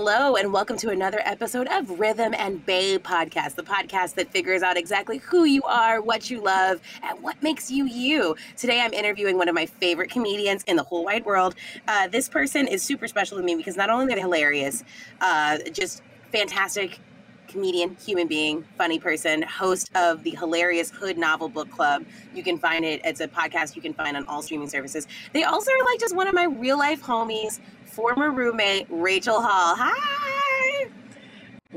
[0.00, 4.62] Hello, and welcome to another episode of Rhythm and Bay podcast, the podcast that figures
[4.62, 8.36] out exactly who you are, what you love, and what makes you you.
[8.56, 11.56] Today, I'm interviewing one of my favorite comedians in the whole wide world.
[11.88, 14.84] Uh, this person is super special to me because not only are they hilarious,
[15.20, 17.00] uh, just fantastic
[17.48, 22.04] comedian, human being, funny person, host of the hilarious Hood Novel Book Club.
[22.34, 25.08] You can find it, it's a podcast you can find on all streaming services.
[25.32, 27.58] They also are like just one of my real life homies
[27.98, 29.74] former roommate Rachel Hall.
[29.76, 30.88] Hi.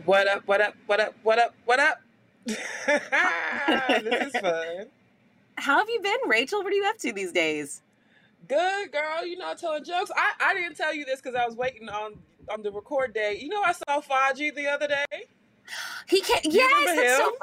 [0.06, 0.44] What up?
[0.46, 0.76] What up?
[0.86, 1.16] What up?
[1.24, 1.56] What up?
[1.66, 2.00] What up?
[2.46, 2.58] this
[4.28, 4.86] is fun.
[5.56, 6.64] How have you been, Rachel?
[6.64, 7.82] What are you up to these days?
[8.48, 10.12] Good girl, you know, telling jokes.
[10.16, 12.14] I, I didn't tell you this because I was waiting on
[12.50, 13.40] on the record day.
[13.42, 15.26] You know, I saw Faji the other day.
[16.08, 16.46] He can't.
[16.46, 17.34] Yes, that's so.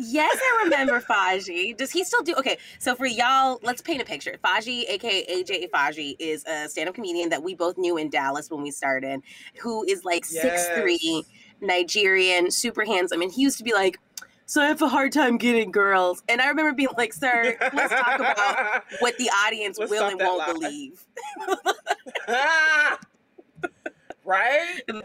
[0.00, 1.76] Yes, I remember Faji.
[1.76, 2.34] Does he still do?
[2.36, 4.36] Okay, so for y'all, let's paint a picture.
[4.44, 8.62] Faji, aka AJ Faji, is a stand-up comedian that we both knew in Dallas when
[8.62, 9.20] we started,
[9.60, 10.68] who is like six Yes.
[10.76, 11.24] three,
[11.60, 13.98] Nigerian, super handsome, and he used to be like,
[14.46, 17.92] "So I have a hard time getting girls," and I remember being like, "Sir, let's
[17.92, 20.52] talk about what the audience Let's will and won't lie.
[20.52, 21.04] believe."
[24.24, 24.80] right?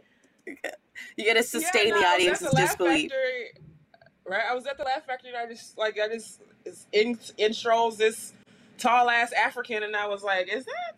[1.18, 3.12] You got to sustain Yeah, no, the I was at audience's disbelief.
[3.12, 3.50] Factory,
[4.28, 4.44] Right?
[4.50, 7.98] I was at the Laugh Factory and I just like I just is in intros
[7.98, 8.34] this
[8.78, 10.96] tall ass African and I was like, is that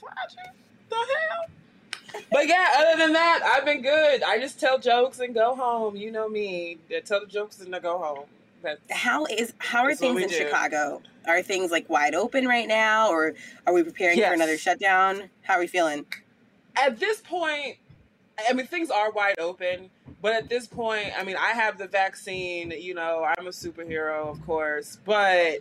[0.00, 0.52] Faji?
[0.88, 2.22] The hell?
[2.32, 4.22] But yeah, other than that, I've been good.
[4.22, 5.96] I just tell jokes and go home.
[5.96, 6.78] You know me.
[6.94, 8.26] I tell the jokes and I go home.
[8.62, 10.34] That's How is how are things in do.
[10.34, 11.02] Chicago?
[11.26, 13.34] Are things like wide open right now, or
[13.66, 15.28] are we preparing for another shutdown?
[15.42, 16.06] How are we feeling?
[16.78, 17.76] at this point,
[18.48, 19.90] I mean, things are wide open,
[20.20, 24.28] but at this point, I mean, I have the vaccine, you know, I'm a superhero,
[24.28, 25.58] of course, but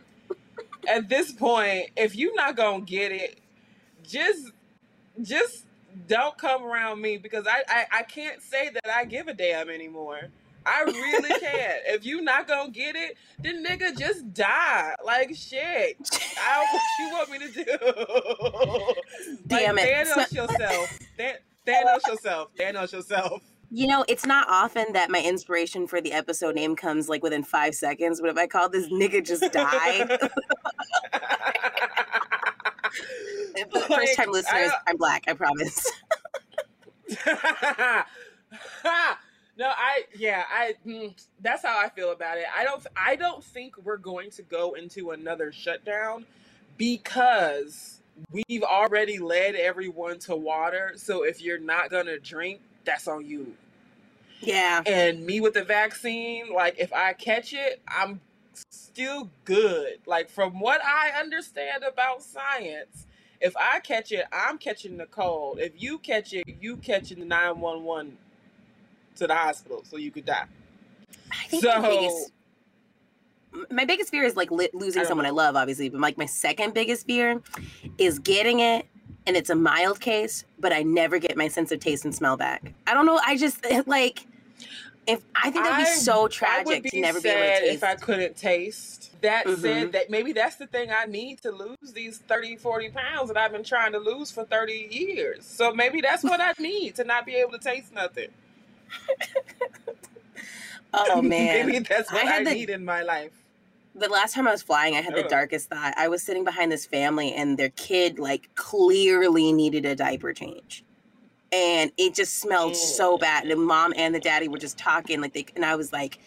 [0.87, 3.39] at this point, if you're not gonna get it,
[4.03, 4.51] just,
[5.21, 5.65] just
[6.07, 9.69] don't come around me because I, I, I can't say that I give a damn
[9.69, 10.21] anymore.
[10.67, 11.81] I really can't.
[11.85, 14.95] if you not gonna get it, then nigga just die.
[15.05, 15.97] Like shit.
[16.39, 19.37] I, don't, what you want me to do?
[19.47, 20.07] Damn like, it.
[20.07, 20.99] Thanos yourself.
[21.17, 22.49] Than- Thanos yourself.
[22.57, 23.41] Thanos yourself.
[23.69, 27.43] You know, it's not often that my inspiration for the episode name comes like within
[27.43, 30.05] five seconds, but if I call this nigga just die,
[33.87, 35.91] first time listeners, I'm black, I promise.
[39.57, 42.45] No, I yeah, I mm, that's how I feel about it.
[42.55, 46.27] I don't I don't think we're going to go into another shutdown
[46.77, 48.01] because
[48.31, 50.93] we've already led everyone to water.
[50.95, 53.53] So if you're not going to drink, that's on you.
[54.41, 54.81] Yeah.
[54.85, 58.19] And me with the vaccine, like if I catch it, I'm
[58.71, 59.99] still good.
[60.07, 63.05] Like from what I understand about science,
[63.39, 65.59] if I catch it, I'm catching the cold.
[65.59, 68.17] If you catch it, you catching the 911
[69.17, 70.45] to the hospital so you could die.
[71.31, 72.31] I think So my biggest
[73.71, 75.89] my biggest fear is like li- losing I someone I love, obviously.
[75.89, 77.41] But like my second biggest fear
[77.97, 78.87] is getting it,
[79.27, 82.37] and it's a mild case, but I never get my sense of taste and smell
[82.37, 82.73] back.
[82.87, 83.19] I don't know.
[83.23, 84.25] I just like
[85.05, 87.59] if I think that'd be I- so I tragic be to never be able to
[87.61, 87.73] taste.
[87.75, 89.03] if I couldn't taste.
[89.21, 89.61] That Mhm.
[89.61, 93.37] said, that maybe that's the thing I need to lose these 30, 40 pounds that
[93.37, 95.43] I've been trying to lose for 30 years.
[95.43, 98.29] So maybe that's what I need to not be able to taste nothing.
[100.93, 101.65] oh man.
[101.67, 103.31] maybe that's what I, had the- need in my life.
[103.97, 105.93] The last time I was flying, I had the darkest thought.
[105.97, 110.83] I was sitting behind this family, and their kid like clearly needed a diaper change,
[111.51, 113.21] and it just smelled so Mm.
[113.21, 113.43] bad.
[113.43, 116.19] And the mom and the daddy were just talking like they, and I was like,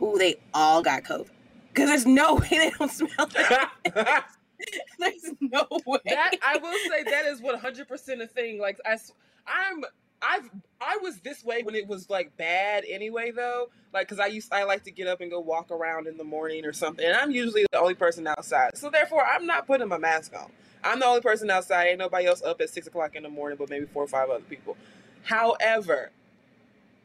[0.00, 1.30] "Ooh, they all got COVID."
[1.72, 3.94] Because there's no way they don't smell it.
[3.94, 4.26] that
[4.98, 6.00] There's no way.
[6.42, 8.60] I will say that is 100% a thing.
[8.60, 8.98] Like I,
[9.46, 9.84] I'm,
[10.22, 10.50] I've,
[10.80, 13.70] I was this way when it was like bad anyway though.
[13.92, 16.24] Like because I used, I like to get up and go walk around in the
[16.24, 18.76] morning or something, and I'm usually the only person outside.
[18.76, 20.50] So therefore, I'm not putting my mask on.
[20.82, 21.88] I'm the only person outside.
[21.88, 24.30] Ain't nobody else up at six o'clock in the morning, but maybe four or five
[24.30, 24.76] other people.
[25.24, 26.10] However,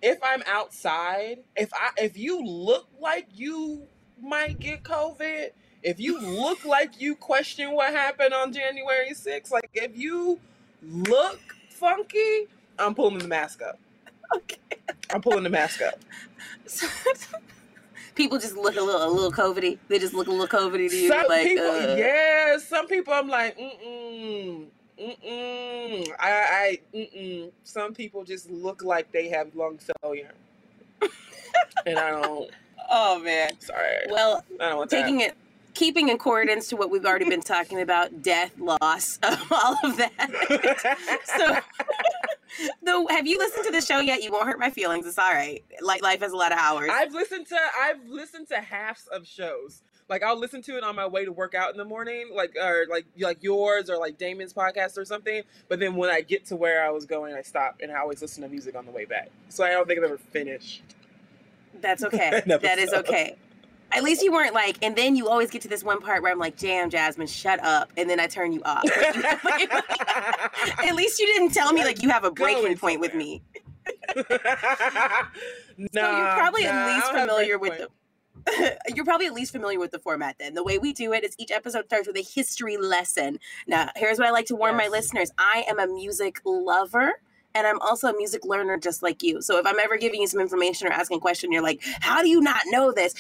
[0.02, 3.88] if I'm outside, if I if you look like you
[4.22, 5.50] might get COVID,
[5.84, 10.40] if you look like you question what happened on January 6th, like if you
[10.82, 11.40] look
[11.70, 12.48] funky,
[12.80, 13.80] I'm pulling the mask up.
[14.36, 14.58] okay.
[15.14, 16.00] I'm pulling the mask up.
[18.16, 19.78] People just look a little, a little COVIDy.
[19.90, 21.10] They just look a little COVIDy to you.
[21.10, 24.66] Some like, people, uh, yeah, some people I'm like, mm mm,
[24.98, 26.12] mm mm.
[26.18, 27.52] I, I, mm mm.
[27.66, 30.32] Some people just look like they have lung failure,
[31.86, 32.50] and I don't.
[32.90, 33.60] Oh man.
[33.60, 35.02] Sorry, Well, I don't want that.
[35.02, 35.36] taking it
[35.74, 41.20] keeping in accordance to what we've already been talking about death loss all of that
[41.26, 41.58] so
[42.84, 44.24] Though, have you listened to the show yet?
[44.24, 45.06] You won't hurt my feelings.
[45.06, 45.64] It's all right.
[45.82, 46.90] Like life has a lot of hours.
[46.94, 49.82] I've listened to I've listened to halves of shows.
[50.08, 52.56] Like I'll listen to it on my way to work out in the morning, like
[52.62, 55.42] or like like yours or like Damon's podcast or something.
[55.68, 58.22] But then when I get to where I was going, I stop and I always
[58.22, 59.32] listen to music on the way back.
[59.50, 60.84] So I don't think I've ever finished.
[61.82, 62.44] That's okay.
[62.46, 63.36] that is okay.
[63.96, 66.32] At least you weren't like, and then you always get to this one part where
[66.32, 68.84] I'm like, "Jam, Jasmine, shut up," and then I turn you off.
[68.84, 69.72] Like,
[70.86, 73.42] at least you didn't tell me like you have a breaking point with me.
[74.16, 77.90] no, so you're probably nah, at least I don't have familiar with the.
[78.94, 80.54] you're probably at least familiar with the format then.
[80.54, 83.40] The way we do it is each episode starts with a history lesson.
[83.66, 87.14] Now, here's what I like to warn my listeners I am a music lover
[87.56, 89.42] and I'm also a music learner just like you.
[89.42, 92.22] So if I'm ever giving you some information or asking a question, you're like, how
[92.22, 93.14] do you not know this?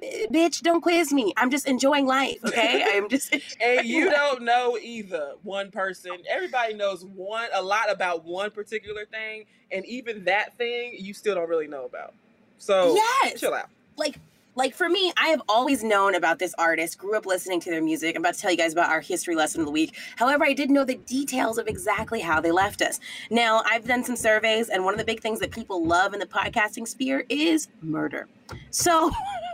[0.00, 1.32] B- Bitch, don't quiz me.
[1.36, 2.84] I'm just enjoying life, okay?
[2.92, 3.34] I'm just.
[3.60, 6.12] And you don't know either one person.
[6.30, 11.34] Everybody knows one a lot about one particular thing, and even that thing you still
[11.34, 12.14] don't really know about.
[12.58, 13.40] So Yes.
[13.40, 13.68] chill out.
[13.96, 14.18] like
[14.58, 17.80] like for me, I have always known about this artist, grew up listening to their
[17.80, 18.16] music.
[18.16, 19.96] I'm about to tell you guys about our history lesson of the week.
[20.16, 22.98] However, I didn't know the details of exactly how they left us.
[23.30, 26.18] Now, I've done some surveys, and one of the big things that people love in
[26.18, 28.26] the podcasting sphere is murder.
[28.70, 29.12] So,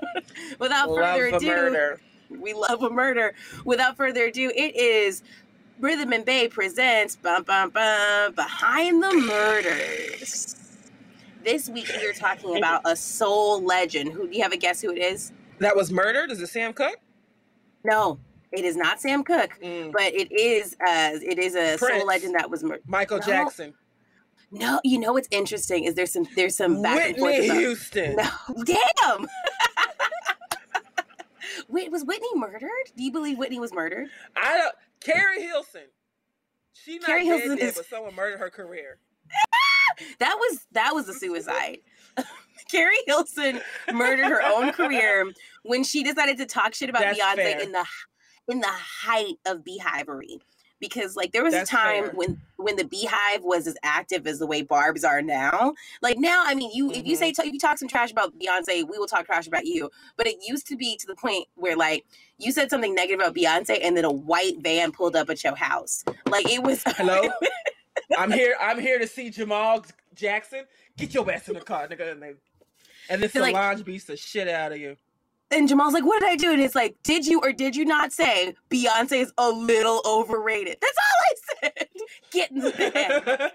[0.58, 2.00] without further Love the ado, murder.
[2.30, 3.34] we love a murder.
[3.66, 5.22] Without further ado, it is
[5.80, 10.63] Rhythm and Bay presents bum bum bum behind the murders.
[11.44, 14.12] This week we are talking about a soul legend.
[14.12, 15.32] Who do you have a guess who it is?
[15.58, 16.30] That was murdered.
[16.30, 16.98] Is it Sam Cooke?
[17.84, 18.18] No,
[18.50, 19.92] it is not Sam Cooke, Mm.
[19.92, 22.82] but it is uh it is a soul legend that was murdered.
[22.86, 23.26] Michael No.
[23.26, 23.74] Jackson.
[24.50, 27.58] No, you know what's interesting is there's some there's some back and forth Whitney about
[27.58, 28.16] Houston.
[28.16, 28.28] No,
[28.64, 29.26] damn.
[31.68, 32.70] Wait, was Whitney murdered?
[32.96, 34.08] Do you believe Whitney was murdered?
[34.36, 34.74] I don't.
[35.00, 35.82] Keri Hilson.
[36.72, 38.98] She not Keri dead, Hilson dead, is- but someone murdered her career.
[40.18, 41.78] That was that was a suicide.
[42.70, 43.60] Keri Hilson
[43.92, 45.32] murdered her own career
[45.62, 47.60] when she decided to talk shit about That's Beyonce fair.
[47.60, 47.84] in the
[48.48, 50.40] in the height of beehivery.
[50.80, 52.12] Because like there was That's a time fair.
[52.14, 55.74] when when the beehive was as active as the way barbs are now.
[56.02, 57.46] Like now, I mean, you if you say mm-hmm.
[57.46, 59.90] if you talk some trash about Beyonce, we will talk trash about you.
[60.16, 62.04] But it used to be to the point where like
[62.38, 65.56] you said something negative about Beyonce, and then a white van pulled up at your
[65.56, 66.04] house.
[66.28, 66.82] Like it was.
[66.86, 67.22] Hello.
[68.16, 68.56] I'm here.
[68.60, 69.84] I'm here to see Jamal
[70.14, 70.64] Jackson.
[70.96, 72.12] Get your ass in the car, nigga.
[72.12, 72.34] And, they,
[73.08, 74.96] and then They're like- beats the shit out of you.
[75.50, 77.84] And Jamal's like, "What did I do?" And it's like, "Did you or did you
[77.84, 81.88] not say Beyonce is a little overrated?" That's all I said.
[82.32, 83.52] Get in the.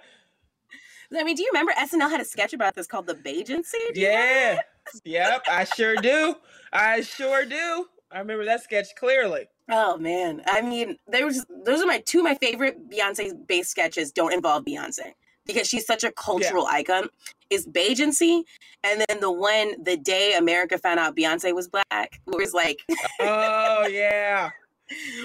[1.18, 3.78] I mean, do you remember SNL had a sketch about this called "The Beygency"?
[3.94, 4.62] Do you remember
[5.04, 5.30] yeah.
[5.30, 5.44] Yep.
[5.50, 6.36] I sure do.
[6.72, 7.88] I sure do.
[8.12, 9.48] I remember that sketch clearly.
[9.69, 13.69] Oh man, I mean, there was those are my two of my favorite Beyonce based
[13.71, 14.12] sketches.
[14.12, 15.13] Don't involve Beyonce
[15.45, 17.07] because she's such a cultural icon.
[17.50, 18.44] Is Beygency,
[18.83, 22.80] and then the one the day America found out Beyonce was black, where it's like
[23.19, 24.50] Oh yeah.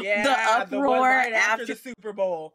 [0.03, 0.23] Yeah.
[0.25, 2.53] the uproar right after, after the Super Bowl.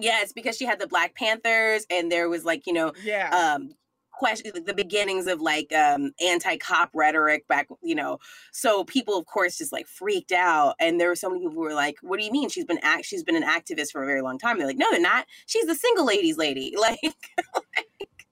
[0.00, 3.30] yeah, it's because she had the Black Panthers, and there was like you know Yeah.
[3.30, 3.72] um
[4.18, 8.18] question the beginnings of like um anti-cop rhetoric back you know
[8.52, 11.60] so people of course just like freaked out and there were so many people who
[11.60, 12.48] were like what do you mean?
[12.48, 14.58] She's been act she's been an activist for a very long time.
[14.58, 15.26] They're like no they're not.
[15.46, 16.74] She's the single ladies lady.
[16.80, 18.26] Like, like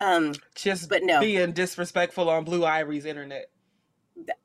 [0.00, 1.20] um Just but no.
[1.20, 3.46] being disrespectful on Blue Ivy's internet.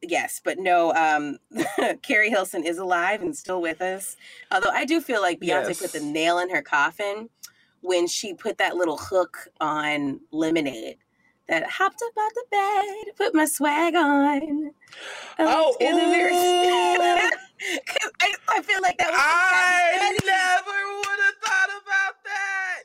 [0.02, 1.38] yes but no um
[2.04, 4.16] keri hilson is alive and still with us
[4.52, 7.30] although i do feel like beyonce put the nail in her coffin
[7.82, 10.98] when she put that little hook on lemonade
[11.48, 14.72] that hopped up out the bed put my swag on
[15.40, 17.32] Oh, to the.
[17.86, 22.84] 'Cause I, I feel like that was I never would have thought about that.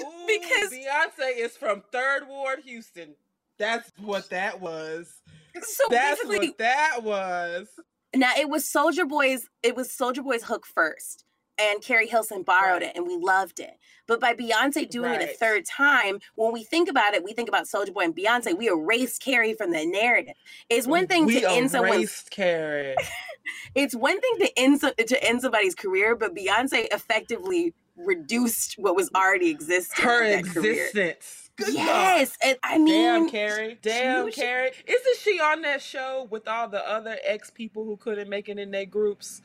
[0.00, 3.14] Ooh, Because- Beyonce is from Third Ward, Houston.
[3.58, 5.20] That's what that was.
[5.62, 7.68] so That's what that was.
[8.14, 11.24] now it was soulja boy's it was soulja boy's hook first
[11.58, 12.90] and keri hilson borrowed Right.
[12.90, 16.62] it and we loved it but by beyonce doing it a third time when we
[16.64, 19.84] think about it we think about soulja boy and beyonce we erased keri from the
[19.86, 20.34] narrative
[20.68, 22.94] it's one thing we to end someone's Keri.
[23.74, 28.94] it's one thing to end so- to end somebody's career but beyonce effectively reduced what
[28.94, 30.72] was already existing Her in that career.
[30.86, 31.42] existence.
[31.56, 31.74] Good God.
[31.76, 33.78] yes and i mean Damn, Keri.
[33.80, 34.70] Damn, was- Keri.
[34.86, 38.58] Isn't she on that show with all the other ex people who couldn't make it
[38.58, 39.40] in their groups?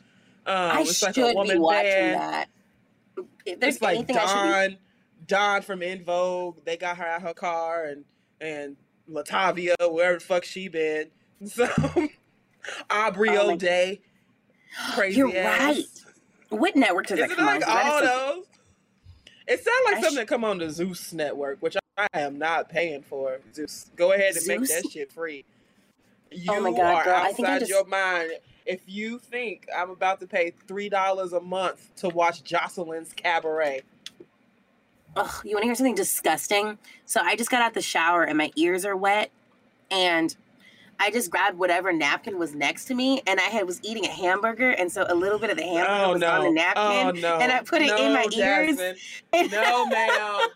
[0.46, 2.20] Um, i should like a be watching band.
[2.20, 2.50] that
[3.46, 4.78] if there's it's like i be
[5.28, 6.58] Dawn from En Vogue.
[6.66, 8.04] They got her out her car, and
[8.42, 8.76] and
[9.10, 11.10] Latavia, wherever the fuck she been.
[11.48, 11.68] So
[12.90, 14.02] Aubrey Oh O'Day,
[14.94, 15.76] crazy You're ass.
[15.76, 15.86] right.
[16.60, 17.60] What network does that Isn't it come on?
[17.62, 18.02] like is all
[18.36, 18.46] those?
[19.48, 22.38] It sounds like I something sh- that come on the Zeus network, which I am
[22.38, 23.40] not paying for.
[23.56, 25.46] Zeus, go ahead and make that shit free.
[26.32, 28.32] You Oh my God, are girl, I think I just- your mind.
[28.72, 33.82] If you think I'm about to pay three dollars a month to watch Joseline's Cabaret,
[35.18, 36.78] Ugh, you want to hear something disgusting?
[37.06, 39.30] So I just got out the shower and my ears are wet,
[39.92, 40.34] and
[41.02, 44.10] I just grabbed whatever napkin was next to me, and I had was eating a
[44.10, 47.08] hamburger, and so a little bit of the hamburger oh was no, on the napkin,
[47.08, 48.78] oh no, and I put it no, in my ears.
[48.78, 48.96] Jasmine.
[49.34, 50.48] and, No, ma'am.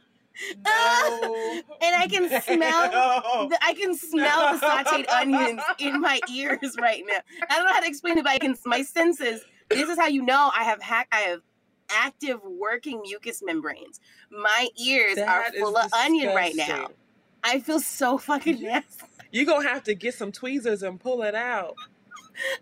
[0.66, 1.62] No.
[1.82, 2.92] and I can smell.
[2.92, 3.50] No.
[3.50, 7.20] the- I can smell the sautéed onions in my ears right now.
[7.50, 8.56] I don't know how to explain it, but I can.
[8.66, 9.42] My senses.
[9.70, 11.08] This is how you know I have hack.
[11.12, 11.42] I have
[11.90, 14.00] active working mucus membranes.
[14.32, 16.90] My ears are full of onion right now.
[17.44, 19.06] I feel so fucking nasty.
[19.32, 21.76] You're gonna have to get some tweezers and pull it out.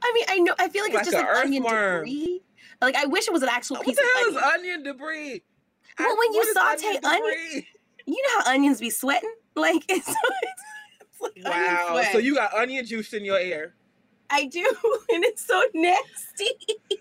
[0.02, 0.54] I mean, I know.
[0.60, 2.42] I feel like, Like it's just like onion debris.
[2.82, 4.38] Like I wish it was an actual What piece the of onion.
[4.38, 5.44] is onion debris?
[6.00, 7.68] Well, I- when you saute onion- debris?
[8.06, 9.34] You know how onions be sweating?
[9.56, 12.04] Like it's, it's, like onion Wow.
[12.12, 13.76] So you got onion juice in your ear.
[14.30, 14.60] I do,
[15.10, 16.50] and it's so nasty.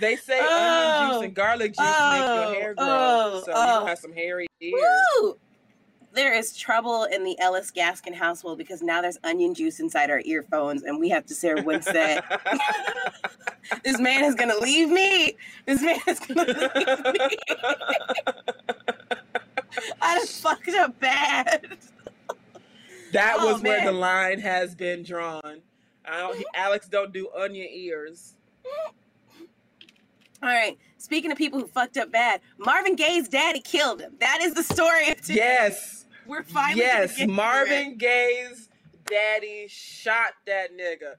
[0.00, 1.08] They say onion Oh.
[1.14, 1.34] juice and oh.
[1.34, 2.50] garlic juice make Oh.
[2.52, 2.86] your hair grow.
[2.86, 3.42] Oh.
[3.44, 3.80] so Oh.
[3.80, 4.80] you have some hairy ears.
[5.22, 5.36] Woo!
[6.18, 10.20] There is trouble in the Ellis Gaskin household because now there's onion juice inside our
[10.24, 12.24] earphones, and we have to say what's that?
[13.84, 15.36] this man is gonna leave me.
[15.64, 16.66] This man is gonna leave me.
[20.02, 21.68] I done fucked up bad.
[23.12, 25.62] that Oh, was where the line has been drawn.
[26.04, 28.34] I don't, Alex don't do onion ears.
[30.42, 30.76] All right.
[30.96, 34.14] Speaking of people who fucked up bad, Marvin Gaye's daddy killed him.
[34.18, 35.34] That is the story of today.
[35.36, 35.97] Yes.
[36.28, 37.16] We're finally Yes.
[37.16, 37.28] get.
[37.28, 38.68] Marvin Gaye's
[39.06, 41.14] daddy shot that nigga.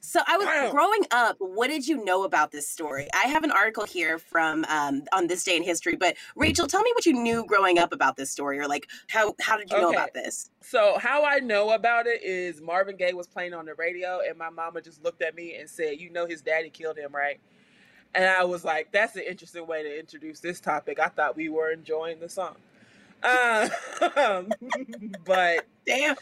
[0.00, 0.70] So I was Wow.
[0.70, 1.36] growing up.
[1.40, 3.08] What did you know about this story?
[3.12, 5.96] I have an article here from um, on this day in history.
[5.96, 9.34] But Rachel, tell me what you knew growing up about this story, or like how
[9.40, 10.50] how did you know about this?
[10.62, 14.38] So how I know about it is Marvin Gaye was playing on the radio, and
[14.38, 17.40] my mama just looked at me and said, "You know his daddy killed him, right?"
[18.14, 21.48] And I was like, "That's an interesting way to introduce this topic." I thought we
[21.48, 22.56] were enjoying the song,
[23.22, 24.52] um,
[25.24, 26.16] but Damn.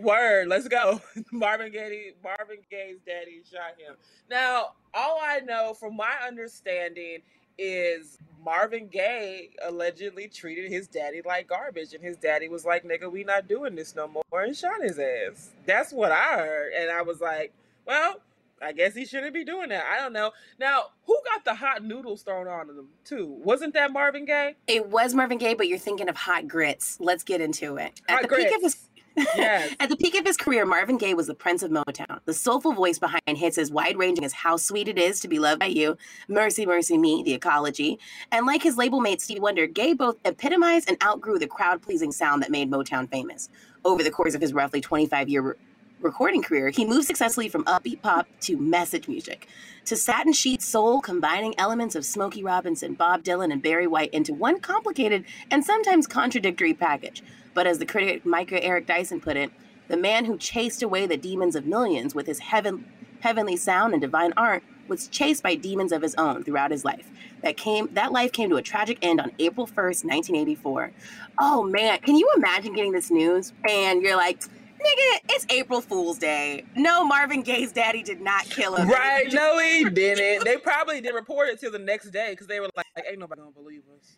[0.00, 1.00] word, let's go.
[1.32, 3.96] Marvin Gaye, Marvin Gaye's daddy shot him.
[4.30, 7.18] Now, all I know from my understanding
[7.58, 13.10] is Marvin Gaye allegedly treated his daddy like garbage, and his daddy was like, "Nigga,
[13.10, 15.50] we not doing this no more," and shot his ass.
[15.66, 17.52] That's what I heard, and I was like,
[17.86, 18.20] "Well."
[18.62, 19.84] I guess he shouldn't be doing that.
[19.92, 20.32] I don't know.
[20.58, 23.26] Now, who got the hot noodles thrown on them too?
[23.44, 24.54] Wasn't that Marvin Gaye?
[24.66, 26.98] It was Marvin Gaye, but you're thinking of Hot Grits.
[27.00, 28.00] Let's get into it.
[28.08, 28.88] At Hot the peak of his
[29.36, 29.74] Yes.
[29.78, 32.72] At the peak of his career, Marvin Gaye was the prince of Motown, the soulful
[32.72, 35.66] voice behind hits as wide ranging as How Sweet It Is to Be Loved by
[35.66, 35.96] You,
[36.28, 37.98] Mercy, Mercy Me, The Ecology.
[38.30, 42.12] And like his label mate Stevie Wonder, Gaye both epitomized and outgrew the crowd pleasing
[42.12, 43.48] sound that made Motown famous.
[43.84, 45.56] Over the course of his roughly 25 year
[46.02, 49.46] recording career, he moved successfully from upbeat pop to message music,
[49.84, 54.34] to satin sheet soul, combining elements of Smokey Robinson, Bob Dylan, and Barry White into
[54.34, 57.22] one complicated and sometimes contradictory package.
[57.54, 59.50] But as the critic Michael Eric Dyson put it,
[59.88, 62.84] the man who chased away the demons of millions with his heaven,
[63.20, 67.08] heavenly sound and divine art was chased by demons of his own throughout his life.
[67.42, 70.92] That came that life came to a tragic end on April 1st, 1984.
[71.38, 74.42] Oh man, can you imagine getting this news and you're like,
[74.82, 76.64] nigga, it's April Fool's Day.
[76.76, 78.88] No, Marvin Gaye's daddy did not kill him.
[78.88, 79.32] Right?
[79.32, 80.44] No, he didn't.
[80.44, 83.40] They probably didn't report it till the next day because they were like, "Ain't nobody
[83.40, 84.16] gonna believe us."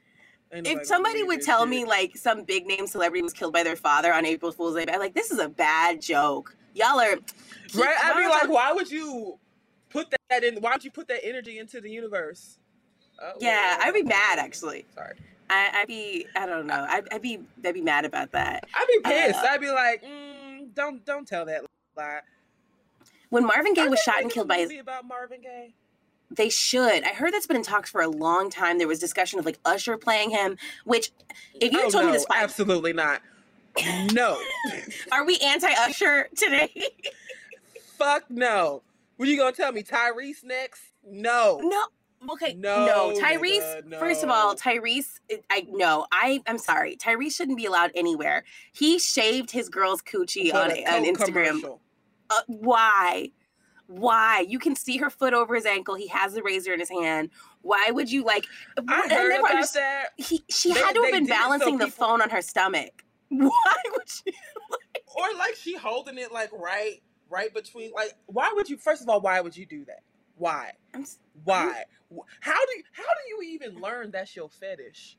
[0.50, 3.76] If somebody would tell shit." me like some big name celebrity was killed by their
[3.76, 6.56] father on April Fool's Day, I'd be like, this is a bad joke.
[6.74, 7.16] Y'all are
[7.74, 7.96] right?
[8.02, 9.38] I'd be like, "Why would you
[9.90, 10.56] put that in?
[10.56, 12.58] Why would you put that energy into the universe?"
[13.20, 14.84] Oh, Yeah, I'd be mad actually.
[14.94, 15.14] Sorry,
[15.50, 16.84] I, I'd be, I don't know.
[16.88, 18.64] I'd, I'd be, I'd be mad about that.
[18.74, 19.38] I'd be pissed.
[19.38, 20.33] Uh, I'd be like, mm,
[20.74, 21.62] "Don't, don't tell that
[21.96, 22.20] lie."
[23.30, 25.74] When Marvin Gaye was shot and killed by his, about Marvin Gaye.
[26.30, 27.02] they should.
[27.02, 28.78] I heard that's been in talks for a long time.
[28.78, 31.10] There was discussion of like Usher playing him, which
[31.54, 33.22] if you oh, told no, me this five, absolutely not.
[34.12, 34.40] No,
[35.12, 36.70] are we anti-Usher today?
[37.98, 38.82] fuck no.
[39.16, 39.82] What you gonna tell me?
[39.82, 40.82] Tyrese next?
[41.06, 41.60] No.
[41.62, 41.86] no.
[42.32, 43.82] Okay, No, no, Tyrese.
[43.86, 44.54] nigga, First of all.
[44.56, 45.18] Tyrese.
[45.50, 46.96] I no, I I'm sorry.
[46.96, 48.44] Tyrese shouldn't be allowed anywhere.
[48.72, 51.78] He shaved his girl's coochie on, on Instagram.
[52.30, 53.30] Uh, why?
[53.86, 54.40] Why?
[54.48, 55.94] You can see her foot over his ankle.
[55.94, 57.30] He has the razor in his hand.
[57.62, 58.46] Why would you like?
[58.88, 60.06] I heard about understood- that.
[60.16, 63.04] He, she They- had to have been so balancing the people- phone on her stomach.
[63.28, 63.50] Why
[63.92, 64.32] would she?
[65.16, 67.00] Or like she holding it like right,
[67.30, 67.92] right between.
[67.92, 68.76] Like, why would you?
[68.76, 70.00] First of all, why would you do that?
[70.36, 70.72] Why?
[70.94, 71.04] I'm
[71.44, 71.84] Why?
[72.14, 75.16] Wh- How do you, how do you even learn that's your fetish?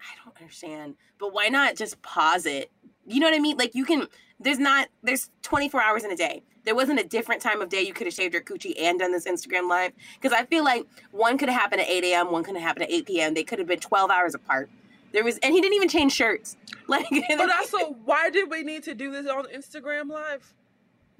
[0.00, 0.94] I don't understand.
[1.18, 2.70] But why not just pause it?
[3.06, 3.56] You know what I mean?
[3.56, 4.06] Like you can
[4.38, 6.42] there's not there's 24 hours in a day.
[6.64, 9.12] There wasn't a different time of day you could have shaved your coochie and done
[9.12, 9.92] this Instagram live.
[10.20, 12.84] Because I feel like one could have happened at 8 a.m., one could have happened
[12.84, 13.34] at 8 p.m.
[13.34, 14.70] They could have been 12 hours apart.
[15.12, 16.56] There was and he didn't even change shirts.
[16.86, 20.52] Like But also, why did we need to do this on Instagram Live?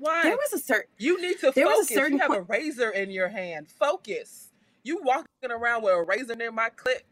[0.01, 0.23] Why?
[0.25, 1.95] there was a certain You need to There was a focus.
[1.95, 3.69] certain you have point- a razor in your hand.
[3.79, 4.49] Focus.
[4.83, 7.03] You walking around with a razor near my clip,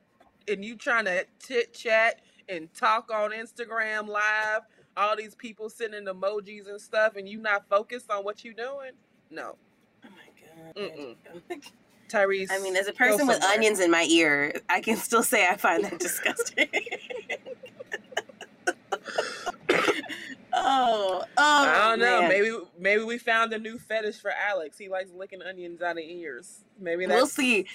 [0.49, 4.63] and you trying to chit chat and talk on Instagram Live.
[4.97, 8.93] All these people sending emojis and stuff, and you not focused on what you doing.
[9.31, 9.57] No,
[10.05, 10.75] Oh my god.
[10.75, 11.17] Mm-mm.
[12.09, 12.49] Tyrese.
[12.51, 15.57] I mean, as a person with onions in my ear, I can still say I
[15.59, 16.69] find that disgusting.
[20.65, 21.65] oh, oh.
[21.67, 22.21] I don't know.
[22.21, 22.29] man.
[22.29, 24.79] Maybe maybe we found a new fetish for Alex.
[24.79, 26.65] He likes licking onions out of ears.
[26.81, 27.67] Maybe that's we'll see.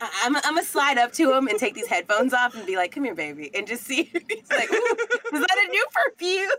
[0.00, 2.92] I'm, I'm gonna slide up to him and take these headphones off and be like,
[2.92, 4.04] "Come here, baby," and just see.
[4.28, 4.96] He's like, "Ooh,
[5.34, 6.50] "Is that a new perfume?"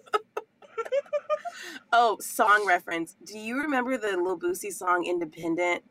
[1.93, 3.15] oh, song reference.
[3.25, 5.83] Do you remember the Lil Boosie song "Independent"?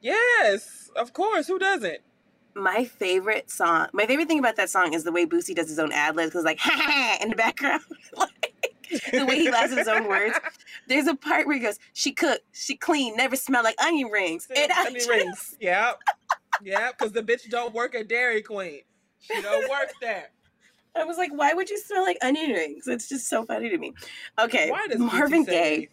[0.00, 1.46] Yes, of course.
[1.46, 1.98] Who doesn't?
[2.54, 3.88] My favorite song.
[3.92, 6.30] My favorite thing about that song is the way Boosie does his own ad libs.
[6.30, 7.82] Because like, ha ha ha, in the background,
[8.16, 8.39] like
[9.12, 10.38] the way he laughs at his own words.
[10.88, 14.46] There's a part where he goes, "She cooked, she clean, never smell like onion rings."
[14.54, 15.56] And Onion just- rings.
[15.60, 16.00] Yep.
[16.62, 16.98] Yep.
[16.98, 18.80] Because the bitch don't work at Dairy Queen.
[19.20, 20.30] She don't work there.
[20.94, 22.88] I was like, why would you smell like onion rings?
[22.88, 23.94] It's just so funny to me.
[24.38, 25.88] Okay, Why does Marvin Gaye.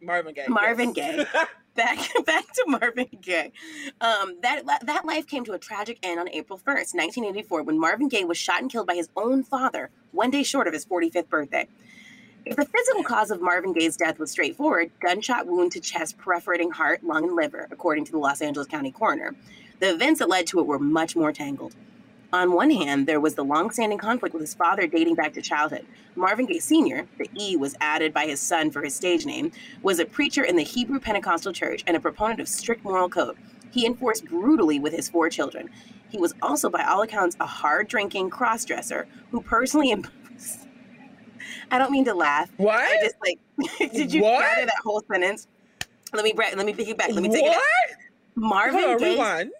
[0.00, 0.46] Marvin Gaye.
[0.48, 1.26] Marvin yes.
[1.74, 3.52] back back to Marvin Gaye.
[4.00, 8.08] Um, that that life came to a tragic end on April 1st, 1984, when Marvin
[8.08, 11.28] Gaye was shot and killed by his own father, one day short of his 45th
[11.28, 11.68] birthday.
[12.48, 16.70] If the physical cause of Marvin Gaye's death was straightforward, gunshot wound to chest perforating
[16.70, 19.34] heart, lung, and liver, according to the Los Angeles County coroner,
[19.80, 21.74] the events that led to it were much more tangled.
[22.32, 25.84] On one hand, there was the long-standing conflict with his father dating back to childhood.
[26.16, 29.98] Marvin Gaye Sr., the E was added by his son for his stage name, was
[29.98, 33.36] a preacher in the Hebrew Pentecostal Church and a proponent of strict moral code.
[33.70, 35.68] He enforced brutally with his four children.
[36.08, 40.67] He was also, by all accounts, a hard drinking cross dresser who personally imposed.
[41.70, 42.50] I don't mean to laugh.
[42.56, 42.84] Why?
[42.84, 43.38] I just like,
[43.92, 44.40] did you What?
[44.40, 45.46] gather that whole sentence?
[46.12, 47.10] Let me let me pick it back.
[47.12, 47.48] Let me take it.
[47.48, 47.62] what?
[47.90, 47.98] Back.
[48.34, 49.50] Marvin on, Gaye rewind.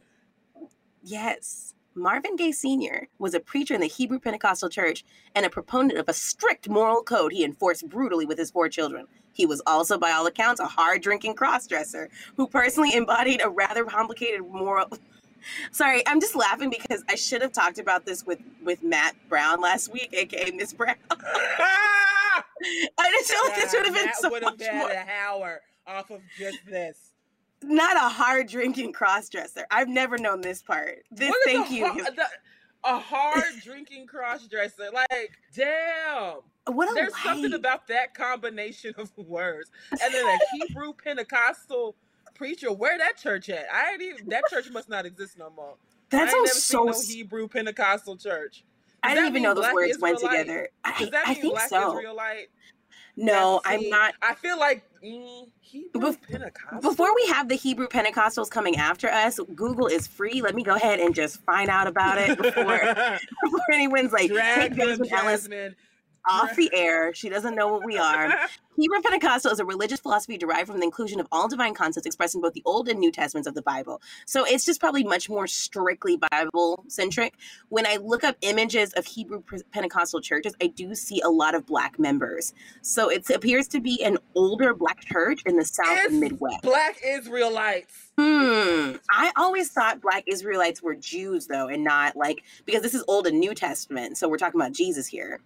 [1.03, 1.75] Yes.
[1.95, 3.09] Marvin Gaye Sr.
[3.19, 7.03] was a preacher in the Hebrew Pentecostal Church and a proponent of a strict moral
[7.03, 9.07] code he enforced brutally with his four children.
[9.33, 13.85] He was also, by all accounts, a hard drinking crossdresser who personally embodied a rather
[13.85, 14.87] complicated moral.
[15.73, 19.61] Sorry, I'm just laughing because I should have talked about this with, with Matt Brown
[19.61, 20.97] last week, aka Miss Brown.
[21.11, 22.43] I
[23.11, 24.91] just feel like this would have been so would have much more.
[24.91, 27.13] an hour off of just this.
[27.63, 29.65] Not a hard drinking crossdresser.
[29.71, 30.99] I've never known this part.
[31.11, 31.93] This, What thank you.
[32.05, 32.27] the-
[32.85, 34.89] a hard drinking cross dresser.
[34.93, 36.37] Like, damn.
[36.67, 39.71] what There's something about that combination of words.
[39.91, 41.97] And then a Hebrew Pentecostal
[42.39, 42.73] preacher.
[42.73, 43.67] Where that church at?
[43.73, 45.75] I ain't even that church must not exist no more.
[46.11, 46.47] That I so.
[46.55, 48.65] seen no Hebrew Pentecostal church.
[49.03, 50.69] I didn't even know those words went together.
[50.85, 51.99] I, Does that I mean think black so.
[51.99, 52.49] Israelite?
[53.17, 54.15] No, That's- I'm see, not.
[54.23, 56.81] I feel like mm, Hebrew Pentecostal.
[56.81, 60.41] Before we have the Hebrew Pentecostals coming after us, Google is free.
[60.41, 62.79] Let me go ahead and just find out about it before,
[63.43, 65.77] before anyone's like, drag take Jasmine Jasmine.
[66.29, 67.13] Off the air.
[67.15, 68.33] She doesn't know what we are.
[68.79, 72.37] Hebrew Pentecostal is a religious philosophy derived from the inclusion of all divine concepts expressed
[72.37, 74.01] in both the Old and New Testaments of the Bible.
[74.25, 77.35] So it's just probably much more strictly Bible centric.
[77.71, 81.67] When I look up images of Hebrew Pentecostal churches, I do see a lot of
[81.67, 82.55] black members.
[82.83, 86.63] So it appears to be an older black church in the South It's and Midwest.
[86.63, 88.13] Black Israelites.
[88.17, 88.93] Hmm.
[89.11, 93.27] I always thought black Israelites were Jews, though, and not like because this is Old
[93.27, 94.19] and New Testament.
[94.19, 95.41] So we're talking about Jesus here.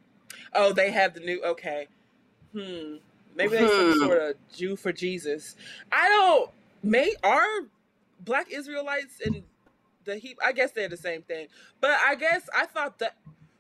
[0.54, 1.42] Oh, they have the new.
[1.44, 1.88] Okay.
[2.52, 2.96] Hmm.
[3.34, 3.98] Maybe they some Hmm.
[3.98, 5.56] sort of Jew for Jesus.
[5.90, 6.50] I don't.
[6.82, 7.60] May are
[8.20, 9.42] Black Israelites and
[10.04, 10.36] the He.
[10.44, 11.48] I guess they're the same thing.
[11.80, 13.16] But I guess I thought that.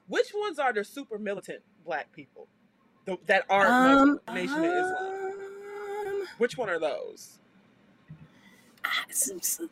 [0.08, 2.46] Which ones are the super militant Black people
[3.06, 5.14] the, that aren't Muslim Nation of Islam?
[6.06, 7.38] um, Which one are those?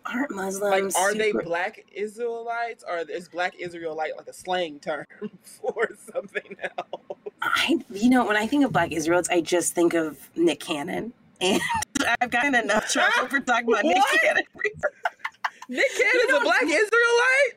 [0.07, 0.95] aren't Muslims?
[0.95, 5.05] Like, are they Black Israelites, or is Black Israelite like a slang term
[5.43, 7.10] for something else?
[7.43, 11.13] I, you know, when I think of black Israelites, I just think of Nick Cannon,
[11.41, 11.61] and
[12.21, 14.45] I've gotten enough trouble for talking about Nick Cannon.
[15.69, 17.55] Nick Cannon's know, a Black Israelite.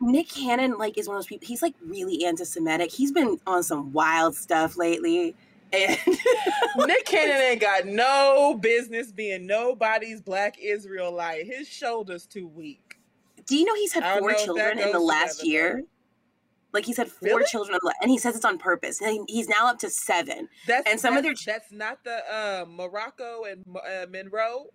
[0.00, 1.46] Nick Cannon, like, is one of those people.
[1.46, 2.90] He's like really anti-Semitic.
[2.90, 5.36] He's been on some wild stuff lately.
[5.72, 5.98] And
[6.76, 11.46] Nick Cannon ain't got no business being nobody's black Israelite.
[11.46, 12.98] His shoulders too weak.
[13.46, 15.84] do you know he's had four know if that children in the last together, year?
[16.72, 17.44] Like he's had four Really?
[17.50, 19.00] children, and he says it's on purpose.
[19.00, 20.48] And he's now up to seven.
[20.66, 24.66] That's And some of their ch- that's not the uh, Morocco and uh, Monroe.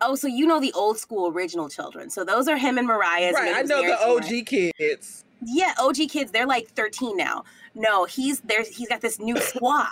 [0.00, 2.08] Oh, so you know the old school original children.
[2.10, 3.34] So those are him and Mariah's.
[3.34, 5.24] right, I know the OG kids.
[5.44, 7.44] yeah, OG kids, they're like 13 now.
[7.74, 9.88] No, he's there's he's got this new squad.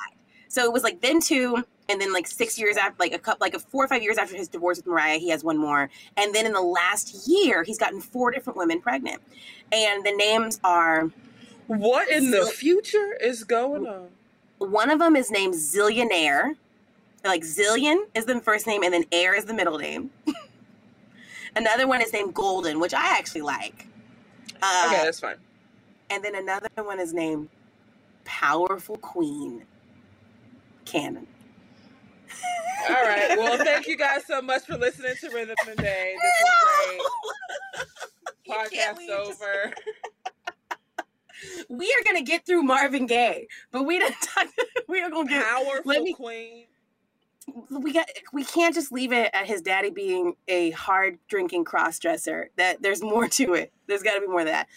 [0.48, 3.44] So it was like then two, and then like six years after, like a couple,
[3.44, 5.90] like a four or five years after his divorce with Mariah, he has one more.
[6.16, 9.20] And then in the last year, he's gotten four different women pregnant.
[9.72, 11.10] And the names are
[11.68, 14.08] What in the future is going on?
[14.58, 16.56] one of them is named Zillionaire.
[17.24, 20.10] Like Zillion is the first name, and then Air is the middle name.
[21.56, 23.86] another one is named Golden, which I actually like.
[24.62, 25.36] Uh, Okay, that's fine.
[26.10, 27.48] And then another one is named
[28.24, 29.64] Powerful Queen
[30.84, 31.26] Cannon.
[32.88, 33.36] All right.
[33.36, 36.16] Well, thank you guys so much for listening to Rhythm and Bay.
[36.22, 37.86] This was
[38.46, 38.70] You great.
[38.70, 39.74] Podcast leave just- over.
[41.68, 44.46] We are gonna get through Marvin Gaye, but we didn't talk.
[44.88, 45.44] We are gonna get.
[45.44, 46.66] Powerful let me- queen.
[47.70, 48.06] We got.
[48.32, 52.50] We can't just leave it at his daddy being a hard drinking cross dresser.
[52.56, 53.72] That there's more to it.
[53.86, 54.68] There's got to be more of that.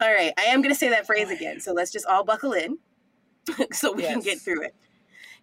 [0.00, 1.60] All right, I am gonna say that phrase again.
[1.60, 2.78] So let's just all buckle in,
[3.72, 4.74] so we can get through it.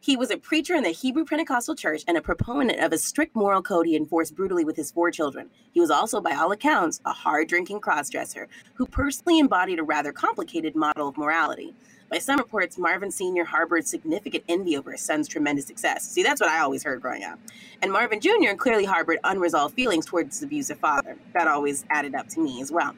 [0.06, 3.36] He was a preacher in the Hebrew Pentecostal Church and a proponent of a strict
[3.36, 5.50] moral code he enforced brutally with his four children.
[5.72, 10.12] He was also, by all accounts, a hard drinking crossdresser who personally embodied a rather
[10.12, 11.74] complicated model of morality.
[12.12, 13.46] By some reports, Marvin Sr.
[13.46, 16.08] harbored significant envy over his son's tremendous success.
[16.08, 17.40] See, that's what I always heard growing up.
[17.82, 18.54] And Marvin Jr.
[18.56, 21.18] clearly harbored unresolved feelings towards his abusive father.
[21.34, 22.94] That always added up to me as well.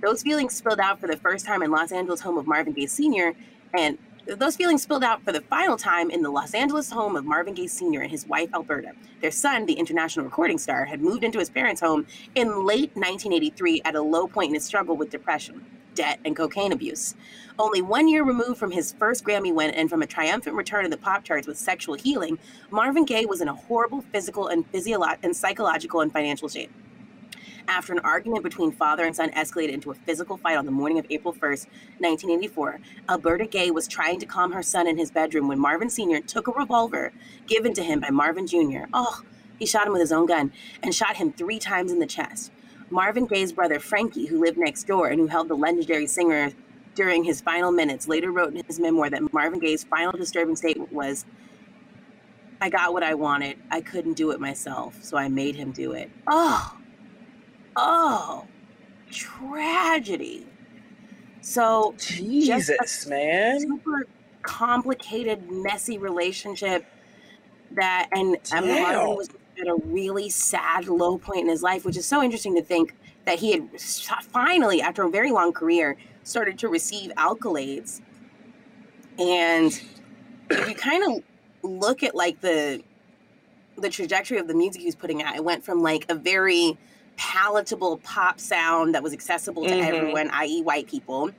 [0.00, 2.86] Those feelings spilled out for the first time in Los Angeles home of Marvin Gaye
[2.86, 3.34] Sr.
[3.74, 7.24] and those feelings spilled out for the final time in the Los Angeles home of
[7.24, 8.02] Marvin Gaye Sr.
[8.02, 8.92] and his wife Alberta.
[9.20, 13.82] Their son, the international recording star, had moved into his parents' home in late 1983
[13.84, 17.14] at a low point in his struggle with depression, debt, and cocaine abuse.
[17.58, 20.90] Only one year removed from his first Grammy win and from a triumphant return to
[20.90, 22.38] the pop charts with sexual healing,
[22.70, 26.70] Marvin Gaye was in a horrible physical and physiolo- and psychological and financial shape.
[27.68, 30.98] After an argument between father and son escalated into a physical fight on the morning
[30.98, 31.66] of April 1st,
[31.98, 36.20] 1984, Alberta Gay was trying to calm her son in his bedroom when Marvin Sr.
[36.20, 37.12] took a revolver
[37.46, 38.84] given to him by Marvin Jr.
[38.92, 39.22] Oh,
[39.58, 42.50] he shot him with his own gun and shot him three times in the chest.
[42.90, 46.52] Marvin Gaye's brother Frankie, who lived next door and who held the legendary singer
[46.94, 50.92] during his final minutes, later wrote in his memoir that Marvin Gaye's final disturbing statement
[50.92, 51.24] was,
[52.60, 53.56] I got what I wanted.
[53.70, 56.10] I couldn't do it myself, so I made him do it.
[56.26, 56.76] Oh,
[57.76, 58.46] oh,
[59.10, 60.46] tragedy.
[61.40, 63.60] So, Jesus, man.
[63.60, 64.06] super
[64.42, 66.84] complicated, messy relationship
[67.72, 68.66] that, and Damn.
[68.68, 69.28] Marvin was
[69.60, 72.94] at a really sad low point in his life, which is so interesting to think
[73.24, 73.68] that he had
[74.30, 78.00] finally, after a very long career, started to receive accolades.
[79.18, 79.80] And
[80.50, 81.22] if you kind of
[81.62, 82.82] look at like the
[83.78, 86.76] the trajectory of the music he was putting out, it went from like a very
[87.16, 89.86] palatable pop sound that was accessible to Mhm.
[89.86, 91.30] everyone, i.e., white people,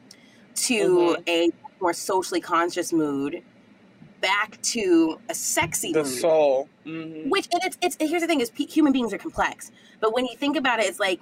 [0.56, 1.28] to Mhm.
[1.30, 3.42] a more socially conscious mood,
[4.22, 6.08] back to a sexy The mood.
[6.20, 6.70] soul.
[6.86, 7.30] Mhm.
[7.30, 10.26] Which and it's it's here's the thing: is pe- human beings are complex, but when
[10.26, 11.20] you think about it, it's like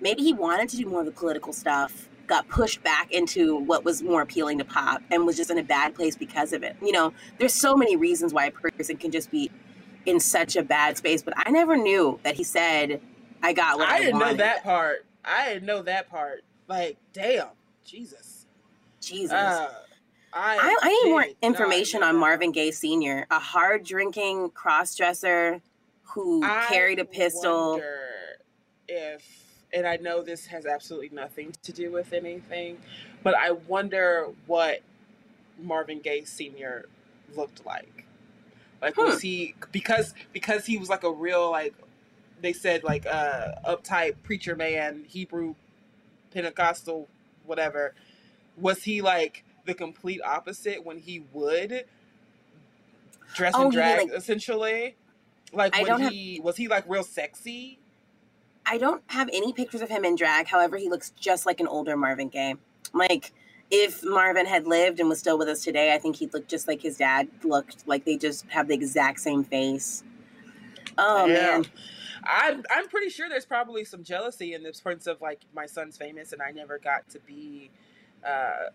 [0.00, 3.84] maybe he wanted to do more of the political stuff, got pushed back into what
[3.84, 6.76] was more appealing to pop, and was just in a bad place because of it.
[6.82, 9.50] You know, there's so many reasons why a person can just be
[10.04, 13.00] in such a bad space, but I never knew that he said,
[13.42, 15.06] "I got what I, I didn't know that part.
[15.24, 16.42] I didn't know that part.
[16.68, 17.48] Like, damn,
[17.84, 18.46] Jesus.
[19.00, 19.32] Jesus.
[19.32, 19.72] Uh,
[20.32, 22.16] I, I, I need more information on.
[22.16, 25.60] Marvin Gaye Sr., a hard drinking cross dresser
[26.04, 27.80] who I carried a pistol.
[28.88, 29.22] if,
[29.72, 32.78] and I know this has absolutely nothing to do with anything,
[33.22, 34.80] but I wonder what
[35.58, 36.86] Marvin Gaye Sr.
[37.34, 38.06] looked like.
[38.80, 39.04] Like, Hmm.
[39.04, 41.74] was he because because he was like a real like
[42.42, 45.54] they said like uh uptight preacher man, Hebrew,
[46.32, 47.08] Pentecostal,
[47.46, 47.94] whatever.
[48.58, 51.84] Was he like the complete opposite when he would
[53.34, 54.96] dress Oh, and mean, drag like- essentially?
[55.52, 57.78] Like I when don't have- he was he like real sexy?
[58.64, 60.46] I don't have any pictures of him in drag.
[60.46, 62.54] However, he looks just like an older Marvin Gaye.
[62.94, 63.32] Like,
[63.72, 66.68] if Marvin had lived and was still with us today, I think he'd look just
[66.68, 67.86] like his dad looked.
[67.88, 70.04] Like they just have the exact same face.
[70.96, 71.34] Oh Yeah.
[71.34, 71.66] man,
[72.24, 75.96] I'm I'm pretty sure there's probably some jealousy in this sense of like my son's
[75.96, 77.70] famous and I never got to be
[78.26, 78.66] uh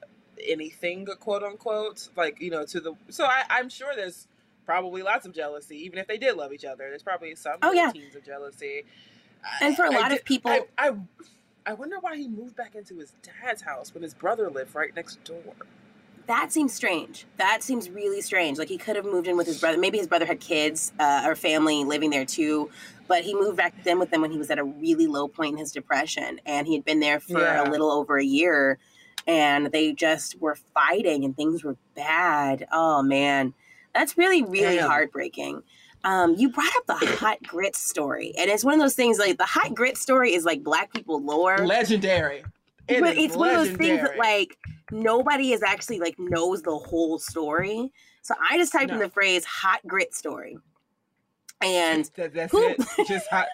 [0.46, 4.28] anything quote unquote like you know to the so I, i'm sure there's
[4.66, 5.78] probably lots of jealousy.
[5.86, 7.90] Even if they did love each other there's probably some Oh, yeah.
[7.92, 8.84] teens of jealousy.
[9.62, 10.92] And for a lot of people- I, I
[11.66, 14.94] i wonder why he moved back into his dad's house when his brother lived right
[14.96, 15.42] next door
[16.28, 17.26] That seems strange.
[17.38, 18.58] That seems really strange.
[18.58, 19.78] Like he could have moved in with his brother.
[19.78, 22.70] Maybe his brother had kids uh, or family living there too,
[23.08, 25.54] but he moved back in with them when he was at a really low point
[25.54, 27.64] in his depression, and he had been there for Yeah.
[27.64, 28.78] a little over a year,
[29.26, 32.68] and they just were fighting, and things were bad.
[32.74, 33.54] Oh man,
[33.96, 34.90] that's really really Damn.
[34.90, 35.64] heartbreaking.
[36.04, 39.38] Um, you brought up the hot grit story, and it's one of those things like
[39.38, 42.44] the hot grit story is like black people lore legendary
[42.90, 44.58] It but it's one of those things that like
[44.92, 47.92] nobody is actually like knows the whole story.
[48.22, 50.58] So I just typed in the phrase hot grit story.
[51.62, 52.78] And That, that's Who- it.
[53.08, 53.48] Just hot,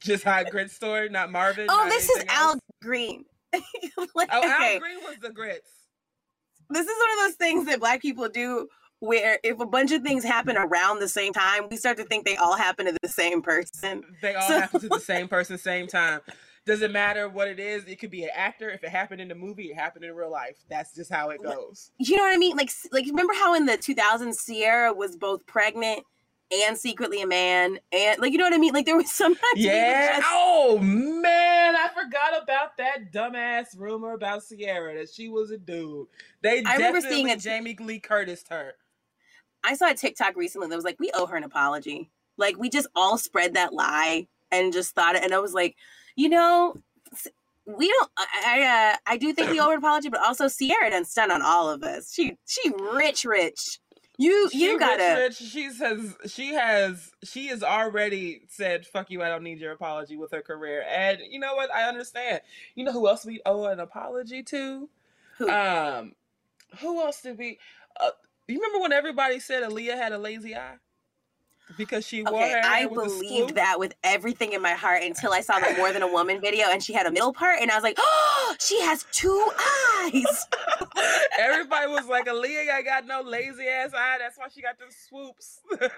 [0.00, 1.08] just hot grit story.
[1.08, 1.66] Not Marvin.
[1.68, 2.58] oh, not this is anything Al?
[2.82, 3.24] Green.
[4.14, 5.70] Like, Oh, okay, Al Green was the grits.
[6.70, 8.68] this is one of those things that black people do
[9.00, 12.24] where if a bunch of things happen around the same time, we start to think
[12.26, 14.04] they all happen to the same person.
[14.20, 16.20] They all So- happen to the same person, same time.
[16.68, 17.84] Doesn't matter what it is.
[17.86, 18.68] It could be an actor.
[18.68, 20.58] If it happened in the movie, it happened in real life.
[20.68, 21.92] That's just how it goes.
[21.98, 22.56] You know what I mean?
[22.58, 26.04] Like, like remember how in the 2000s Ciara was both pregnant
[26.66, 28.74] and secretly a man, and like you know what I mean?
[28.74, 29.34] Like there was some.
[29.56, 30.16] Yeah.
[30.16, 35.56] just- Oh man, I forgot about that dumbass rumor about Ciara that she was a
[35.58, 36.06] dude.
[36.42, 38.74] They I remember seeing a- Jamie Lee Curtis her.
[39.64, 42.10] I saw a TikTok recently that was like, we owe her an apology.
[42.36, 45.24] Like, we just all spread that lie and just thought it.
[45.24, 45.76] And I was like,
[46.18, 46.74] you know,
[47.66, 48.10] we don't.
[48.18, 51.04] I I, uh, I do think we owe her an apology, but also Ciara done
[51.04, 52.12] stun on all of us.
[52.12, 53.78] She she rich rich.
[54.18, 55.20] You She you rich, gotta.
[55.22, 55.36] rich.
[55.36, 59.22] She says she has she has already said fuck you.
[59.22, 60.84] I don't need your apology with her career.
[60.90, 61.72] And you know what?
[61.72, 62.40] I understand.
[62.74, 64.88] You know who else we owe an apology to?
[65.38, 65.48] Who?
[65.48, 66.14] Um,
[66.80, 67.60] who else did we?
[68.00, 68.10] Uh,
[68.48, 70.78] you remember when everybody said Aaliyah had a lazy eye
[71.76, 75.58] because she wore Okay, I believed that with everything in my heart until I saw
[75.58, 77.84] the More Than a Woman video and she had a middle part, and I was
[77.84, 79.50] like, oh, she has two
[80.04, 80.46] eyes.
[81.38, 84.16] Everybody was like, Aaliyah I got no lazy ass eye.
[84.18, 85.60] That's why she got them swoops.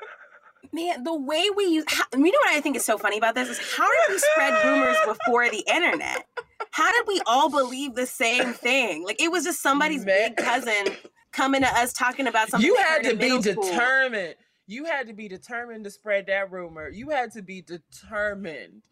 [0.72, 3.34] Man, the way we use, how, you know what I think is so funny about
[3.34, 6.26] this is how did we spread rumors before the internet?
[6.70, 9.04] How did we all believe the same thing?
[9.04, 10.34] Like it was just somebody's Man.
[10.34, 10.96] big cousin
[11.32, 12.66] coming to us talking about something.
[12.66, 13.62] you had to be school.
[13.64, 14.36] determined.
[14.70, 16.88] You had to be determined to spread that rumor.
[16.88, 18.82] You had to be determined.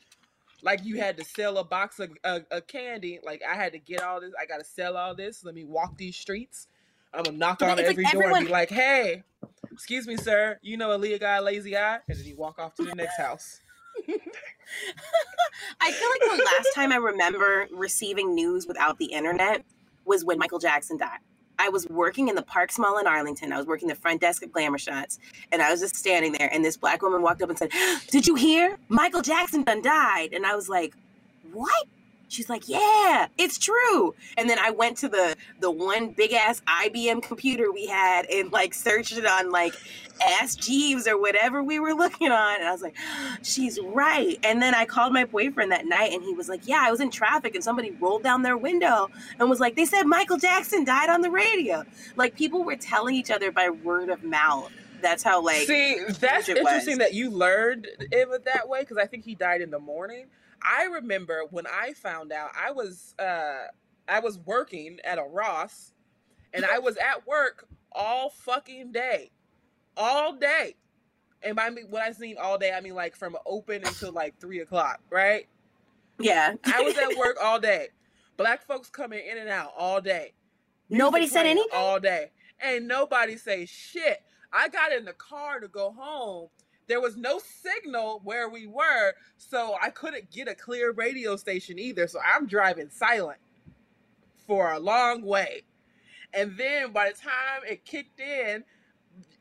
[0.60, 3.20] Like you had to sell a box of, of candy.
[3.22, 4.32] Like I had to get all this.
[4.40, 5.44] I got to sell all this.
[5.44, 6.66] Let me walk these streets.
[7.14, 9.22] I'm gonna knock on it's like every door and be like, "Hey,
[9.70, 10.58] excuse me, sir.
[10.62, 13.16] You know Aaliyah got a lazy eye," and then he walk off to the next
[13.16, 13.60] house.
[15.80, 19.64] I feel like the last time I remember receiving news without the internet
[20.04, 21.20] was when Michael Jackson died.
[21.58, 23.52] I was working in the Parks Mall in Arlington.
[23.52, 25.18] I was working the front desk at Glamour Shots,
[25.50, 26.48] and I was just standing there.
[26.52, 27.70] And this black woman walked up and said,
[28.08, 28.78] "Did you hear?
[28.88, 30.94] Michael Jackson done died." And I was like,
[31.52, 31.86] "What?"
[32.28, 36.62] She's like, "Yeah, it's true." And then I went to the the one big ass
[36.66, 39.74] IBM computer we had and like searched it on like
[40.20, 42.56] Ask Jeeves or whatever we were looking on.
[42.56, 44.38] And I was like, ah, she's right.
[44.42, 47.00] And then I called my boyfriend that night and he was like, yeah, I was
[47.00, 50.84] in traffic and somebody rolled down their window and was like, they said Michael Jackson
[50.84, 51.84] died on the radio.
[52.16, 54.72] Like people were telling each other by word of mouth.
[55.00, 56.98] That's how like See, that's interesting was.
[56.98, 60.26] that you learned it that way because I think he died in the morning.
[60.62, 63.66] I remember when I found out I was uh
[64.08, 65.92] I was working at a Ross
[66.52, 69.30] and I was at work all fucking day.
[69.96, 70.76] All day.
[71.42, 74.38] And by me when I mean all day, I mean like from open until like
[74.40, 75.46] three o'clock, right?
[76.20, 76.54] yeah.
[76.64, 77.88] I was at work all day.
[78.36, 80.32] Black folks coming in and out all day.
[80.88, 81.68] Music Nobody said anything?
[81.74, 82.30] all day.
[82.60, 84.22] And nobody say shit.
[84.52, 86.48] I got in the car to go home.
[86.88, 91.78] There was no signal where we were, so I couldn't get a clear radio station
[91.78, 92.08] either.
[92.08, 93.38] So I'm driving silent
[94.46, 95.62] for a long way.
[96.34, 98.64] And then by the time it kicked in,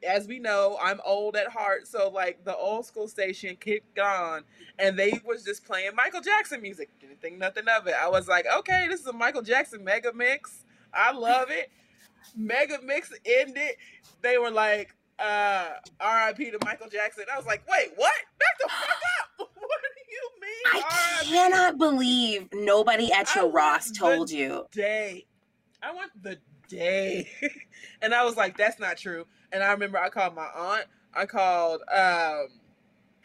[0.07, 4.43] as we know, I'm old at heart, so like the old school station kicked on
[4.79, 6.89] and they was just playing Michael Jackson music.
[6.99, 7.95] Didn't think nothing of it.
[7.99, 10.65] I was like, okay, this is a Michael Jackson mega mix.
[10.93, 11.71] I love it.
[12.35, 13.75] Mega mix ended.
[14.21, 15.67] They were like, uh,
[15.99, 16.51] R.I.P.
[16.51, 17.25] to Michael Jackson.
[17.31, 18.13] I was like, wait, what?
[18.39, 19.49] Back the fuck up.
[19.59, 20.83] What do you mean?
[20.83, 24.65] I cannot believe nobody at your Ross told you.
[24.71, 25.25] day.
[25.81, 26.37] I want the
[26.69, 27.29] day.
[28.01, 29.25] and I was like, that's not true.
[29.51, 30.85] And I remember I called my aunt.
[31.13, 32.47] I called um,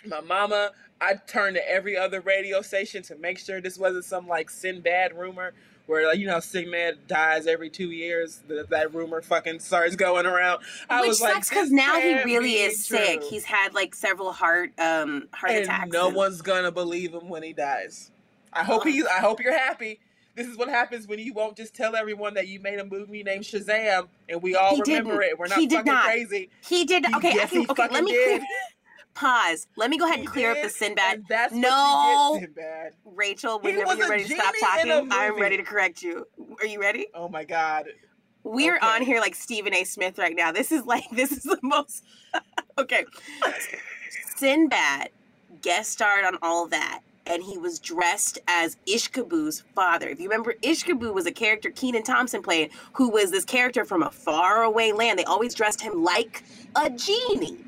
[0.07, 0.73] my mama.
[1.01, 5.17] I turned to every other radio station to make sure this wasn't some like Sinbad
[5.17, 5.53] rumor
[5.87, 8.41] where like, you know Sinbad dies every two years.
[8.49, 10.63] That, that rumor fucking starts going around.
[10.89, 13.23] I Which was sucks like, because now he really is sick.
[13.23, 15.93] He's had like several heart um heart and attacks.
[15.93, 18.11] no and- one's gonna believe him when he dies.
[18.53, 18.89] I hope Oh.
[18.89, 19.03] he.
[19.05, 19.99] I hope you're happy.
[20.35, 23.23] This is what happens when you won't just tell everyone that you made a movie
[23.23, 25.25] named Shazam, and we all He remember didn't.
[25.33, 25.39] it.
[25.39, 26.05] We're not He did fucking not.
[26.05, 26.49] crazy.
[26.67, 28.43] He did He- okay, yes, okay, he okay, let me did.
[29.15, 29.67] Pause.
[29.77, 31.25] Let me go ahead He and clear up the Sinbad.
[31.29, 32.39] that's No.
[32.41, 32.95] Sinbad.
[33.05, 36.27] Rachel, whenever you're ready to stop genie in a talking, I'm ready to correct you.
[36.61, 37.09] Are you ready?
[37.15, 37.87] Oh my god.
[38.45, 38.87] We're Okay.
[38.87, 39.85] on here like Stephen A.
[39.85, 40.51] Smith right now.
[40.53, 42.05] This is like this is the most
[42.79, 43.05] okay.
[44.37, 45.11] Sinbad
[45.61, 50.09] guest starred on all that, and he was dressed as Ishkabu's father.
[50.09, 54.03] If you remember, Ishkabu was a character Kenan Thompson played, who was this character from
[54.03, 55.19] a faraway land.
[55.19, 56.43] They always dressed him like
[56.75, 57.59] a genie.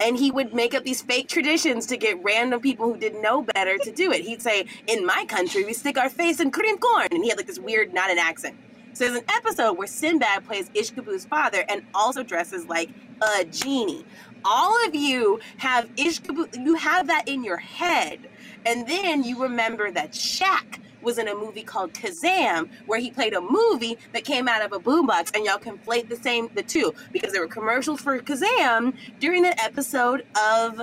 [0.00, 3.42] And he would make up these fake traditions to get random people who didn't know
[3.42, 4.22] better to do it.
[4.22, 7.08] He'd say, In my country, we stick our face in cream corn.
[7.10, 8.56] And he had like this weird, not an accent.
[8.92, 12.90] So there's an episode where Sinbad plays Ishkabu's father and also dresses like
[13.22, 14.04] a genie.
[14.44, 18.28] All of you have Ishkabu, you have that in your head.
[18.66, 23.32] And then you remember that Shaq was in a movie called Kazam, where he played
[23.32, 26.94] a movie that came out of a boombox, and y'all conflate the same the two
[27.12, 30.82] because there were commercials for Kazam during that episode of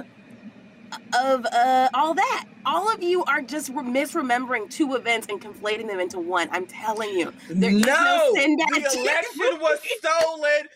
[1.13, 2.45] of uh, all that.
[2.65, 6.47] All of you are just re- misremembering two events and conflating them into one.
[6.51, 7.33] I'm telling you.
[7.49, 10.67] There is no, Sinbad the election was stolen.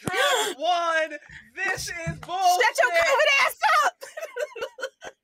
[0.00, 1.10] Trump won.
[1.54, 2.64] This is bullshit.
[2.64, 5.12] Shut your COVID ass up!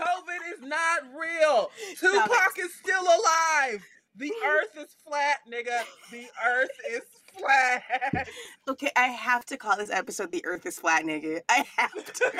[0.00, 1.70] COVID is not real.
[1.98, 3.84] Tupac is still alive.
[4.16, 5.82] The earth is flat, nigga.
[6.10, 7.02] The earth is
[7.38, 8.28] flat.
[8.68, 11.40] Okay, I have to call this episode "The Earth Is Flat," nigga.
[11.48, 12.32] I have to.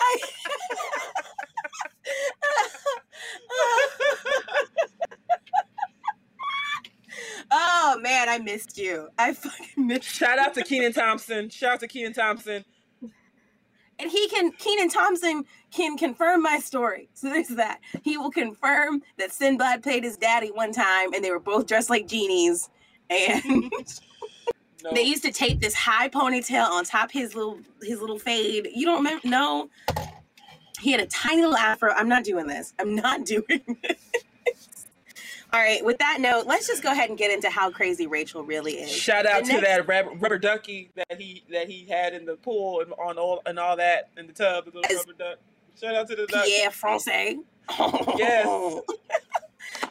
[0.00, 0.16] I...
[7.50, 9.08] oh man, I missed you.
[9.18, 10.04] I fucking missed.
[10.04, 11.50] Shout out to Kenan Thompson.
[11.50, 12.64] Shout out to Kenan Thompson.
[13.98, 17.08] And he can, Kenan Thompson can confirm my story.
[17.14, 17.80] So there's that.
[18.02, 21.88] He will confirm that Sinbad played his daddy one time, and they were both dressed
[21.90, 22.68] like genies.
[23.10, 23.72] And
[24.84, 24.92] No.
[24.92, 28.68] they used to tape this high ponytail on top his little his little fade.
[28.74, 29.26] You don't remember?
[29.26, 29.68] No.
[30.80, 31.92] He had a tiny little afro.
[31.92, 32.74] I'm not doing this.
[32.78, 33.96] I'm not doing this.
[35.56, 35.82] All right.
[35.84, 38.90] With that note, let's just go ahead and get into how crazy Rachel really is.
[38.90, 42.26] Shout out The to next- that rubber, rubber ducky that he that he had in
[42.26, 44.66] the pool and on all and all that in the tub.
[44.66, 45.38] The little As- rubber duck.
[45.80, 46.44] Shout out to the duck.
[46.44, 47.38] Pierre Francais.
[48.18, 48.80] Yes.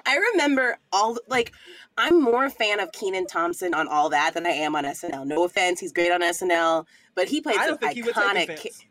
[0.05, 1.51] I remember all like
[1.97, 5.25] I'm more a fan of Kenan Thompson on all that than I am on SNL.
[5.25, 8.43] No offense, he's great on SNL, but he played some think he iconic.
[8.49, 8.85] offense.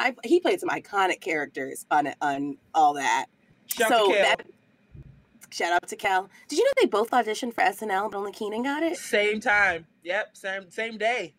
[0.00, 3.26] I, he played some iconic characters on on all that.
[3.66, 4.22] Shout so out to Kel.
[4.24, 4.46] that
[5.50, 6.28] shout out to Kel.
[6.48, 8.96] Did you know they both auditioned for SNL, but only Kenan got it?
[8.96, 9.86] Same time.
[10.04, 10.36] Yep.
[10.36, 11.34] Same same day.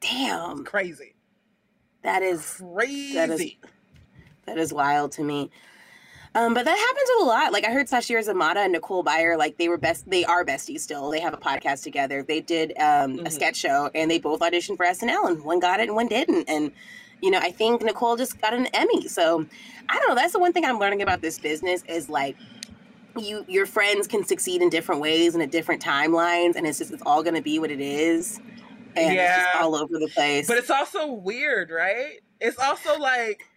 [0.00, 1.14] Damn, Crazy.
[2.02, 3.14] that is Crazy.
[3.14, 3.44] That is,
[4.46, 5.50] that is wild to me.
[6.34, 7.52] Um, but that happens a lot.
[7.52, 10.08] Like I heard Sasheer Zamata and Nicole Byer, like they were best.
[10.08, 11.08] They are besties still.
[11.10, 12.22] They have a podcast together.
[12.22, 13.32] They did um, a Mhm.
[13.32, 16.46] sketch show, and they both auditioned for SNL, and one got it and one didn't.
[16.48, 16.72] And
[17.22, 19.08] you know, I think Nicole just got an Emmy.
[19.08, 19.46] So
[19.88, 20.14] I don't know.
[20.14, 22.36] That's the one thing I'm learning about this business is like
[23.20, 26.92] you your friends can succeed in different ways and at different timelines, and it's just
[26.92, 28.38] it's all going to be what it is,
[28.96, 30.46] and it's just all over the place.
[30.46, 32.20] But it's also weird, right?
[32.40, 33.48] It's also like,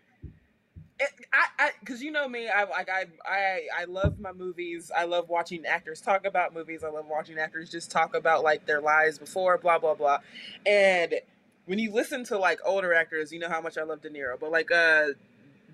[0.99, 4.91] it, I, I, because you know me, I like I, I, I love my movies.
[4.95, 6.83] I love watching actors talk about movies.
[6.83, 10.19] I love watching actors just talk about like their lives before, blah blah blah.
[10.65, 11.15] And
[11.65, 14.39] when you listen to like older actors, you know how much I love De Niro,
[14.39, 15.09] but like uh,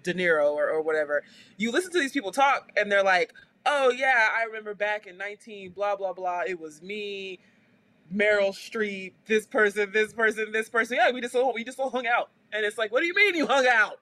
[0.03, 1.23] De Niro or, or whatever,
[1.57, 3.31] you listen to these people talk, and they're like,
[3.65, 7.39] oh yeah, I remember back in nineteen blah blah blah, it was me.
[8.13, 10.97] Meryl Streep, this person, this person, this person.
[10.97, 12.29] Yeah, we just all we just all hung out.
[12.53, 13.99] And it's like, what do you mean you hung out?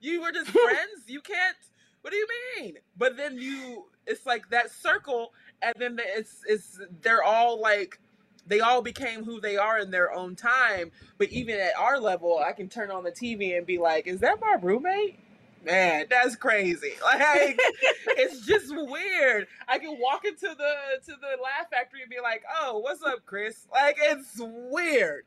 [0.00, 1.04] You were just friends?
[1.06, 1.56] You can't
[2.02, 2.26] what do you
[2.56, 2.78] mean?
[2.96, 5.32] But then you it's like that circle
[5.62, 8.00] and then it's it's they're all like
[8.46, 10.90] they all became who they are in their own time.
[11.18, 14.20] But even at our level, I can turn on the TV and be like, is
[14.20, 15.18] that my roommate?
[15.64, 16.92] Man, that's crazy.
[17.02, 17.58] Like
[18.16, 19.46] it's just weird.
[19.68, 20.74] I can walk into the
[21.06, 25.24] to the Laugh Factory and be like, "Oh, what's up, Chris?" Like it's weird.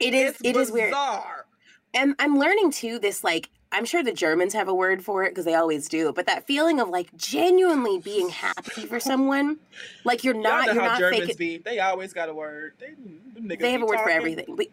[0.00, 0.90] it is it's it is weird.
[0.90, 1.46] bizarre.
[1.94, 5.30] And I'm learning too this like I'm sure the Germans have a word for it
[5.30, 9.58] because they always do, but that feeling of like genuinely being happy for someone,
[10.04, 11.36] like you're not you're how not Germans faking.
[11.36, 11.58] be.
[11.58, 12.74] They always got a word.
[12.78, 14.54] They, They have a word for everything.
[14.56, 14.66] But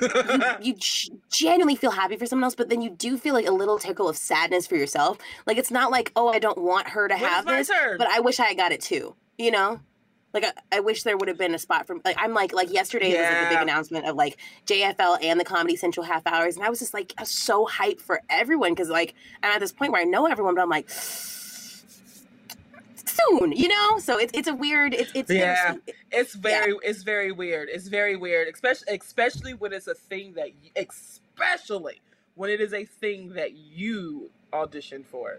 [0.00, 0.74] you, you
[1.30, 4.08] genuinely feel happy for someone else, but then you do feel like a little tickle
[4.08, 5.18] of sadness for yourself.
[5.46, 7.98] Like it's not like, oh, I don't want her to have this, turn?
[7.98, 9.14] but I wish I had got it too.
[9.38, 9.80] You know?
[10.34, 12.72] Like I, I wish there would have been a spot for like I'm like like
[12.72, 13.20] yesterday yeah.
[13.20, 16.64] was like the big announcement of like JFL and the Comedy Central half hours, and
[16.64, 19.92] I was just like was so hyped for everyone because like I'm at this point
[19.92, 20.88] where I know everyone, but I'm like
[23.06, 23.98] soon, you know.
[23.98, 24.94] So it's it's a weird.
[24.94, 25.76] It's it's yeah.
[26.10, 26.78] It's very yeah.
[26.82, 27.68] it's very weird.
[27.70, 32.00] It's very weird, especially especially when it's a thing that especially
[32.34, 35.38] when it is a thing that you auditioned for.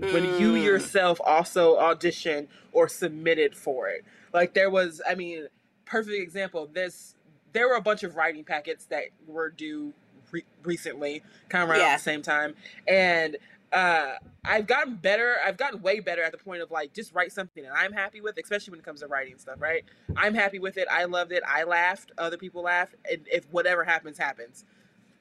[0.00, 0.12] Mm.
[0.12, 0.62] When you mm.
[0.62, 4.04] yourself also auditioned or submitted for it.
[4.34, 5.46] Like there was, I mean,
[5.86, 6.68] perfect example.
[6.70, 7.14] This
[7.52, 9.94] there were a bunch of writing packets that were due
[10.30, 11.96] re- recently, kind of around yeah.
[11.96, 12.54] the same time,
[12.86, 13.38] and
[13.72, 14.12] uh,
[14.44, 15.36] I've gotten better.
[15.44, 18.20] I've gotten way better at the point of like just write something that I'm happy
[18.20, 19.56] with, especially when it comes to writing stuff.
[19.60, 19.84] Right?
[20.16, 20.88] I'm happy with it.
[20.90, 21.42] I loved it.
[21.46, 22.12] I laughed.
[22.18, 22.94] Other people laughed.
[23.10, 24.64] And if whatever happens, happens.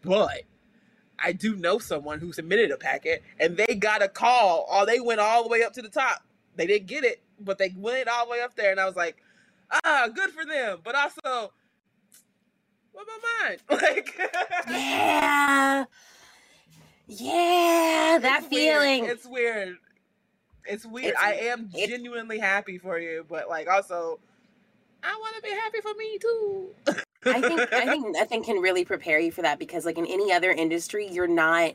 [0.04, 0.44] But
[1.18, 4.68] I do know someone who submitted a packet and they got a call.
[4.72, 6.24] Or they went all the way up to the top.
[6.56, 8.96] They didn't get it, but they went all the way up there, and I was
[8.96, 9.18] like,
[9.84, 10.80] ah, good for them.
[10.84, 11.52] But also,
[12.92, 13.58] what about mine?
[13.70, 14.16] Like,
[14.70, 15.86] yeah.
[17.08, 19.04] Yeah, that it's feeling.
[19.04, 19.18] Weird.
[19.18, 19.78] It's weird.
[20.66, 21.10] It's weird.
[21.10, 24.20] It's, I am genuinely happy for you, but like also,
[25.04, 26.70] I want to be happy for me too.
[27.26, 30.32] I think I think nothing can really prepare you for that because like in any
[30.32, 31.74] other industry, you're not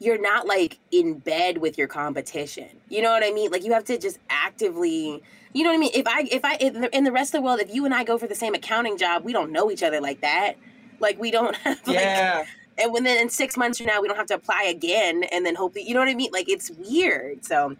[0.00, 2.68] you're not like in bed with your competition.
[2.88, 3.50] You know what I mean?
[3.52, 5.22] Like you have to just actively
[5.52, 5.92] you know what I mean?
[5.94, 8.18] If I if I in the rest of the world, if you and I go
[8.18, 10.54] for the same accounting job, we don't know each other like that.
[10.98, 12.44] Like we don't have like yeah
[12.78, 15.44] and when then in six months from now we don't have to apply again and
[15.44, 16.30] then hope that you know what I mean?
[16.32, 17.44] Like it's weird.
[17.44, 17.76] So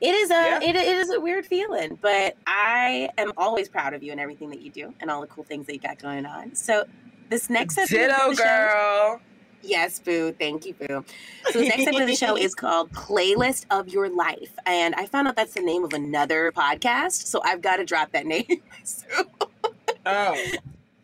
[0.00, 0.60] it is a yeah.
[0.62, 4.50] it, it is a weird feeling, but I am always proud of you and everything
[4.50, 6.54] that you do and all the cool things that you got going on.
[6.54, 6.84] So
[7.28, 9.18] this next episode Ditto, of the girl.
[9.18, 9.20] Show,
[9.62, 10.32] Yes, Boo.
[10.32, 11.04] Thank you, Boo.
[11.50, 14.52] So the next episode of the show is called Playlist of Your Life.
[14.66, 17.26] And I found out that's the name of another podcast.
[17.26, 18.62] So I've got to drop that name.
[18.84, 19.24] so,
[20.04, 20.52] oh.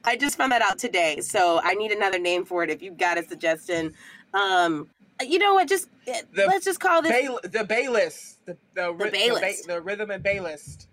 [0.09, 2.71] I just found that out today, so I need another name for it.
[2.71, 3.93] If you've got a suggestion,
[4.33, 4.89] um,
[5.21, 5.69] you know what?
[5.69, 9.29] Just eh, the let's just call this bay, the Bay list, the the, the, bay
[9.29, 10.89] the, the rhythm and Bay list.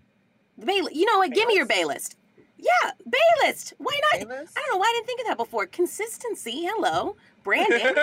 [0.58, 1.32] The Bay, you know what?
[1.32, 2.16] Give me your Bay list.
[2.58, 3.72] Yeah, Bay list.
[3.78, 4.20] Why not?
[4.20, 5.64] I don't know why I didn't think of that before.
[5.64, 6.66] Consistency.
[6.66, 7.94] Hello, branding.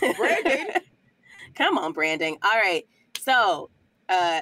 [0.16, 0.66] branding.
[1.54, 2.38] Come on, branding.
[2.42, 2.84] All right.
[3.20, 3.70] So,
[4.08, 4.40] uh,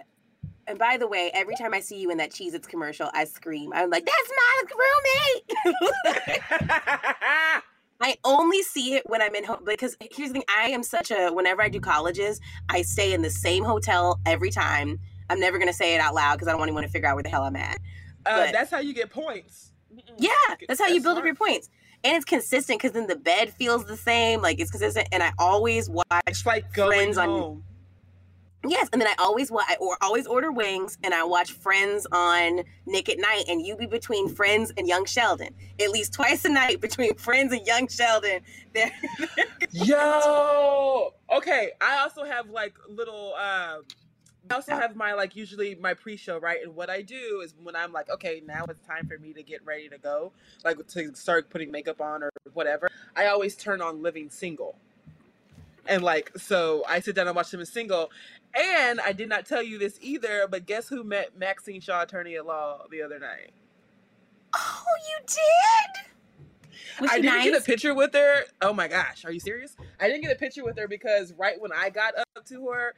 [0.70, 3.24] and by the way, every time I see you in that Cheez Its commercial, I
[3.24, 3.72] scream.
[3.74, 4.62] I'm like, that's my
[6.06, 6.22] roommate.
[8.00, 11.10] I only see it when I'm in home because here's the thing I am such
[11.10, 14.98] a whenever I do colleges, I stay in the same hotel every time.
[15.28, 17.16] I'm never gonna say it out loud because I don't want anyone to figure out
[17.16, 17.78] where the hell I'm at.
[18.24, 19.72] Uh, that's how you get points.
[20.18, 20.30] Yeah,
[20.68, 21.18] that's how you build smart.
[21.18, 21.68] up your points.
[22.04, 25.08] And it's consistent because then the bed feels the same, like it's consistent.
[25.12, 27.28] And I always watch it's like friends home.
[27.28, 27.64] on
[28.66, 32.62] Yes, and then I always I or always order wings, and I watch Friends on
[32.86, 36.48] Nick at Nite, and you be between Friends and Young Sheldon at least twice a
[36.48, 38.40] night between Friends and Young Sheldon.
[39.70, 41.72] Yo, okay.
[41.80, 43.34] I also have like little.
[43.34, 43.84] Um,
[44.50, 47.76] I also have my like usually my pre-show right, and what I do is when
[47.76, 50.32] I'm like, okay, now it's time for me to get ready to go,
[50.64, 52.88] like to start putting makeup on or whatever.
[53.14, 54.76] I always turn on Living Single
[55.86, 58.10] and like so i sit down and watch them in single
[58.54, 62.36] and I did not tell you this either, but guess who met Maxine Shaw, attorney
[62.36, 63.52] at law, the other night?
[64.54, 67.00] Oh, you did?
[67.00, 67.44] Was I didn't nice?
[67.44, 68.42] get a picture with her.
[68.60, 69.76] Oh my gosh, are you serious?
[70.00, 72.94] I didn't get a picture with her because right when I got up to her,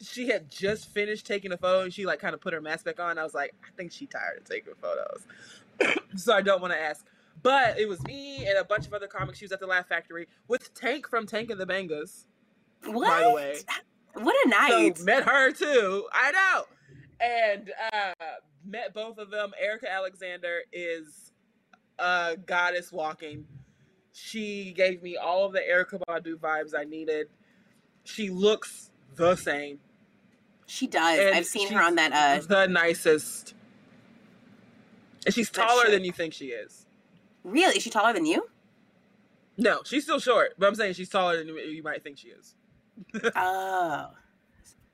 [0.00, 2.86] she had just finished taking a photo and she like kind of put her mask
[2.86, 3.18] back on.
[3.18, 5.26] I was like, I think she tired of taking photos.
[6.16, 7.04] so I don't want to ask.
[7.42, 9.38] But it was me and a bunch of other comics.
[9.38, 12.24] She was at the Laugh Factory with Tank from Tank and the Bangas.
[12.84, 13.08] What?
[13.08, 13.56] By the way.
[14.14, 14.98] What a night!
[14.98, 16.08] So met her too.
[16.10, 16.64] I know,
[17.20, 18.34] and uh,
[18.64, 19.52] met both of them.
[19.60, 21.32] Erika Alexander is
[21.98, 23.44] a goddess walking.
[24.14, 27.26] She gave me all of the Erykah Badu vibes I needed.
[28.04, 29.80] She looks the same.
[30.64, 31.18] She does.
[31.18, 32.12] And I've seen her on that.
[32.12, 33.54] Uh, the nicest.
[35.26, 36.85] And she's taller than you think she is.
[37.46, 37.76] Really?
[37.76, 38.48] Is she taller than you?
[39.56, 42.56] No, she's still short, but I'm saying she's taller than you might think she is
[43.36, 44.10] oh.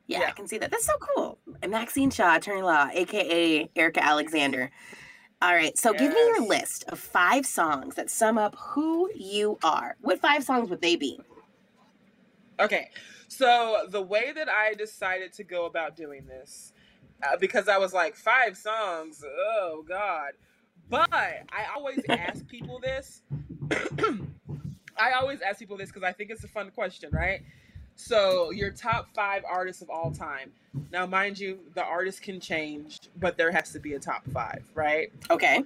[0.06, 0.70] Yeah, yeah, I can see that.
[0.70, 1.38] That's so cool.
[1.66, 4.70] Maxine Shaw, attorney law, aka Erika Alexander.
[5.40, 6.00] All right, so yes.
[6.00, 9.96] give me your list of five songs that sum up who you are.
[10.00, 11.20] What five songs would they be?
[12.60, 12.90] Okay,
[13.28, 16.72] so the way that I decided to go about doing this,
[17.22, 20.32] uh, because I was like, five songs, oh God.
[20.92, 23.22] But I always ask people this
[25.00, 27.40] I always ask people this because I think it's a fun question, right?
[27.96, 30.52] So, your top five artists of all time.
[30.92, 34.68] Now, mind you, the artist can change, but there has to be a top five,
[34.74, 35.10] right?
[35.30, 35.64] Okay.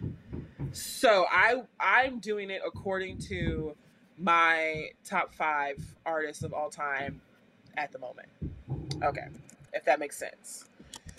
[0.70, 3.74] So, I I'm doing it according to
[4.18, 7.20] my top five artists of all time
[7.76, 8.28] at the moment.
[9.02, 9.26] Okay,
[9.72, 10.66] if that makes sense.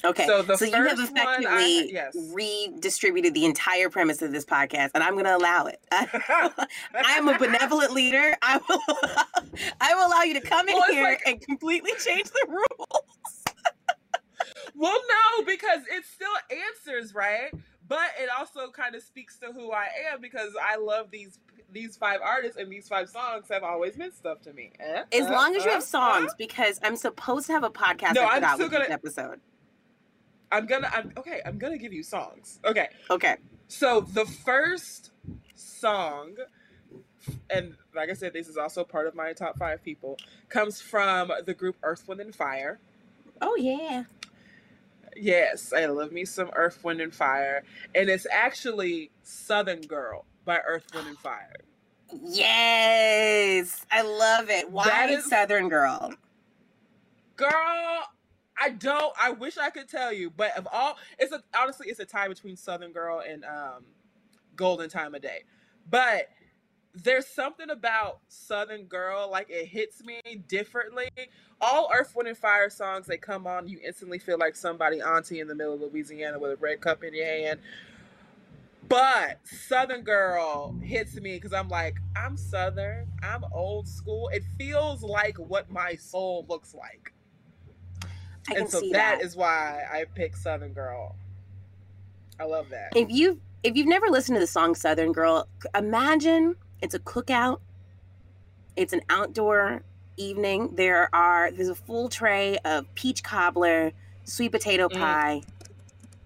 [0.05, 0.25] Okay.
[0.27, 2.15] So the you have one, I- effectively yes.
[2.33, 5.81] redistributed the entire premise of this podcast, and I'm going to allow it.
[6.93, 8.35] I'm a benevolent leader.
[8.41, 8.81] I will,
[9.81, 13.43] I will allow you to come in Well, here like- and completely change the rules.
[14.75, 17.49] Well, no, because it still answers right,
[17.87, 21.39] but it also kind of speaks to who I am because I love these
[21.71, 24.71] these five artists and these five songs have always meant stuff to me.
[24.79, 25.03] Eh?
[25.11, 28.13] As Uh, long as you uh, have songs, because I'm supposed to have a podcast
[28.13, 29.41] No, I'm still with gonna- episode.
[30.51, 30.89] I'm gonna.
[30.93, 31.41] I'm okay.
[31.45, 32.59] I'm gonna give you songs.
[32.65, 33.35] Okay, Okay.
[33.67, 35.11] so the first
[35.55, 36.35] song,
[37.49, 40.17] and like I said, this is also part of my top five people,
[40.49, 42.79] comes from the group Earth, Wind, and Fire.
[43.41, 44.03] Oh yeah.
[45.15, 47.63] Yes, I love me some Earth, Wind, and Fire.
[47.95, 51.55] And it's actually Southern Girl by Earth, Wind, and Fire.
[52.23, 54.71] Yes, I love it.
[54.71, 56.13] Why That is- Southern Girl?
[57.35, 58.03] Girl,
[58.59, 61.99] I don't, I wish I could tell you, but of all, it's a, honestly, it's
[61.99, 63.85] a tie between Southern Girl and um,
[64.55, 65.43] Golden Time of Day.
[65.89, 66.29] But
[66.93, 71.09] there's something about Southern Girl, like it hits me differently.
[71.61, 75.39] All Earth, Wind, and Fire songs, they come on, you instantly feel like somebody auntie
[75.39, 77.59] in the middle of Louisiana with a red cup in your hand.
[78.89, 84.29] But Southern Girl hits me because I'm like, I'm Southern, I'm old school.
[84.29, 87.13] It feels like what my soul looks like.
[88.49, 89.21] I and so that that.
[89.21, 91.15] is why I picked Southern Girl.
[92.39, 92.95] I love that.
[92.95, 97.59] if you if you've never listened to the song Southern Girl, imagine it's a cookout.
[98.75, 99.81] It's an outdoor
[100.17, 100.75] evening.
[100.75, 103.91] There are there's a full tray of peach cobbler,
[104.23, 104.99] sweet potato Mm.
[104.99, 105.41] pie.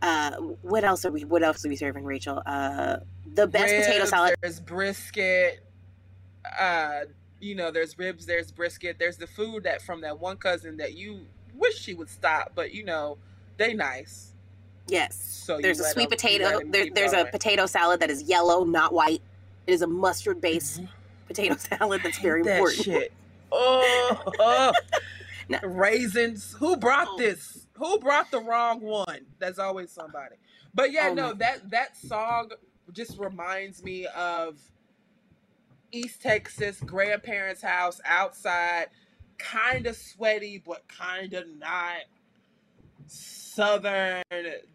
[0.01, 0.31] Uh,
[0.63, 1.23] what else are we?
[1.23, 2.41] What else are we serving, Rachel?
[2.45, 2.97] Uh,
[3.33, 4.35] the best potato salad.
[4.41, 5.63] There's brisket.
[6.59, 7.01] Uh,
[7.39, 8.25] you know, there's ribs.
[8.25, 8.97] There's brisket.
[8.99, 11.27] There's the food that from that one cousin that you
[11.61, 13.17] wish she would stop, but you know,
[13.57, 14.33] they nice.
[14.87, 15.15] Yes.
[15.15, 16.59] So There's a sweet them- potato.
[16.65, 19.21] There, there's a potato salad that is yellow, not white.
[19.67, 20.91] It is a mustard based mm-hmm.
[21.27, 22.83] potato salad that's very that important.
[22.83, 23.13] shit.
[23.51, 24.73] Oh, oh.
[25.49, 25.59] No.
[25.63, 26.55] raisins.
[26.59, 27.17] Who brought Oh.
[27.17, 27.67] this?
[27.73, 29.25] Who brought the wrong one?
[29.39, 30.35] That's always somebody.
[30.73, 32.51] But yeah, Oh no, that that song
[32.93, 34.57] just reminds me of
[35.91, 38.87] East Texas grandparents' house outside,
[39.43, 42.01] kind of sweaty but kind of not.
[43.07, 44.23] Southern,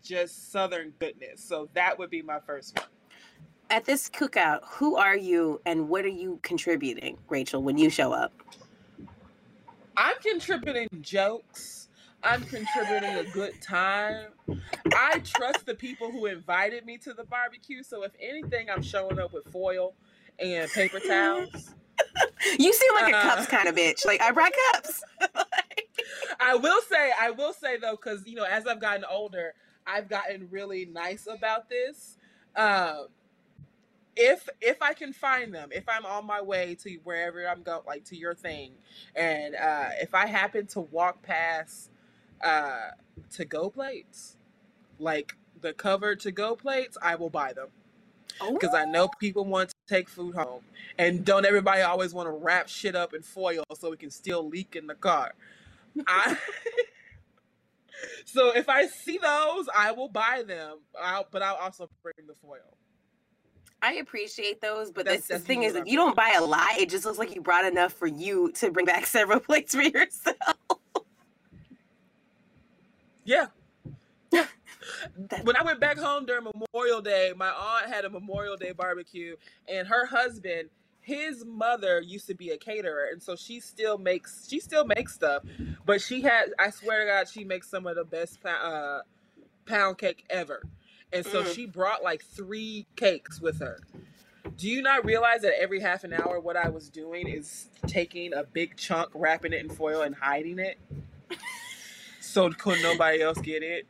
[0.03, 1.43] just southern goodness.
[1.43, 2.87] So that would be my first one.
[3.71, 8.12] At this cookout, who are you and what are you contributing, Rachel, when you show
[8.12, 8.33] up?
[9.97, 11.89] I'm contributing jokes.
[12.23, 14.29] I'm contributing a good time.
[14.95, 17.83] I trust the people who invited me to the barbecue.
[17.83, 19.95] So if anything, I'm showing up with foil
[20.39, 21.75] and paper towels.
[22.59, 23.22] You seem like a Uh.
[23.22, 24.05] cups kind of bitch.
[24.07, 25.03] Like I brought cups.
[26.40, 29.55] I will say, I will say though, because you know, as I've gotten older,
[29.86, 32.16] I've gotten really nice about this.
[32.55, 33.09] Um,
[34.16, 37.82] if if I can find them, if I'm on my way to wherever I'm going,
[37.86, 38.72] like to your thing,
[39.14, 41.90] and uh, if I happen to walk past
[42.42, 42.90] uh,
[43.32, 44.36] to go plates,
[44.99, 47.68] like the covered to go plates, I will buy them
[48.55, 50.62] because I know people want to take food home,
[50.99, 54.47] and don't everybody always want to wrap shit up in foil so it can still
[54.49, 55.32] leak in the car.
[56.07, 56.37] I
[58.24, 60.78] so if I see those, I will buy them.
[61.01, 62.76] I'll, but I'll also bring the foil.
[63.82, 66.43] I appreciate those, but That's- this, the that's thing is, if you don't buy a
[66.45, 69.74] lot, it just looks like you brought enough for you to bring back several plates
[69.74, 70.37] for yourself.
[73.24, 73.47] Yeah.
[75.43, 79.37] When I went back home during Memorial Day, my aunt had a Memorial Day barbecue,
[79.68, 80.70] and her husband,
[81.01, 85.14] his mother used to be a caterer, and so she still makes she still makes
[85.14, 85.43] stuff,
[85.84, 89.01] but she had I swear to God, she makes some of the best uh,
[89.66, 90.62] pound cake ever,
[91.12, 91.55] and so Mm.
[91.55, 93.78] she brought like three cakes with her.
[94.57, 98.32] Do you not realize that every half an hour, what I was doing is taking
[98.32, 100.78] a big chunk, wrapping it in foil, and hiding it,
[102.20, 103.87] so could nobody else get it?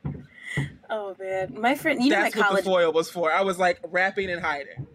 [0.90, 3.32] Oh man, my friend, you know, my That's what the college foil was for.
[3.32, 4.86] I was like wrapping and hiding.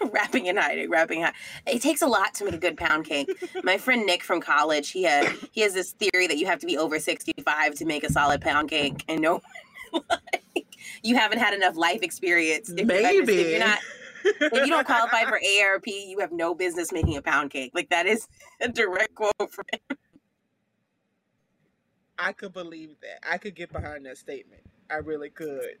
[0.12, 1.22] wrapping and hiding, wrapping.
[1.22, 1.76] and hiding.
[1.76, 3.28] It takes a lot to make a good pound cake.
[3.64, 6.66] My friend Nick from college, he had he has this theory that you have to
[6.66, 9.40] be over sixty five to make a solid pound cake, and no,
[9.92, 10.66] like,
[11.02, 12.70] you haven't had enough life experience.
[12.70, 13.32] If you're Maybe.
[13.34, 13.78] if you're not
[14.24, 17.72] if you don't qualify for AARP, you have no business making a pound cake.
[17.74, 18.26] Like that is
[18.60, 19.98] a direct quote from him.
[22.18, 23.28] I could believe that.
[23.28, 24.62] I could get behind that statement.
[24.94, 25.78] I really could.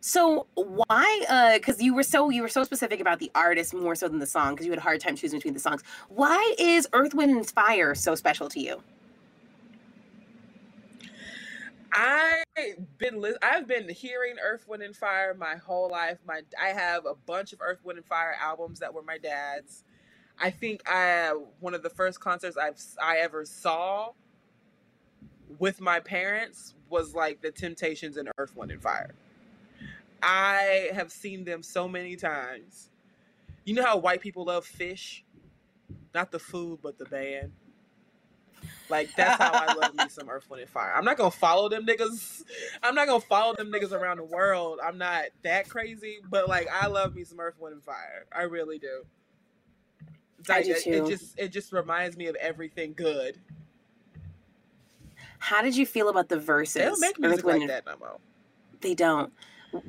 [0.00, 1.24] So why?
[1.28, 4.18] uh Because you were so you were so specific about the artist more so than
[4.18, 5.82] the song because you had a hard time choosing between the songs.
[6.08, 8.82] Why is Earth, Wind, and Fire so special to you?
[11.92, 12.44] I've
[12.98, 16.18] been li- I've been hearing Earth, Wind, and Fire my whole life.
[16.26, 19.84] My I have a bunch of Earth, Wind, and Fire albums that were my dad's.
[20.38, 24.10] I think I one of the first concerts I've I ever saw
[25.58, 29.14] with my parents was like the Temptations and Earth, Wind, and Fire.
[30.22, 32.88] I have seen them so many times.
[33.64, 35.22] You know how white people love Phish?
[36.14, 37.50] Not the food, but the band.
[38.88, 40.92] Like that's how I love me some Earth, Wind, and Fire.
[40.94, 42.44] I'm not gonna follow them niggas.
[42.82, 44.78] I'm not gonna follow them niggas around the world.
[44.82, 48.26] I'm not that crazy, but like I love me some Earth, Wind, and Fire.
[48.32, 49.04] I really do.
[50.48, 53.40] I Like, do it, it just it just reminds me of everything good.
[55.44, 56.72] How did you feel about the Verzuz?
[56.72, 58.16] They don't make music like that no more.
[58.80, 59.30] They don't.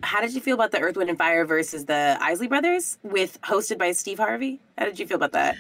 [0.04, 3.40] How did you feel about the Earth, Wind, and Fire versus the Isley Brothers with
[3.42, 4.60] hosted by Steve Harvey?
[4.78, 5.56] How did you feel about that?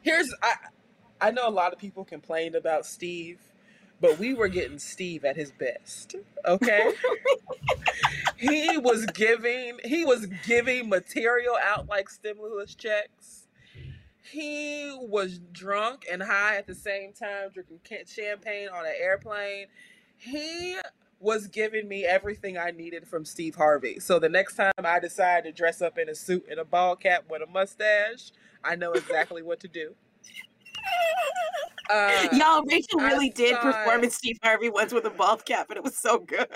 [0.00, 0.54] Here's I
[1.20, 3.38] I know a lot of people complained about Steve,
[4.00, 6.16] but we were getting Steve at his best.
[6.46, 6.94] Okay?
[8.38, 13.43] he was giving he was giving material out like stimulus checks.
[14.30, 19.66] He was drunk and high at the same time drinking champagne on an airplane.
[20.16, 20.78] He
[21.20, 24.00] was giving me everything I needed from Steve Harvey.
[24.00, 26.96] So the next time I decide to dress up in a suit and a ball
[26.96, 28.32] cap with a mustache,
[28.64, 29.94] I know exactly what to do.
[31.90, 35.44] Uh, Y'all, Rachel I really did saw perform in Steve Harvey once with a bald
[35.44, 36.48] cap, and it was so good.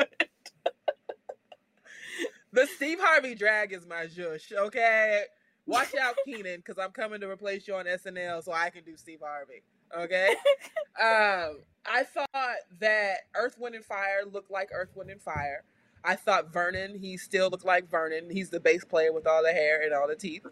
[2.53, 5.25] the Steve Harvey drag is my zhush, okay?
[5.69, 8.97] Watch out, Kenan, because I'm coming to replace you on SNL so I can do
[8.97, 9.63] Steve Harvey.
[9.97, 10.29] Okay?
[11.01, 15.65] um, I thought that Earth, Wind, and Fire looked like Earth, Wind, and Fire.
[16.05, 18.31] I thought Vernon, he still looked like Vernon.
[18.31, 20.47] He's the bass player with all the hair and all the teeth.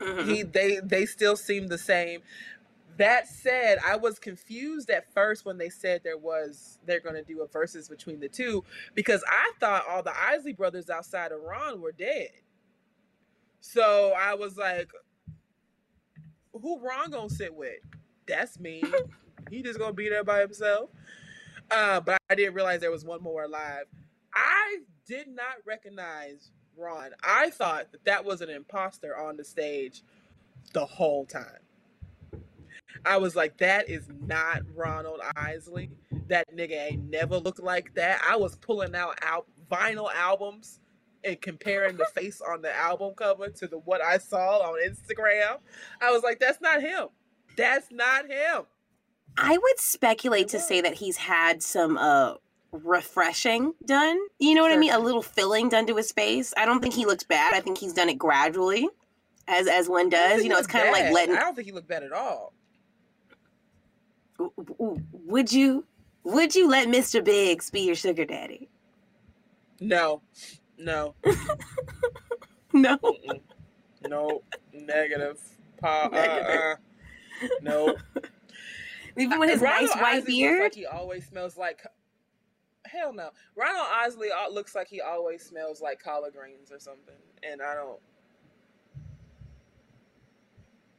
[0.00, 0.24] Mhm.
[0.26, 2.22] He they they still seem the same.
[2.96, 7.22] That said, I was confused at first when they said there was they're going to
[7.22, 11.40] do a Verzuz between the two because I thought all the Isley brothers outside of
[11.42, 12.30] Ron were dead.
[13.60, 14.90] So I was like,
[16.52, 17.80] "Who Ron gonna sit with?
[18.26, 18.82] That's me.
[19.50, 20.90] he just gonna be there by himself."
[21.70, 23.84] Uh, but I didn't realize there was one more alive.
[24.34, 27.10] I did not recognize Ron.
[27.22, 30.02] I thought that that was an imposter on the stage
[30.72, 31.60] the whole time.
[33.04, 35.90] I was like, that is not Ronald Isley.
[36.28, 38.20] That nigga ain't never looked like that.
[38.28, 40.80] I was pulling out al- vinyl albums
[41.24, 45.58] and comparing the face on the album cover to the what I saw on Instagram.
[46.00, 47.08] I was like, that's not him.
[47.56, 48.62] That's not him.
[49.36, 52.34] I would speculate to say that he's had some uh
[52.72, 54.18] refreshing done.
[54.38, 54.92] You know what I mean?
[54.92, 56.54] A little filling done to his face.
[56.56, 57.54] I don't think he looks bad.
[57.54, 58.88] I think he's done it gradually,
[59.48, 60.42] as as one does.
[60.42, 61.36] You know, it's kind of like letting.
[61.36, 62.52] I don't think he looked bad at all.
[65.26, 65.84] Would you?
[66.24, 67.24] Would you let Mr.
[67.24, 68.68] Biggs be your sugar daddy?
[69.80, 70.20] No,
[70.80, 71.14] no,
[72.72, 72.96] No.
[72.98, 73.40] Mm-mm.
[74.08, 75.38] no, negative.
[75.80, 76.78] Pa- uh, Negative.
[77.42, 77.96] uh, no.
[79.16, 80.62] Even with his Ronald nice white Isley beard.
[80.62, 81.80] Looks like he always smells like.
[82.86, 83.30] Hell no.
[83.56, 87.74] Ronald Isley uh, looks like he always smells like collard greens or something, and I
[87.74, 88.00] don't.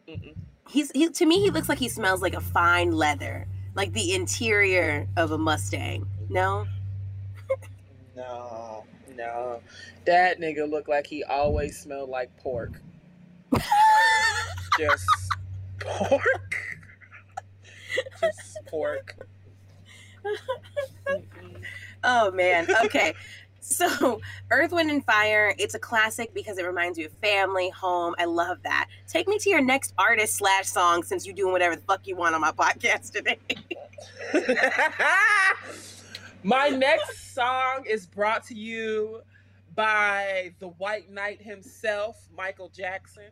[0.08, 0.36] Mm-mm.
[0.70, 4.14] He's he to me he looks like he smells like a fine leather, like the
[4.14, 6.06] interior of a Mustang.
[6.30, 6.66] No.
[8.16, 8.61] No,
[9.16, 9.62] no.
[10.06, 12.82] That nigga looked like he always smelled like pork.
[14.78, 15.06] Just
[15.80, 16.80] pork.
[18.20, 19.28] Just pork.
[22.04, 22.68] Oh man.
[22.86, 23.14] Okay.
[23.64, 28.16] So, Earth, Wind, and Fire, it's a classic because it reminds you of family, home.
[28.18, 28.90] I love that.
[29.08, 32.16] Take me to your next artist slash song since you're doing whatever the fuck you
[32.16, 33.38] want on my podcast today.
[36.44, 39.22] My next song is brought to you
[39.76, 43.32] by the White Knight himself, Michael Jackson.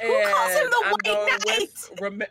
[0.00, 1.68] Who calls him the I'm White Knight?
[2.00, 2.24] Rem- no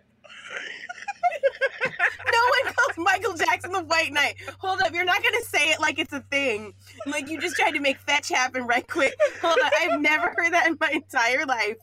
[2.64, 4.36] one calls Michael Jackson the White Knight.
[4.60, 6.74] Hold up, you're not gonna say it like it's a thing.
[7.06, 9.14] Like you just tried to make fetch happen right quick.
[9.42, 11.78] Hold on, I've never heard that in my entire life.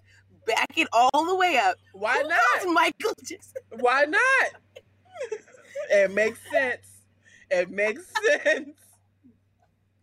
[0.47, 1.77] Back it all the way up.
[1.93, 2.75] Why Who not?
[2.75, 3.63] Michael Jackson?
[3.81, 4.51] Why not?
[5.91, 6.88] it makes sense.
[7.51, 8.05] It makes
[8.43, 8.77] sense.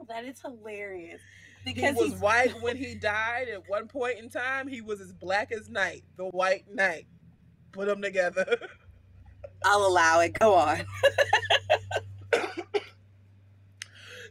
[0.07, 1.21] That is hilarious.
[1.63, 3.47] because he was white when he died.
[3.49, 7.07] At one point in time, he was as black as night, the White Knight.
[7.71, 8.45] Put them together.
[9.65, 10.37] I'll allow it.
[10.39, 10.85] Go on.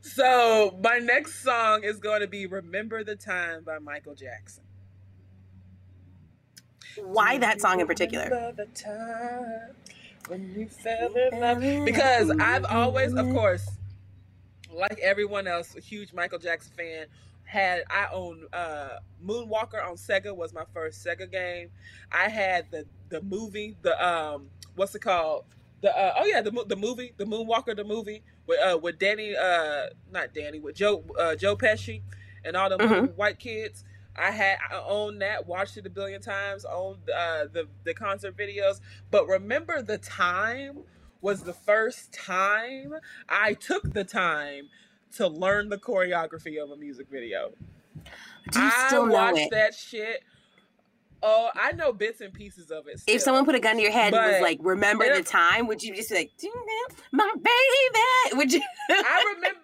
[0.06, 4.62] So my next song is going to be "Remember the Time" by Michael Jackson.
[6.98, 8.52] Why that song in particular?
[10.28, 11.84] Remember the time when you fell in love.
[11.84, 13.68] Because I've always, of course,
[14.72, 17.06] like everyone else, a huge Michael Jackson fan.
[17.44, 21.68] Had I owned uh, Moonwalker on Sega was my first Sega game.
[22.10, 25.44] I had the the movie, the um, what's it called?
[25.82, 29.36] The uh, oh yeah, the the movie, the Moonwalker, the movie with uh with Danny,
[29.36, 32.00] uh, not Danny, with Joe uh, Joe Pesci
[32.44, 33.14] and all the Mhm.
[33.14, 33.84] white kids.
[34.16, 38.36] I had I owned that, watched it a billion times, owned uh, the the concert
[38.36, 38.80] videos.
[39.10, 40.78] But remember, the time
[41.20, 42.94] was the first time
[43.28, 44.68] I took the time
[45.16, 47.52] to learn the choreography of a music video.
[48.50, 49.50] Do you I still know watched it?
[49.52, 50.22] that shit.
[51.26, 53.00] Oh, I know bits and pieces of it.
[53.06, 55.66] If someone put a gun to your head and was But- like, "Remember the time,"
[55.68, 58.36] would you just be like, "Ding, ding, "My baby"?
[58.36, 58.60] Would you?
[58.90, 59.60] I remember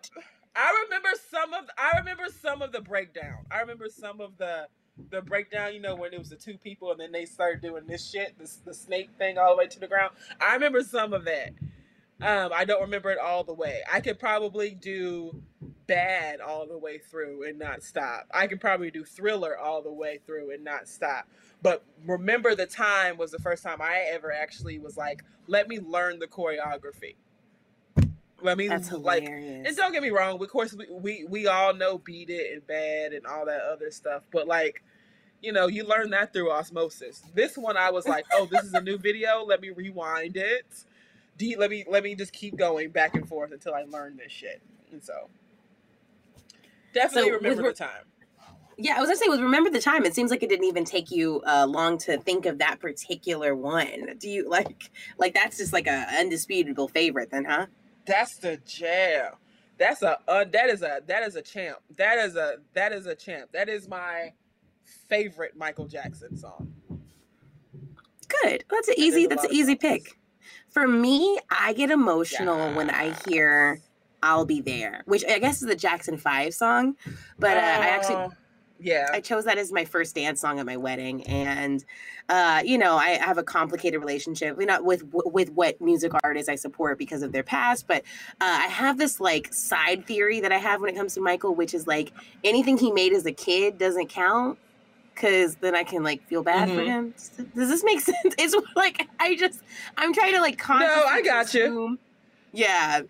[0.55, 3.47] I remember some of I remember some of the breakdown.
[3.51, 4.67] I remember some of the
[5.11, 7.87] the breakdown, you know, when it was the two people and then they started doing
[7.87, 10.15] this shit, this the snake thing all the way to the ground.
[10.41, 11.53] I remember some of that.
[12.23, 13.81] Um, I don't remember it all the way.
[13.91, 15.43] I could probably do
[15.87, 18.27] bad all the way through and not stop.
[18.33, 21.27] I could probably do thriller all the way through and not stop.
[21.63, 25.81] But remember the time was the first time I ever actually was like, let me
[25.81, 27.17] learn the choreography.
[28.43, 29.69] Let me That's like hilarious.
[29.69, 32.67] and don't get me wrong, of course we, we we all know beat it and
[32.67, 34.83] bad and all that other stuff, but like,
[35.43, 37.23] you know, you learn that through osmosis.
[37.35, 39.45] This one I was like, oh, this is a new video.
[39.45, 40.67] Let me rewind it.
[41.37, 44.33] D, let me let me just keep going back and forth until I learn this
[44.33, 44.61] shit.
[44.93, 45.29] And so,
[46.93, 48.05] definitely So, remember re- the time.
[48.83, 50.05] Yeah, I was gonna say with remember the time.
[50.07, 53.55] It seems like it didn't even take you uh, long to think of that particular
[53.55, 54.17] one.
[54.19, 57.67] Do you like like that's just like a undisputable favorite then, huh?
[58.07, 59.33] That's the jam.
[59.79, 61.79] That's a uh, that is a that is a champ.
[61.97, 63.51] That is a that is a champ.
[63.53, 64.33] That is my
[65.09, 66.73] favorite Michael Jackson song.
[68.43, 68.65] Good.
[68.71, 69.27] That's an easy.
[69.27, 69.79] That's an easy songs.
[69.81, 70.19] pick.
[70.71, 73.81] For me, I get emotional when I hear
[74.23, 76.97] "I'll Be There," which I guess is the Jackson Five song.
[77.39, 78.29] But uh, I actually Uh,
[78.81, 79.07] yeah.
[79.13, 81.85] I chose that as my first dance song at my wedding, and
[82.29, 86.55] uh, you know, I have a complicated relationship, know, with with what music artists I
[86.55, 87.87] support because of their past.
[87.87, 88.03] But
[88.41, 91.55] uh, I have this like side theory that I have when it comes to Michael,
[91.55, 92.13] which is like
[92.45, 94.59] anything he made as a kid doesn't count.
[95.17, 96.87] Cause then I can like feel bad for Mhm.
[96.87, 97.15] him.
[97.55, 98.35] Does this make sense?
[98.39, 99.61] It's like I just
[99.99, 101.99] I'm trying to like consciously I got you.
[102.53, 103.03] Yeah,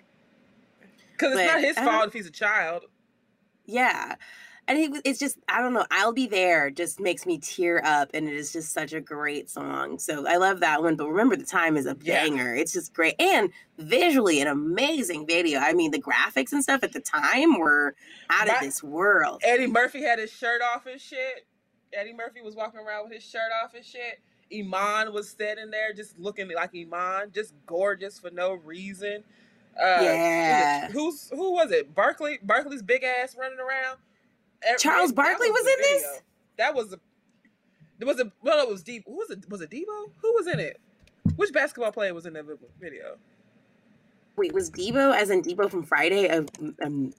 [1.12, 2.86] Because it's not his fault if he's a child.
[3.64, 4.16] Yeah.
[4.70, 8.10] And it, it's just, I don't know, I'll Be There just makes me tear up.
[8.14, 9.98] And it is just such a great song.
[9.98, 10.94] So I love that one.
[10.94, 12.22] But remember, the time is a Yeah.
[12.22, 12.54] banger.
[12.54, 13.16] It's just great.
[13.20, 15.58] And visually, an amazing video.
[15.58, 17.96] I mean, the graphics and stuff at the time were
[18.30, 19.40] out of this world.
[19.44, 21.48] Eddie Murphy had his shirt off and shit.
[21.92, 24.20] Eddie Murphy was walking around with his shirt off and shit.
[24.54, 29.24] Iman was standing there just looking like Iman, just gorgeous for no reason.
[29.76, 30.88] Uh, Yeah.
[30.92, 31.92] Who's who was it?
[31.92, 33.98] Barkley, Barkley's big ass running around.
[34.64, 36.20] Every- Charles Barkley was the in this?
[36.58, 37.00] That was a.
[37.98, 39.04] There was a well, it was deep.
[39.06, 39.48] Who was it?
[39.50, 40.10] Was it Debo?
[40.22, 40.80] Who was in it?
[41.36, 42.44] Which basketball player was in that
[42.80, 43.16] video?
[44.36, 46.48] Wait, was Debo, as in Debo from Friday, of
[46.82, 47.12] um,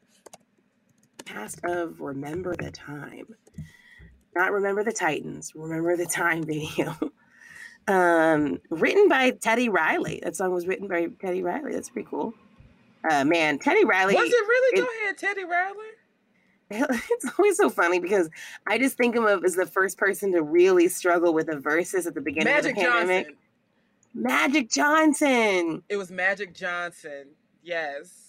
[1.26, 3.36] cast of Remember the Time?
[4.36, 6.96] Not Remember the Titans, Remember the Time video.
[7.88, 10.20] um, written by Teddy Riley.
[10.24, 11.74] That song was written by Teddy Riley.
[11.74, 12.34] That's pretty cool.
[13.10, 14.16] Uh, man, Teddy Riley.
[14.16, 14.80] was it really?
[14.80, 15.76] it- Go ahead, Teddy Riley.
[17.12, 18.30] it's always so funny because
[18.68, 22.06] I just think of him as the first person to really struggle with the Verzuz
[22.06, 23.26] at the beginning Magic of the pandemic.
[23.28, 23.38] Johnson.
[24.14, 25.84] Magic Johnson.
[25.90, 27.28] It was Magic Johnson.
[27.64, 28.26] Yes.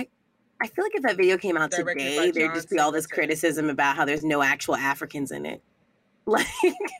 [0.60, 3.06] I feel like if that video came out Directed today, there'd just be all this
[3.06, 5.62] criticism about how there's no actual Africans in it.
[6.24, 6.46] Like,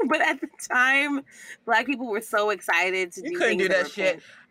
[0.09, 1.22] but at the time,
[1.64, 4.14] black people were so excited to You do couldn't do that shit.
[4.14, 4.41] Pan, that were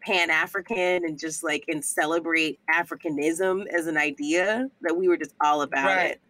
[0.00, 5.34] Pan African and just like and celebrate Africanism as an idea that we were just
[5.40, 6.10] all about Right.
[6.12, 6.20] it.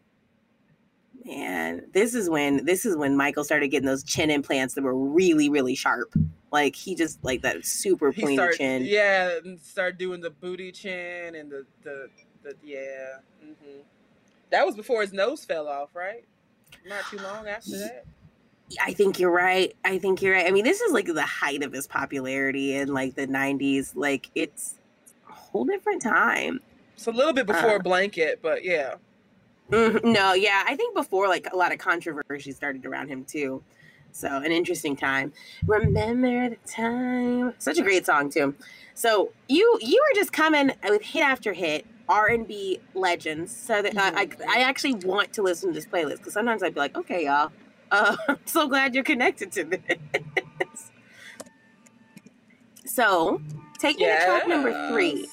[1.24, 4.96] Man, this is when this is when Michael started getting those chin implants that were
[4.96, 6.12] really really sharp.
[6.50, 8.84] Like he just like that super pointy started, chin.
[8.84, 12.08] yeah, and start doing the booty chin and the the,
[12.42, 13.18] the yeah.
[13.40, 13.80] hmm
[14.50, 16.24] That was before his nose fell off, right?
[16.86, 18.04] Not too long after that.
[18.80, 19.74] I think you're right.
[19.84, 20.46] I think you're right.
[20.46, 23.92] I mean, this is like the height of his popularity in like the 90s.
[23.94, 24.74] Like it's
[25.28, 26.60] a whole different time.
[26.94, 27.78] It's a little bit before Uh.
[27.78, 28.94] blanket, but yeah.
[29.70, 33.62] Mhm, No, yeah, I think before like a lot of controversy started around him too.
[34.12, 35.32] So an interesting time.
[35.66, 37.54] Remember the time.
[37.58, 38.54] Such a great song too.
[38.94, 43.56] So you you were just coming with hit after hit R and B legends.
[43.56, 46.74] So that I, I I actually want to listen to this playlist because sometimes I'd
[46.74, 47.50] be like, okay, y'all,
[47.92, 50.90] uh, I'm so glad you're connected to this.
[52.84, 53.40] So
[53.78, 55.28] take me to track number three.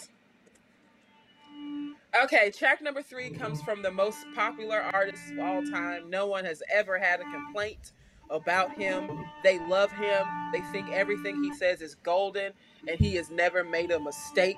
[2.23, 6.09] Okay, track number three comes from the most popular artist of all time.
[6.09, 7.91] No one has ever had a complaint
[8.29, 9.25] about him.
[9.43, 10.25] They love him.
[10.51, 12.53] They think everything he says is golden,
[12.87, 14.57] and he has never made a mistake.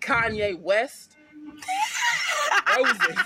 [0.00, 1.16] Kanye West.
[2.76, 3.16] Roses.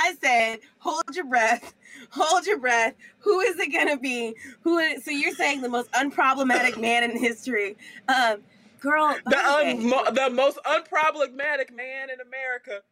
[0.00, 1.74] I said, hold your breath,
[2.10, 2.94] hold your breath.
[3.20, 4.34] Who is it gonna be?
[4.62, 4.78] Who?
[4.78, 7.76] Is, so you're saying the most unproblematic man in history?
[8.08, 8.38] Um,
[8.80, 12.82] girl, The, un- mo- the most unproblematic man in America.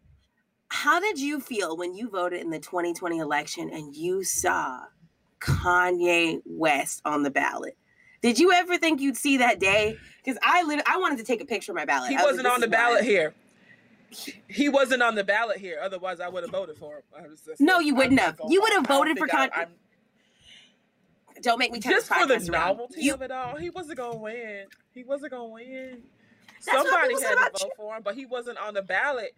[0.69, 4.81] how did you feel when you voted in the 2020 election and you saw
[5.41, 7.77] Kanye West on the ballot?
[8.23, 9.99] Did you ever think you'd see that day?
[10.25, 12.09] Because I literally, I wanted to take a picture of my ballot.
[12.09, 13.35] He I was wasn't like, on the ballot here.
[14.49, 15.79] He wasn't on the ballot here.
[15.83, 17.37] Otherwise, I would have voted for him.
[17.47, 18.41] Just- No, you wouldn't have.
[18.49, 19.51] You would have voted for Con-
[21.43, 22.69] Don't make me just for the podcast around.
[22.69, 23.57] novelty You- of it all.
[23.57, 24.67] He wasn't gonna win.
[24.93, 26.03] He wasn't gonna win.
[26.65, 29.35] That's Somebody had to vote for him, but he wasn't on the ballot.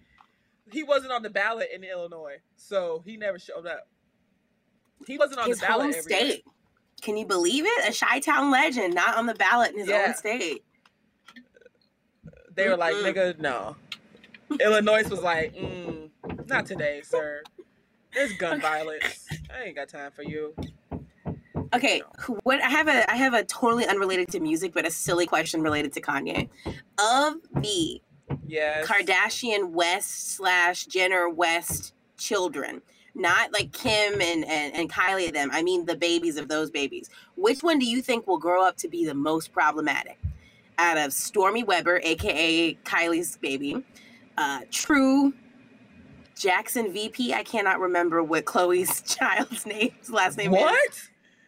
[0.70, 3.88] He wasn't on the ballot in Illinois, so he never showed up.
[5.06, 6.44] He wasn't on his the ballot home state.
[7.02, 7.88] Can you believe it?
[7.88, 10.06] A Chi-Town legend, not on the ballot in his Yeah.
[10.08, 10.64] own state.
[12.54, 13.14] They were like, Mm-mm.
[13.14, 13.76] "Nigga, no."
[14.60, 16.10] Illinois was like, mm,
[16.48, 17.42] "Not today, sir.
[18.14, 19.26] There's gun violence.
[19.54, 20.54] I ain't got time for you."
[21.74, 22.00] Okay,
[22.44, 25.62] what I have a I have a totally unrelated to music, but a silly question
[25.62, 26.48] related to Kanye.
[26.98, 28.00] Of the
[28.46, 28.86] Yes.
[28.86, 32.82] Kardashian West slash Jenner West children,
[33.14, 37.10] not like Kim and, and, and Kylie them, I mean the babies of those babies.
[37.36, 40.18] Which one do you think will grow up to be the most problematic?
[40.78, 43.82] Out of Stormi Weber, aka Kylie's baby,
[44.38, 45.32] uh, True,
[46.36, 47.32] Jackson VP.
[47.34, 50.60] I cannot remember what Khloé's child's name, last name is.
[50.60, 51.00] What?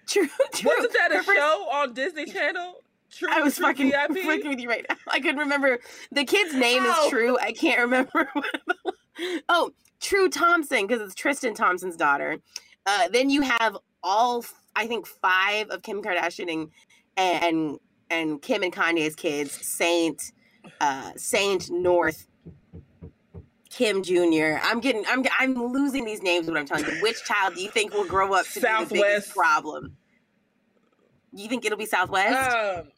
[0.07, 0.71] True, true.
[0.75, 2.83] Wasn't that a show on Disney Channel?
[3.11, 4.11] True, I was True fucking VIP?
[4.27, 4.97] freaking with you right now.
[5.09, 5.79] I couldn't remember.
[6.13, 7.05] The kid's name Oh.
[7.05, 7.39] is True.
[7.39, 8.31] I can't remember.
[9.49, 12.39] oh, True Thompson, because it's Tristan Thompson's daughter.
[12.87, 14.45] Uh, then you have all,
[14.77, 16.71] I think, five of Kim Kardashian and
[17.17, 17.79] and,
[18.11, 19.51] and Kim and Kanye's kids.
[19.53, 20.33] Saint,
[20.81, 22.29] uh, Saint North,
[23.79, 24.59] Kim Jr.
[24.61, 26.49] I'm getting, I'm, I'm losing these names.
[26.49, 27.01] What I'm telling you.
[27.01, 29.97] Which child do you think will grow up to be the biggest problem?
[31.33, 32.57] You think it'll be Southwest?
[32.57, 32.89] Um,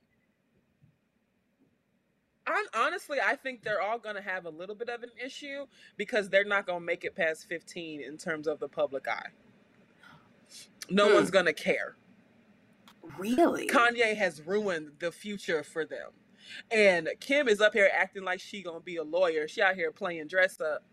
[2.46, 5.66] I, honestly, I think they're all going to have a little bit of an issue
[5.98, 9.28] because they're not going to make it past 15 in terms of the public eye.
[10.88, 11.14] No Hmm.
[11.16, 11.96] one's going to care.
[13.18, 13.66] really?
[13.66, 16.12] Kanye has ruined the future for them.
[16.70, 19.48] And Kim is up here acting like she going to be a lawyer.
[19.48, 20.84] She out here playing dress up.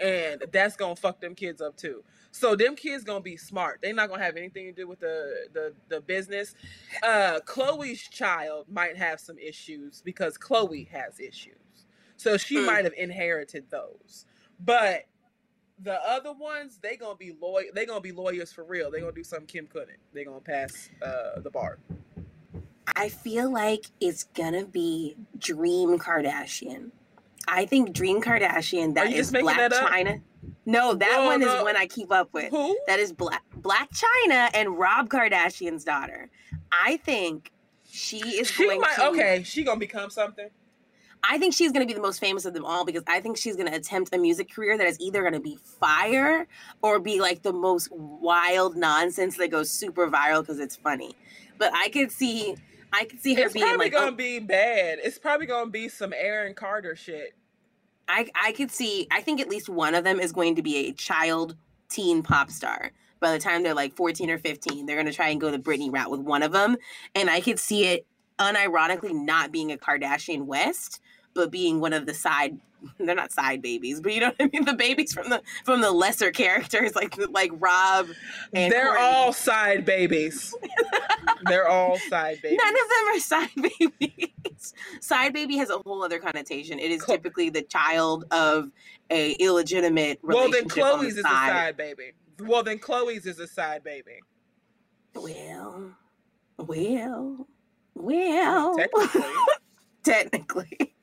[0.00, 2.02] And that's going to fuck them kids up too.
[2.32, 3.80] So them kids going to be smart.
[3.82, 6.54] They're not going to have anything to do with the, the, the business.
[7.02, 11.54] Uh, Khloé's child might have some issues because Chloe has issues.
[12.16, 12.66] So she Hmm.
[12.66, 14.26] might have inherited those.
[14.60, 15.04] But
[15.80, 17.66] the other ones, they gonna be lawyer.
[17.74, 18.90] They gonna be lawyers for real.
[18.90, 19.98] They gonna do something Kim couldn't.
[20.12, 21.78] They gonna pass uh, the bar.
[22.96, 26.90] I feel like it's gonna be Dream Kardashian.
[27.48, 29.72] I think Dream Kardashian that is Black that?
[29.88, 30.18] China.
[30.66, 31.56] No, that No, one no.
[31.58, 32.50] is one I keep up with.
[32.50, 32.76] Who?
[32.86, 36.30] That is Black Blac Chyna and Rob Kardashian's daughter.
[36.72, 37.50] I think
[37.90, 38.94] she is She going might.
[38.96, 40.48] to Okay, she gonna become something.
[41.26, 43.38] I think she's going to be the most famous of them all because I think
[43.38, 46.46] she's going to attempt a music career that is either going to be fire
[46.82, 51.16] or be like the most wild nonsense that goes super viral because it's funny.
[51.56, 52.56] But I could see,
[52.94, 54.98] I could see her It's being probably like, gonna oh, be bad.
[55.02, 57.34] It's probably gonna be some Aaron Carter shit.
[58.06, 59.06] I, I could see.
[59.10, 61.56] I think at least one of them is going to be a child
[61.88, 62.92] teen pop star.
[63.20, 65.58] By the time they're like 14 or 15, they're going to try and go the
[65.58, 66.76] Britney route with one of them,
[67.14, 68.06] and I could see it
[68.38, 71.00] unironically not being a Kardashian West,
[71.34, 72.58] but being one of the side.
[72.98, 74.64] They're not side babies, but you know what I mean.
[74.64, 78.08] The babies from the from the lesser characters, like like Rob.
[78.52, 79.00] And They're Kourtney.
[79.00, 80.54] all side babies.
[81.46, 82.58] They're all side babies.
[82.64, 84.74] None of them are side babies.
[85.00, 86.78] side baby has a whole other connotation.
[86.78, 88.70] It is typically the child of
[89.10, 90.76] a illegitimate relationship.
[90.76, 92.12] well, then on the Khloé's is a side baby.
[92.40, 94.20] Well, then Khloé's is a side baby.
[95.14, 95.92] Well,
[96.58, 97.46] well,
[97.94, 98.76] well.
[98.76, 99.20] Technically.
[100.04, 100.93] Technically.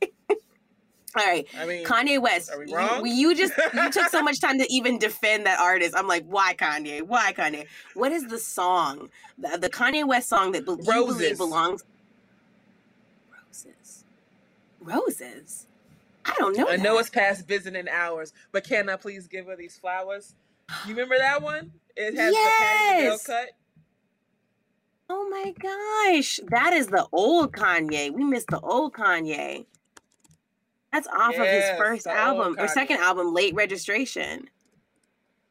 [1.16, 2.51] All right, I mean, Kanye West.
[2.51, 3.05] are we you- wrong?
[3.05, 5.93] You, just you took so much time to even defend that artist.
[5.97, 7.01] I'm like, why Kanye?
[7.01, 7.68] Why Kanye?
[7.95, 9.09] What is the song?
[9.38, 11.84] The, the Kanye West song that be- you believe belongs.
[13.49, 14.03] Roses.
[14.80, 15.68] Roses.
[16.24, 16.68] I don't know.
[16.70, 20.36] I know it's past visiting hours, but can I please give her these flowers?
[20.86, 21.72] You remember that one?
[21.97, 23.49] It has the Patty cut.
[25.09, 28.14] Oh my gosh, that is the old Kanye.
[28.14, 29.66] We missed the old Kanye.
[30.92, 34.50] That's off of his first album or second album, Late Registration.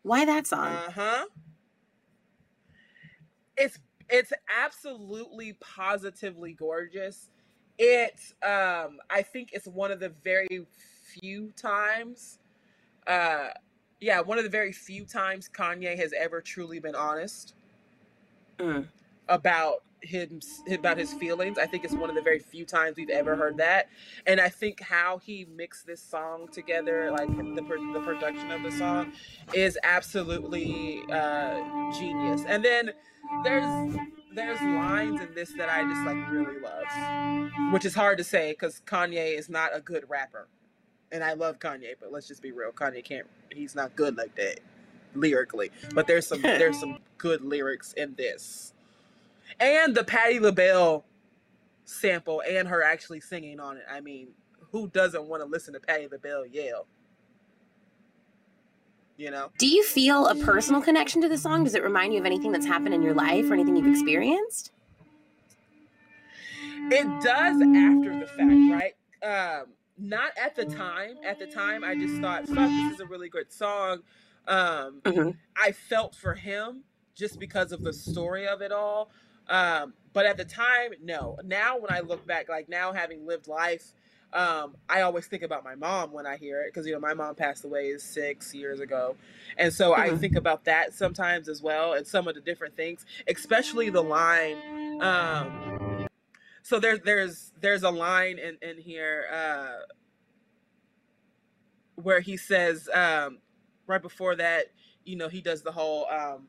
[0.02, 0.72] Why that song?
[0.74, 1.26] Uh huh.
[3.56, 3.78] It's
[4.08, 4.32] it's
[4.62, 7.30] absolutely positively gorgeous.
[7.78, 10.66] It um I think it's one of the very
[11.20, 12.38] few times
[13.06, 13.48] uh
[14.00, 17.54] yeah, one of the very few times Kanye has ever truly been honest
[18.58, 18.86] Mm.
[19.30, 20.40] about him
[20.72, 21.58] about his feelings.
[21.58, 23.88] I think it's one of the very few times we've ever heard that,
[24.26, 28.72] and I think how he mixed this song together, like the the production of the
[28.72, 29.12] song,
[29.54, 31.58] is absolutely uh,
[31.92, 32.42] genius.
[32.46, 32.92] And then
[33.44, 33.96] there's
[34.34, 38.52] there's lines in this that I just like really love, which is hard to say
[38.52, 40.48] because Kanye is not a good rapper,
[41.12, 43.26] and I love Kanye, but let's just be real, Kanye can't.
[43.52, 44.60] He's not good like that
[45.14, 48.72] lyrically, but there's some there's some good lyrics in this
[49.60, 51.04] and the Patti LaBelle
[51.84, 53.84] sample and her actually singing on it.
[53.90, 54.28] I mean,
[54.72, 56.86] who doesn't want to listen to Patti LaBelle yell?
[59.16, 61.64] You know, Do you feel a personal connection to the song?
[61.64, 64.72] Does it remind you of anything that's happened in your life or anything you've experienced?
[66.92, 68.94] it does after the fact, right?
[69.22, 69.66] Um,
[69.98, 71.16] not at the time.
[71.24, 74.02] At the time, I just thought, "Fuck, this is a really good song."
[74.48, 75.36] Um, Mhm.
[75.56, 76.84] I felt for him
[77.14, 79.10] just because of the story of it all.
[79.50, 81.36] Um, but at the time, no.
[81.44, 83.92] Now, when I look back, like now having lived life,
[84.32, 87.14] um, I always think about my mom when I hear it because you know my
[87.14, 89.16] mom passed away six years ago,
[89.58, 90.20] and so I Mhm.
[90.20, 94.56] think about that sometimes as well, and some of the different things, especially the line.
[95.00, 95.50] Um,
[96.62, 99.78] so there's there's there's a line in in here uh,
[101.96, 103.38] where he says um,
[103.88, 104.66] right before that,
[105.04, 106.06] you know, he does the whole.
[106.06, 106.48] Um,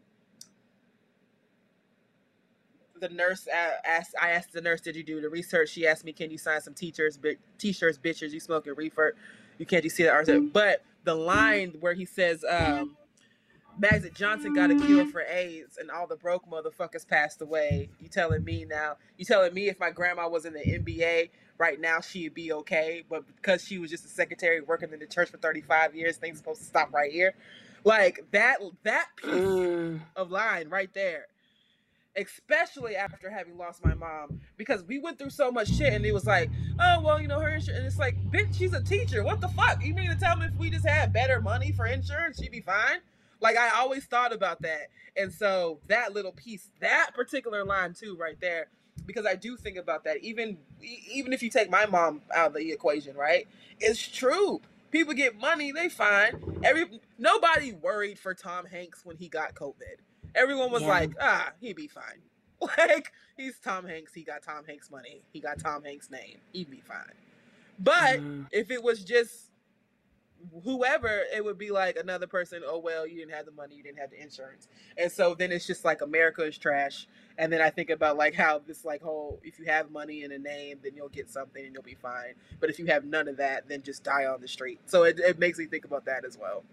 [3.02, 3.48] the nurse
[3.86, 4.16] asked.
[4.22, 6.62] I asked the nurse, "Did you do the research?" She asked me, "Can you sign
[6.62, 7.20] some teachers,
[7.58, 8.32] t-shirts, bitches?
[8.32, 9.16] You smoking reefer?
[9.58, 9.84] You can't.
[9.84, 12.96] You see that?" Said, But the line where he says, um,
[13.78, 18.08] "Magic Johnson got a cure for AIDS, and all the broke motherfuckers passed away." You
[18.08, 18.98] telling me now?
[19.18, 23.04] You telling me if my grandma was in the NBA right now, she'd be okay,
[23.10, 26.18] but because she was just a secretary working in the church for thirty five years,
[26.18, 27.34] things supposed to stop right here.
[27.84, 28.60] Like that.
[28.84, 30.02] That piece Mm.
[30.16, 31.26] of line right there.
[32.18, 36.14] Especially after having lost my mom, because we went through so much shit, and it
[36.14, 36.50] was like,
[36.80, 39.24] oh well, you know her insurance, and it's like, bitch, she's a teacher.
[39.24, 39.84] What the fuck?
[39.84, 42.60] You mean to tell me if we just had better money for insurance, she'd be
[42.60, 43.00] fine?
[43.40, 48.18] Like I always thought about that, and so that little piece, that particular line too,
[48.18, 48.68] right there,
[49.06, 50.18] because I do think about that.
[50.18, 50.58] Even
[51.10, 53.48] even if you take my mom out of the equation, right?
[53.80, 54.60] It's true.
[54.92, 56.60] People get money, they fine.
[56.62, 60.02] Every nobody worried for Tom Hanks when he got COVID.
[60.36, 60.88] Everyone was Yeah.
[60.90, 62.22] like, ah, he'd be fine.
[62.78, 64.14] Like, he's Tom Hanks.
[64.14, 65.24] He got Tom Hanks money.
[65.34, 66.38] He got Tom Hanks name.
[66.54, 67.16] He'd be fine.
[67.80, 68.48] But Mm.
[68.52, 69.48] if it was just
[70.64, 73.84] whoever, it would be like another person, oh, well, you didn't have the money, you
[73.84, 74.68] didn't have the insurance.
[74.98, 77.08] And so then it's just like America is trash.
[77.38, 80.34] And then I think about like how this like whole if you have money and
[80.34, 82.34] a name, then you'll get something and you'll be fine.
[82.60, 84.80] But if you have none of that, then just die on the street.
[84.86, 86.64] So it, it makes me think about that as well.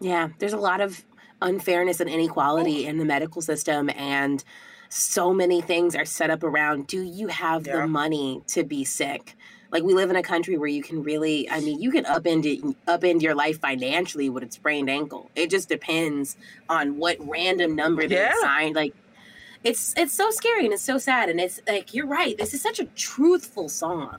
[0.00, 1.04] Yeah, there's a lot of
[1.42, 4.42] unfairness and inequality in the medical system, and
[4.88, 7.78] so many things are set up around do you have Yeah.
[7.80, 9.34] the money to be sick?
[9.70, 12.44] Like we live in a country where you can really, I mean, you can upend
[12.46, 15.30] it, upend your life financially with a sprained ankle.
[15.34, 16.36] It just depends
[16.68, 18.32] on what random number they Yeah.
[18.38, 18.76] assigned.
[18.76, 18.94] Like
[19.64, 22.36] it's it's so scary and it's so sad, and it's like you're right.
[22.38, 24.18] This is such a truthful song.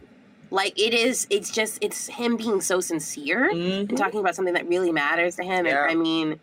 [0.51, 1.27] Like it is.
[1.29, 3.95] It's just it's him being so sincere and mm-hmm.
[3.95, 5.65] talking about something that really matters to him.
[5.65, 5.83] Yeah.
[5.83, 6.39] And I mean,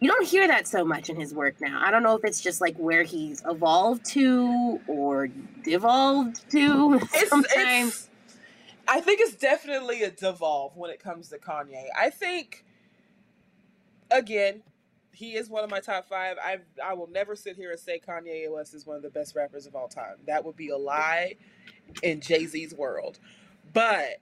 [0.00, 1.80] you don't hear that so much in his work now.
[1.84, 5.28] I don't know if it's just like where he's evolved to or
[5.64, 7.88] devolved to It's, sometimes.
[7.88, 8.08] it's
[8.88, 11.86] I think it's definitely a devolve when it comes to Kanye.
[11.98, 12.64] I think
[14.10, 14.62] again,
[15.12, 16.36] he is one of my top five.
[16.42, 19.34] I I will never sit here and say Kanye West is one of the best
[19.34, 20.16] rappers of all time.
[20.26, 21.36] That would be a lie
[22.02, 23.18] in Jay Z's world.
[23.72, 24.18] But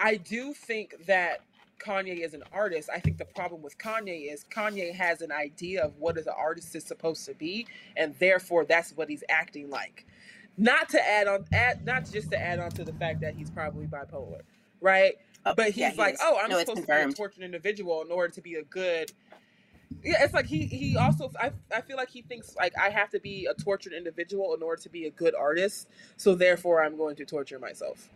[0.00, 1.40] I do think that
[1.80, 2.90] Kanye is an artist.
[2.94, 6.74] I think the problem with Kanye is Kanye has an idea of what an artist
[6.76, 7.66] is supposed to be,
[7.96, 10.04] and therefore that's what he's acting like.
[10.56, 13.50] not to add on, add not just to add on to the fact that he's
[13.50, 14.42] probably bipolar,
[14.80, 15.14] right?
[15.46, 16.20] Oh, But he's yeah, he like, is.
[16.20, 19.12] oh, I'm No, supposed to be a tortured individual in order to be a good.
[20.02, 23.10] Yeah, it's like he he also I I feel like he thinks like I have
[23.10, 26.96] to be a tortured individual in order to be a good artist, so therefore I'm
[26.96, 28.08] going to torture myself.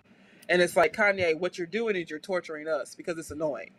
[0.48, 3.70] And it's like Kanye, what you're doing is you're torturing us because it's annoying.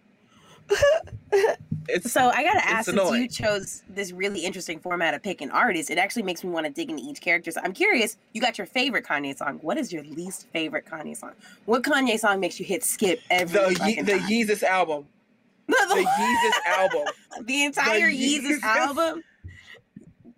[1.87, 5.89] It's So I gotta ask, since you chose this really interesting format of picking artists,
[5.89, 7.49] it actually makes me want to dig into each character.
[7.49, 9.57] So I'm curious, you got your favorite Kanye song.
[9.63, 11.31] What is your least favorite Kanye song?
[11.65, 14.13] What Kanye song makes you hit skip every the Ye- the?
[14.13, 15.07] Yeezus album,
[15.69, 17.13] the, the Yeezus album.
[17.45, 19.23] the entire the Yeezus Yeezus album,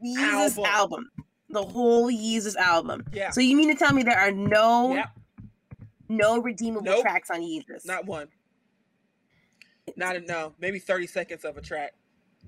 [0.04, 0.66] Yeezus album.
[0.66, 1.12] album.
[1.50, 3.06] the whole Yeezus album.
[3.14, 3.30] Yeah.
[3.32, 5.10] So you mean to tell me there are no Yep.
[6.10, 7.02] no redeemable Nope.
[7.02, 7.86] tracks on Yeezus?
[7.86, 8.28] Not one.
[9.96, 11.94] Not a, no, maybe 30 seconds of a track.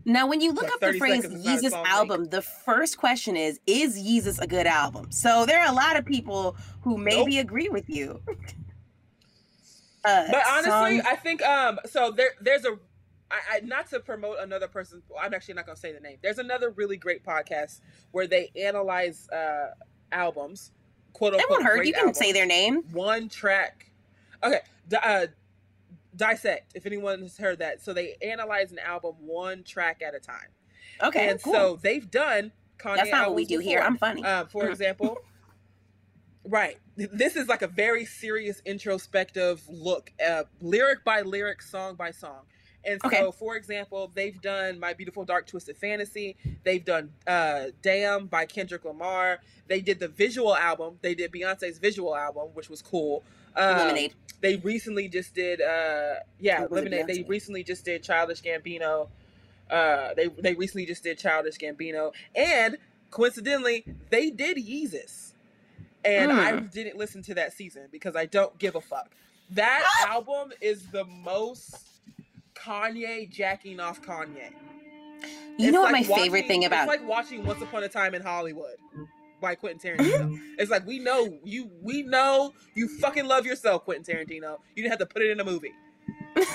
[0.05, 2.97] Now, when you look Like up the phrase seconds is not Yeezus album, the first
[2.97, 5.11] question is, is Yeezus a good album?
[5.11, 8.21] So there are a lot of people who maybe agree with you.
[10.05, 12.77] Uh, But honestly, I think um so there there's a
[13.31, 15.01] I, I not to promote another person.
[15.19, 16.17] I'm actually not gonna say the name.
[16.21, 17.79] There's another really great podcast
[18.11, 19.71] where they analyze uh
[20.11, 20.71] albums,
[21.13, 21.45] quote unquote.
[21.51, 22.17] everyone heard great you can albums.
[22.19, 22.83] say their name.
[22.91, 23.91] one track.
[24.43, 25.27] Okay, di- uh,
[26.15, 26.73] dissect.
[26.75, 30.49] If anyone has heard that, so they analyze an album one track at a time,
[31.01, 31.53] Okay, and cool.
[31.53, 32.51] so they've done.
[32.77, 33.77] Kanye That's not what we do here.
[33.79, 33.87] before.
[33.87, 34.23] I'm funny.
[34.25, 35.17] Uh, for example,
[36.45, 36.77] right.
[36.95, 42.41] This is like a very serious introspective look, uh, lyric by lyric, song by song.
[42.85, 43.31] And so, Okay.
[43.39, 46.35] for example, they've done My Beautiful Dark Twisted Fantasy.
[46.63, 49.39] They've done uh, Damn by Kendrick Lamar.
[49.69, 50.99] They did the visual album.
[51.01, 53.23] They did Beyonce's visual album, which was cool.
[53.55, 54.13] Um, Lemonade.
[54.41, 57.07] They recently just did, uh, yeah, Or was it Lemonade.
[57.07, 59.07] They recently just did Childish Gambino.
[59.71, 62.77] Uh, they they recently just did Childish Gambino, and
[63.11, 65.32] coincidentally, they did Yeezus.
[66.05, 66.71] And I Mm.
[66.71, 69.11] didn't listen to that season because I don't give a fuck.
[69.51, 72.01] That album is the most
[72.55, 74.51] Kanye jacking off Kanye.
[75.57, 77.89] You It's know what like my favorite thing about it's like watching Once Upon a
[77.89, 78.75] Time in Hollywood
[79.39, 79.97] by Quentin.
[79.97, 80.39] Tarantino.
[80.57, 84.57] it's like we know you we know you fucking love yourself, Quentin Tarantino.
[84.75, 85.71] You didn't have to put it in a movie.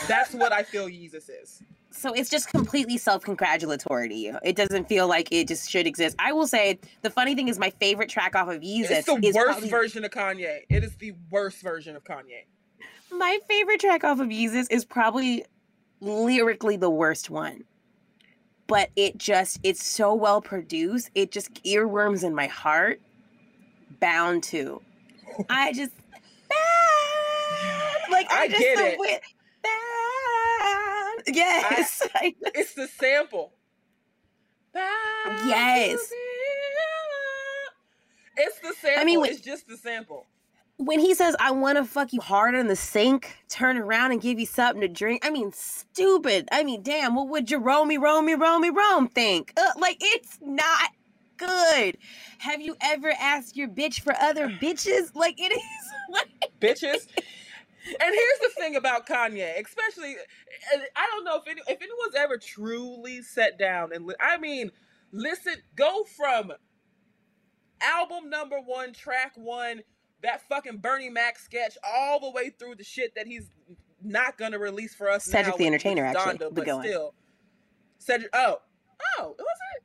[0.09, 1.63] That's what I feel Yeezus is.
[1.91, 4.39] So it's just completely self-congratulatory to you.
[4.45, 6.17] It doesn't feel like it just should exist.
[6.19, 9.33] I will say the funny thing is my favorite track off of Yeezus It's the
[9.35, 10.61] worst probably- version of Kanye.
[10.69, 12.45] It is the worst version of Kanye.
[13.11, 15.45] My favorite track off of Yeezus is probably
[16.01, 17.65] lyrically the worst one.
[18.67, 21.11] But it just, it's so well produced.
[21.15, 23.01] It just earworms in my heart.
[23.99, 24.83] Bound to.
[25.49, 25.93] I just.
[28.11, 28.99] Like, I, I just, get it.
[28.99, 29.21] way-.
[31.29, 32.03] Yes.
[32.15, 33.53] I It's the sample.
[35.47, 36.01] Yes.
[38.37, 39.01] It's the sample.
[39.01, 40.27] I mean, when- it's just the sample.
[40.79, 44.21] when he says, I want to fuck you hard in the sink, turn around and
[44.21, 46.49] give you something to drink, I mean, stupid.
[46.53, 49.53] I mean, damn, what would Jerome, Rome, Rome, Rome think?
[49.57, 50.91] Uh, like, it's not
[51.37, 51.99] good.
[52.39, 55.15] Have you ever asked your bitch for other bitches?
[55.15, 55.63] Like, it is.
[56.11, 56.29] Like,
[56.61, 57.07] bitches.
[57.89, 60.17] And here's the thing about Kanye, especially,
[60.97, 64.71] I don't know if any, if anyone's ever truly sat down and li- I mean,
[65.13, 66.53] listen, go from
[67.81, 69.83] album number one, track one,
[70.23, 73.51] that fucking Bernie Mac sketch, all the way through the shit that he's
[74.03, 75.25] not gonna release for us.
[75.25, 77.15] Cedric now the Entertainer, with actually, Donda, but but still,
[77.99, 78.31] Cedric.
[78.33, 78.59] Oh,
[79.19, 79.83] oh, it was it?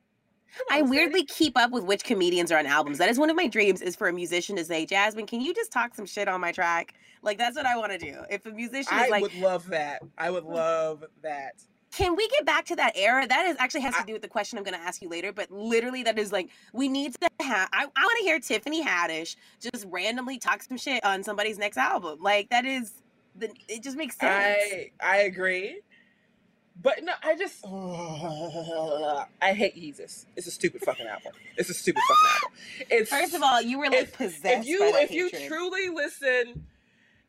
[0.70, 2.98] I weirdly keep up with which comedians are on albums.
[2.98, 5.54] That is one of my dreams is for a musician to say, Jasmine, can you
[5.54, 6.94] just talk some shit on my track?
[7.22, 8.20] Like, that's what I want to do.
[8.30, 10.02] If a musician I is like, would love that.
[10.18, 10.54] I would mm.
[10.54, 11.62] love that.
[11.96, 13.26] Can we get back to that era?
[13.26, 15.32] That is actually has to do with the question I'm going to ask you later,
[15.32, 17.68] but literally that is like we need to have.
[17.72, 21.76] I, I want to hear Tiffany Haddish just randomly talk some shit on somebody's next
[21.76, 22.18] album.
[22.20, 22.94] Like that is
[23.36, 23.48] the.
[23.68, 24.58] It just makes sense.
[24.60, 25.82] I I agree.
[26.80, 27.64] But no, I just
[29.40, 30.26] I hate Yeezus.
[30.36, 31.32] It's a stupid fucking album.
[31.56, 32.58] It's a stupid fucking album.
[32.90, 34.44] It's First of all, you were like possessed.
[34.44, 36.66] if you if you truly listen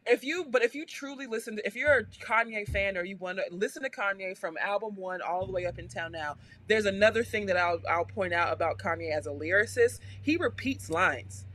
[0.07, 3.17] if you but if you truly listen to, if you're a Kanye fan or you
[3.17, 6.35] want to listen to Kanye from album 1 all the way up until now
[6.67, 10.89] there's another thing that I'll I'll point out about Kanye as a lyricist he repeats
[10.89, 11.45] lines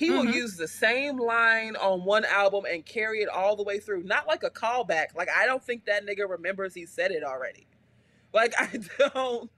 [0.00, 0.32] he will Mhm.
[0.32, 4.02] use the same line on one album and carry it all the way through.
[4.02, 5.14] Not like a callback.
[5.14, 7.66] Like I don't think that nigga remembers he said it already.
[8.32, 9.50] Like I don't.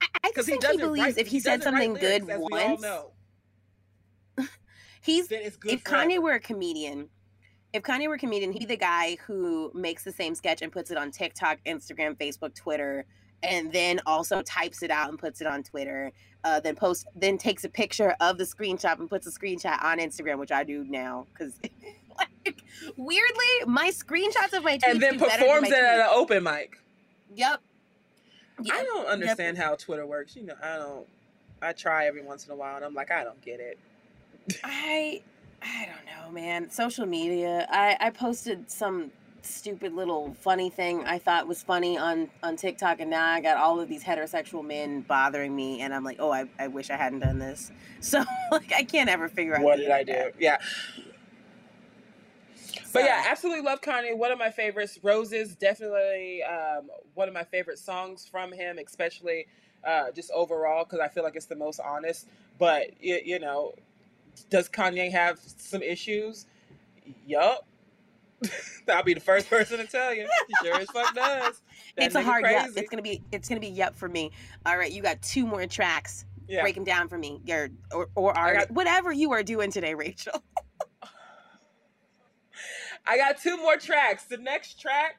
[0.00, 2.28] I, I because he think he doesn't believes write, if he, said something good lyrics,
[2.30, 3.12] as we all once, know,
[5.02, 6.08] he's then it's good if forever.
[6.08, 7.10] Kanye were a comedian,
[7.74, 10.72] if Kanye were a comedian, he'd be the guy who makes the same sketch and
[10.72, 13.04] puts it on TikTok, Instagram, Facebook, Twitter,
[13.42, 16.12] and then also types it out and puts it on Twitter.
[16.44, 19.98] Uh, then post, then takes a picture of the screenshot and puts a screenshot on
[19.98, 21.54] Instagram, which I do now because.
[22.18, 22.62] like,
[22.96, 26.08] weirdly, my screenshots of my tweets and then do better than performs it at an
[26.12, 26.78] open mic.
[27.34, 27.60] Yep.
[28.70, 30.36] I don't understand how Twitter works.
[30.36, 31.06] You know, I don't.
[31.62, 33.78] I try every once in a while, and I'm like, I don't get it.
[34.64, 35.22] I
[35.62, 36.70] I don't know, man.
[36.70, 37.66] Social media.
[37.70, 39.10] I I posted some
[39.42, 43.56] stupid little funny thing I thought was funny on on TikTok, and now I got
[43.56, 46.96] all of these heterosexual men bothering me, and I'm like, oh, I, I wish I
[46.96, 47.70] hadn't done this.
[48.00, 50.12] So like, I can't ever figure out What did I do?
[50.12, 50.34] that.
[50.40, 50.58] Yeah,
[52.92, 54.16] but yeah, absolutely love Kanye.
[54.16, 54.98] One of my favorites.
[55.02, 59.46] Roses, definitely um, one of my favorite songs from him, especially
[59.86, 62.28] uh, just overall because I feel like it's the most honest.
[62.58, 63.72] But you, you know,
[64.50, 66.46] does Kanye have some issues?
[67.26, 67.66] Yup.
[68.88, 70.26] I'll be the first person to tell you.
[70.62, 71.62] Sure as fuck does.
[71.96, 72.70] That it's a hard yep.
[72.76, 74.30] It's gonna be it's gonna be yep for me.
[74.66, 76.24] All right, you got two more tracks.
[76.48, 76.62] Yeah.
[76.62, 77.40] Break them down for me.
[77.44, 80.42] Your or or art, got- whatever you are doing today, Rachel.
[83.06, 84.24] I got two more tracks.
[84.24, 85.16] The next track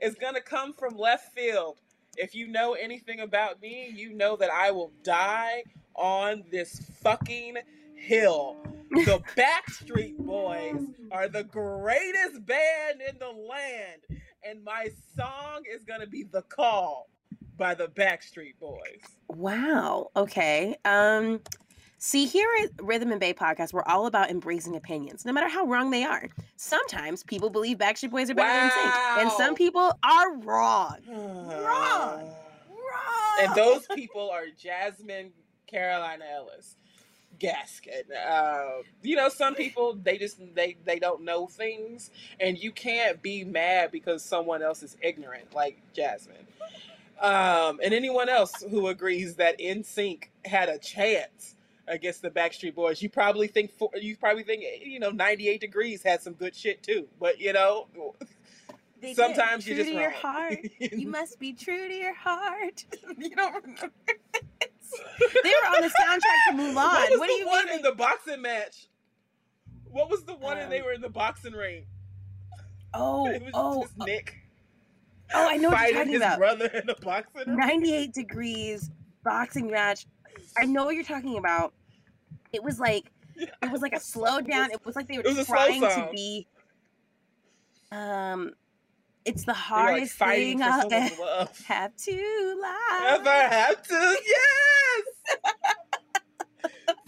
[0.00, 1.78] is gonna come from left field.
[2.16, 5.62] If you know anything about me, you know that I will die
[5.94, 7.56] on this fucking
[8.00, 8.56] hill.
[8.90, 10.82] The Backstreet Boys
[11.12, 17.08] are the greatest band in the land, and my song is gonna be "The Call"
[17.56, 19.02] by the Backstreet Boys.
[19.28, 20.10] Wow.
[20.16, 20.76] Okay.
[20.84, 21.40] Um
[21.98, 25.66] see here at Rhythm and Bay podcast, we're all about embracing opinions, no matter how
[25.66, 26.28] wrong they are.
[26.56, 30.96] Sometimes people believe Backstreet Boys are better than NSYNC, and some people are wrong.
[31.06, 32.28] Wrong.
[32.70, 33.38] Wrong.
[33.40, 35.30] and those people are Jasmine
[35.68, 36.76] Carolina Ellis.
[37.40, 38.04] Gaskin.
[38.28, 43.20] Uh, you know, some people they just they they don't know things, and you can't
[43.22, 46.46] be mad because someone else is ignorant, like Jasmine.
[47.20, 51.54] Um, and anyone else who agrees that NSYNC had a chance
[51.86, 56.02] against the Backstreet Boys, you probably think for, you probably think you know 98 Degrees
[56.02, 57.86] had some good shit too, but you know.
[59.00, 59.14] They.
[59.14, 60.20] Sometimes you're just to your wrong.
[60.20, 60.58] heart.
[60.78, 62.84] You must be true to your heart.
[63.16, 63.90] you don't remember?
[65.42, 66.74] They were on the soundtrack to Mulan.
[66.74, 67.76] What was What the do you one mean?
[67.76, 68.88] in the boxing match?
[69.90, 71.86] What was the one and they Um, were in the boxing ring?
[72.94, 74.36] oh, it was oh, just Nick
[75.34, 75.48] oh!
[75.48, 76.38] I know what you're talking his about.
[76.38, 77.56] brother in the boxing ring.
[77.56, 78.90] 98 degrees
[79.24, 80.06] boxing match.
[80.58, 81.72] I know what you're talking about.
[82.52, 84.70] It was like it was like a slow down.
[84.70, 86.46] It was like they were It was a slow trying to be.
[87.92, 88.52] Um,
[89.24, 93.16] it's the were, like hardest thing I'll ever have to lie.
[93.18, 94.16] Ever have to?
[94.26, 95.38] Yes.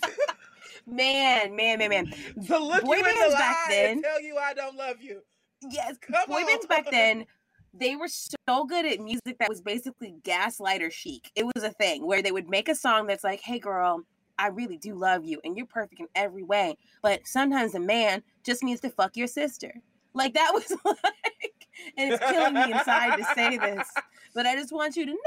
[0.87, 2.07] Man, man, man, man.
[2.47, 5.23] To look Boy you in the back then- tell you I don't love you.
[5.71, 7.25] Yes, Come boy bands back then.
[7.73, 11.31] They were so good at music that was basically gaslighter chic.
[11.37, 14.03] It was a thing where they would make a song that's like, "Hey, girl,
[14.39, 16.77] I really do love you, and you're perfect in every way.
[17.01, 19.73] But sometimes a man just needs to fuck your sister."
[20.15, 21.67] Like that was like,
[21.97, 23.89] and it's killing me inside to say this,
[24.35, 25.19] but I just want you to know.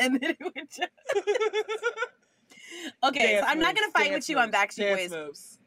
[0.00, 0.80] And then it would just
[3.02, 3.32] okay.
[3.32, 5.58] Dance so I'm not gonna fight with you on Backstreet Boys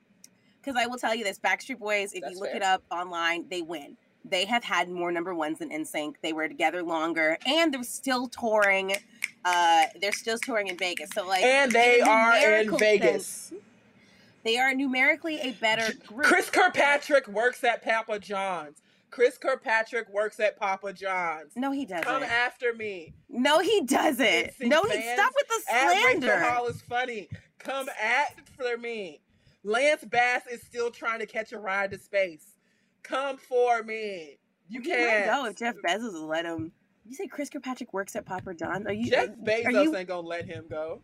[0.61, 2.13] because I will tell you this: Backstreet Boys.
[2.13, 2.57] If That's you look fair.
[2.57, 3.97] it up online, they win.
[4.23, 6.15] They have had more number ones than NSYNC.
[6.21, 8.95] They were together longer, and they're still touring.
[9.43, 11.09] Uh, they're still touring in Vegas.
[11.13, 13.51] So like, And they are in Vegas.
[14.43, 16.25] They are numerically a better group.
[16.25, 18.81] Chris Kirkpatrick works at Papa John's.
[19.09, 21.51] Chris Kirkpatrick works at Papa John's.
[21.55, 22.05] no, he doesn't.
[22.05, 23.13] Come after me.
[23.29, 24.51] no, he doesn't.
[24.61, 26.39] No, he stop with the At Rachel slander.
[26.39, 27.27] Hall is funny.
[27.59, 29.21] Come after me.
[29.63, 32.55] Lance Bass is still trying to catch a ride to space.
[33.03, 34.37] Come for me.
[34.69, 35.47] You might go can't.
[35.49, 36.71] if Jeff Bezos will let him.
[37.05, 38.87] You say Chris Kirkpatrick works at Papa John?
[38.87, 39.09] Are you?
[39.11, 41.01] Jeff Bezos you- ain't gonna let him go.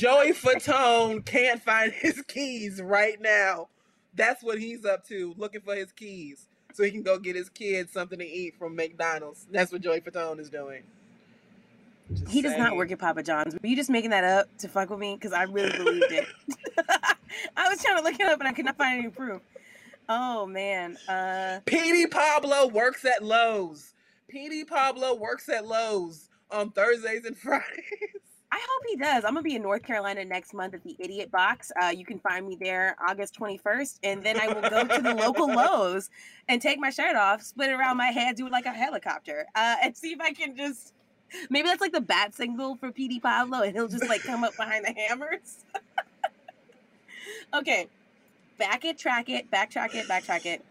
[0.00, 3.68] Joey Fatone can't find his keys right now.
[4.14, 7.48] That's what he's up to, looking for his keys so he can go get his
[7.48, 9.46] kids something to eat from McDonald's.
[9.50, 10.82] That's what Joey Fatone is doing.
[12.12, 13.54] Just He does not work at Papa John's.
[13.54, 15.14] Were you just making that up to fuck with me?
[15.14, 16.26] Because I really believed it.
[17.56, 19.42] I was trying to look it up and I could not find any proof.
[20.08, 20.96] Oh man.
[21.08, 23.92] Uh Petey Pablo works at Lowe's.
[24.28, 28.25] Petey Pablo works at Lowe's on Thursdays and Fridays.
[28.56, 29.24] I hope he does.
[29.24, 31.70] I'm gonna be in North Carolina next month at the Idiot Box.
[31.82, 35.14] Uh, you can find me there August 21st, and then I will go to the
[35.14, 36.08] local Lowe's
[36.48, 39.44] and take my shirt off, split it around my head, do it like a helicopter,
[39.54, 40.94] uh, and see if I can just.
[41.50, 44.56] Maybe that's like the bat signal for Petey Pablo, and he'll just like come up
[44.56, 45.64] behind the hammers.
[47.54, 47.88] okay,
[48.58, 50.64] back it, track it, backtrack it, backtrack it.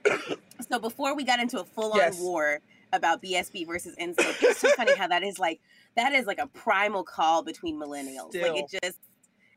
[0.68, 2.20] so before we got into a full-on Yes.
[2.20, 2.62] war
[2.94, 4.38] about BSB versus NSYNC.
[4.42, 5.60] It's so funny how that is like
[5.96, 8.30] that is like a primal call between millennials.
[8.30, 8.54] Still.
[8.54, 9.00] Like it just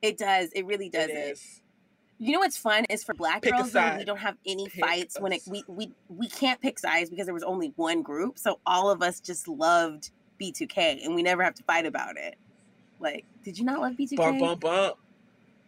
[0.03, 0.51] it does.
[0.53, 1.33] It really does It it.
[1.33, 1.61] is.
[2.21, 4.85] You know what's fun is for black Pick girls though, we don't have any Pick
[4.85, 8.03] fights a when it we we we can't pick sides because there was only one
[8.03, 8.39] group.
[8.39, 10.11] So all of us just loved
[10.41, 12.37] B2K and we never have to fight about it.
[13.01, 14.17] Like, did you not love B2K?
[14.17, 14.97] Bump, bump, bump.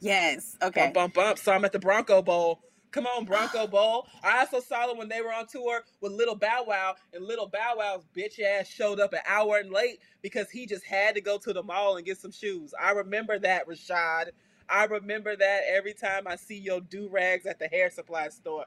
[0.01, 0.57] Yes.
[0.63, 0.91] Okay.
[0.93, 1.39] Bump, bump, bump.
[1.39, 2.61] So I'm at the Bronco Bowl.
[2.91, 4.09] Come on, Bronco Bowl.
[4.23, 7.47] I also saw them when they were on tour with Little Bow Wow, and Little
[7.47, 11.21] Bow Wow's bitch ass showed up an hour and late because he just had to
[11.21, 12.75] go to the mall and get some shoes.
[12.81, 14.31] I remember that, Rashad.
[14.69, 18.67] I remember that every time I see your do rags at the hair supply store.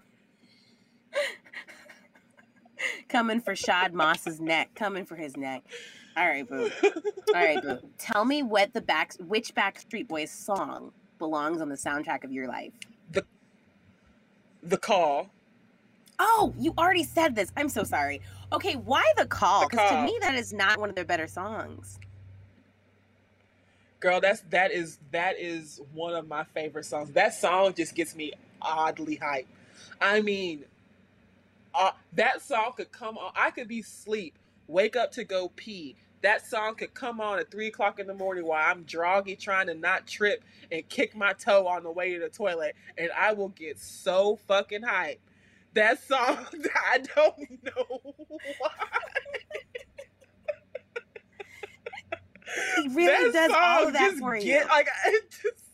[3.08, 4.72] Coming for Shad Moss's neck.
[4.76, 5.64] Coming for his neck.
[6.16, 6.70] All right, boo.
[6.84, 7.80] All right, boo.
[7.98, 12.48] Tell me what the back which Backstreet Boys song belongs on the soundtrack of your
[12.48, 12.74] life.
[14.64, 15.30] The call.
[16.20, 17.52] Oh, you already said this.
[17.58, 18.22] I'm so sorry.
[18.52, 19.68] Okay, why the call?
[19.68, 22.00] Because to me, that is not one of their better songs.
[24.00, 27.12] Girl, that's that is that is one of my favorite songs.
[27.12, 29.48] That song just gets me oddly hyped.
[30.00, 30.66] I mean,
[31.74, 33.32] uh, that song could come on.
[33.36, 34.38] I could be sleep,
[34.68, 35.96] wake up to go pee.
[36.24, 39.68] That song could come on at three o'clock in the morning while I'm droggy trying
[39.68, 43.34] to not trip and kick my toe on the way to the toilet, and I
[43.34, 45.18] will get so fucking hyped.
[45.74, 46.46] That song,
[46.92, 48.16] I don't know
[48.60, 48.70] why.
[52.78, 54.64] He really that does all of that just for you.
[54.70, 54.88] Like,
[55.30, 55.66] just,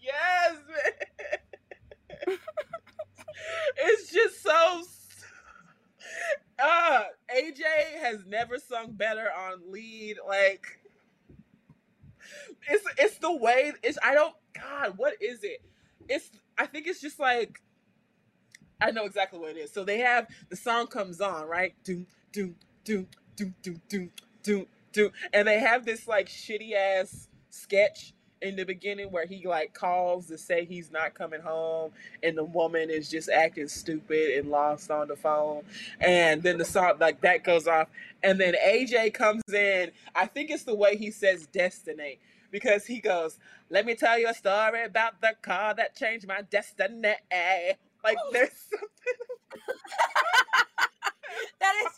[0.00, 0.56] yes,
[2.26, 2.38] man.
[3.76, 4.82] it's just so.
[6.58, 7.02] Uh,
[7.36, 10.16] AJ has never sung better on lead.
[10.26, 10.66] Like,
[12.68, 13.72] it's it's the way.
[13.82, 14.34] It's I don't.
[14.54, 15.62] God, what is it?
[16.08, 16.30] It's.
[16.58, 17.60] I think it's just like.
[18.80, 19.72] I know exactly what it is.
[19.72, 21.74] So they have the song comes on right.
[21.84, 24.12] Doom doom doom doom doom doom
[24.44, 29.46] doom doom, and they have this like shitty ass sketch in the beginning where he
[29.46, 31.92] like calls to say he's not coming home
[32.22, 35.64] and the woman is just acting stupid and lost on the phone.
[36.00, 37.88] And then the song like that goes off.
[38.22, 39.90] And then AJ comes in.
[40.14, 42.18] I think it's the way he says destiny.
[42.50, 43.38] Because he goes
[43.68, 47.14] let me tell you a story about the car that changed my destiny.
[48.04, 48.30] Like oh.
[48.32, 48.88] there's something
[51.60, 51.92] That is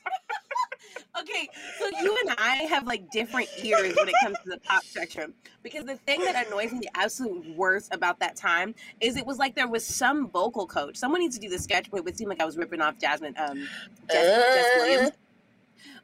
[1.20, 1.48] okay.
[1.78, 5.34] So you and I have like different ears when it comes to the pop spectrum.
[5.62, 9.38] Because the thing that annoys me the absolute worst about that time is it was
[9.38, 10.96] like there was some vocal coach.
[10.96, 12.98] Someone needs to do the sketch, but it would seem like I was ripping off
[12.98, 13.68] Jasmine, um,
[14.10, 15.10] Jess, Jess Williams.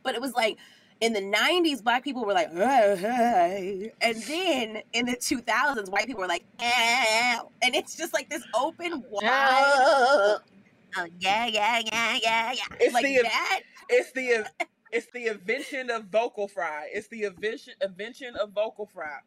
[0.02, 0.58] But it was like
[1.00, 6.06] in the 90s, black people were like, "Oh, hey." and then in the 2000s, white
[6.06, 7.50] people were like, Ow.
[7.62, 10.38] and it's just like this open, wide, oh,
[11.18, 12.76] yeah, yeah, yeah, yeah, yeah.
[12.80, 13.60] It's like the- that.
[13.88, 14.46] It's the
[14.94, 16.88] it's the invention of vocal fry.
[16.92, 19.18] It's the invention invention of vocal fry.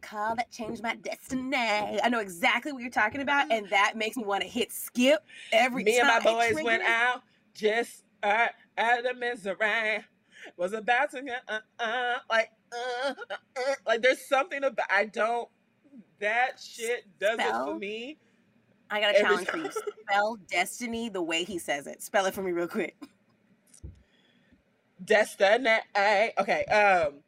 [0.00, 1.54] call that changed my destiny.
[1.54, 5.22] I know exactly what you're talking about, and that makes me want to hit skip
[5.52, 6.10] every Me time.
[6.10, 7.22] and my boys went out
[7.54, 8.46] just uh,
[8.78, 10.04] out of misery.
[10.56, 15.04] Was about to get uh, uh, like uh, uh, uh, like there's something about I
[15.04, 15.48] don't
[16.20, 18.18] that shit does it for me.
[18.90, 19.70] I got a challenge for you.
[20.08, 22.02] Spell destiny the way he says it.
[22.02, 22.96] Spell it for me real quick.
[25.08, 25.78] Destiny.
[26.38, 26.64] Okay.
[26.66, 27.20] Um.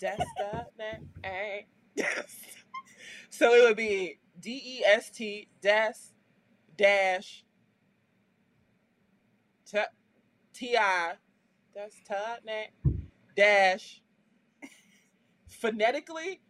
[0.00, 1.66] Destiny.
[3.30, 5.92] so it would be D E S T des
[6.76, 7.44] dash
[10.52, 11.14] T I
[11.74, 12.70] Destiny
[13.36, 14.02] dash
[15.48, 16.40] phonetically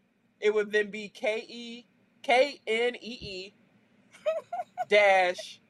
[0.40, 1.86] it would then be K E
[2.22, 3.55] K N E E
[4.89, 5.60] dash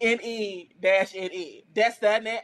[0.00, 1.64] N E dash N E.
[1.72, 2.40] Destiny.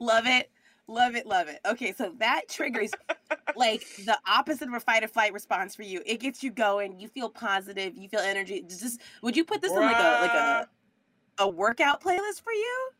[0.00, 0.50] Love it.
[0.86, 1.26] Love it.
[1.26, 1.58] Love it.
[1.66, 2.90] Okay, so that triggers
[3.56, 6.00] like the opposite of a fight or flight response for you.
[6.06, 6.98] It gets you going.
[6.98, 7.96] You feel positive.
[7.96, 8.64] You feel energy.
[8.68, 10.68] Just- would you put this in like a like a
[11.40, 12.90] a workout playlist for you?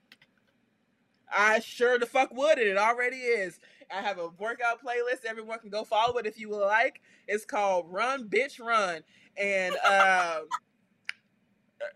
[1.37, 3.59] I sure the fuck would, and it already is.
[3.95, 5.25] I have a workout playlist.
[5.27, 7.01] Everyone can go follow it if you would like.
[7.27, 9.03] It's called Run Bitch Run.
[9.37, 10.47] And um,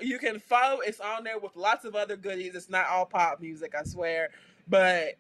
[0.01, 2.55] you can follow it's on there with lots of other goodies.
[2.55, 4.31] It's not all pop music, I swear.
[4.69, 5.15] But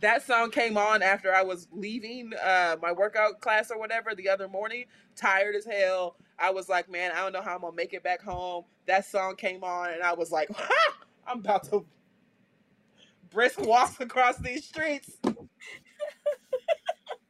[0.00, 4.28] that song came on after I was leaving uh, my workout class or whatever the
[4.28, 6.16] other morning, tired as hell.
[6.38, 8.64] I was like, man, I don't know how I'm gonna make it back home.
[8.86, 10.50] That song came on, and I was like,
[11.26, 11.86] I'm about to
[13.30, 15.10] brisk walk across these streets.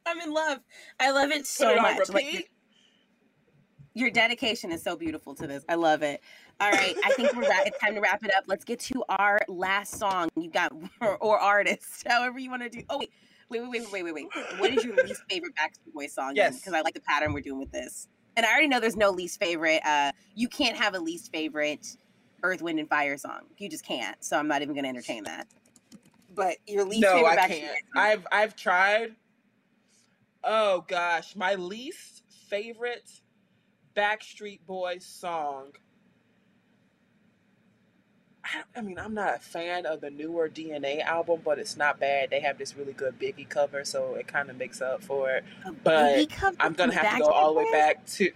[0.05, 0.59] I'm in love.
[0.99, 2.09] I love it Put so it on much.
[2.09, 2.49] Like.
[3.97, 5.65] Your dedication is so beautiful to this.
[5.67, 6.21] I love it.
[6.61, 8.43] All right, I think we're ra- it's time to wrap it up.
[8.45, 10.29] Let's get to our last song.
[10.35, 10.71] You got
[11.01, 12.83] or, or artist, however you want to do.
[12.91, 13.09] Oh wait,
[13.49, 14.27] wait, wait, wait, wait, wait, wait.
[14.59, 16.33] What is your least favorite Backstreet Boys song?
[16.35, 16.59] Yes.
[16.59, 18.07] because I like the pattern we're doing with this.
[18.35, 19.81] And I already know there's no least favorite.
[19.83, 21.97] Uh, you can't have a least favorite
[22.43, 23.45] Earth, Wind, and Fire song.
[23.57, 24.23] You just can't.
[24.23, 25.47] So I'm not even going to entertain that.
[26.35, 27.61] But your least no, favorite I can't.
[27.63, 27.77] Song?
[27.95, 29.15] I've I've tried.
[30.43, 33.09] Oh gosh, my least favorite
[33.97, 35.71] Backstreet Boys song.
[38.45, 41.99] I, I mean, I'm not a fan of the newer DNA album, but it's not
[41.99, 42.29] bad.
[42.29, 45.43] They have this really good Biggie cover, so it kind of makes up for it.
[45.65, 46.27] A but
[46.59, 48.31] I'm gonna have to go all the way back to,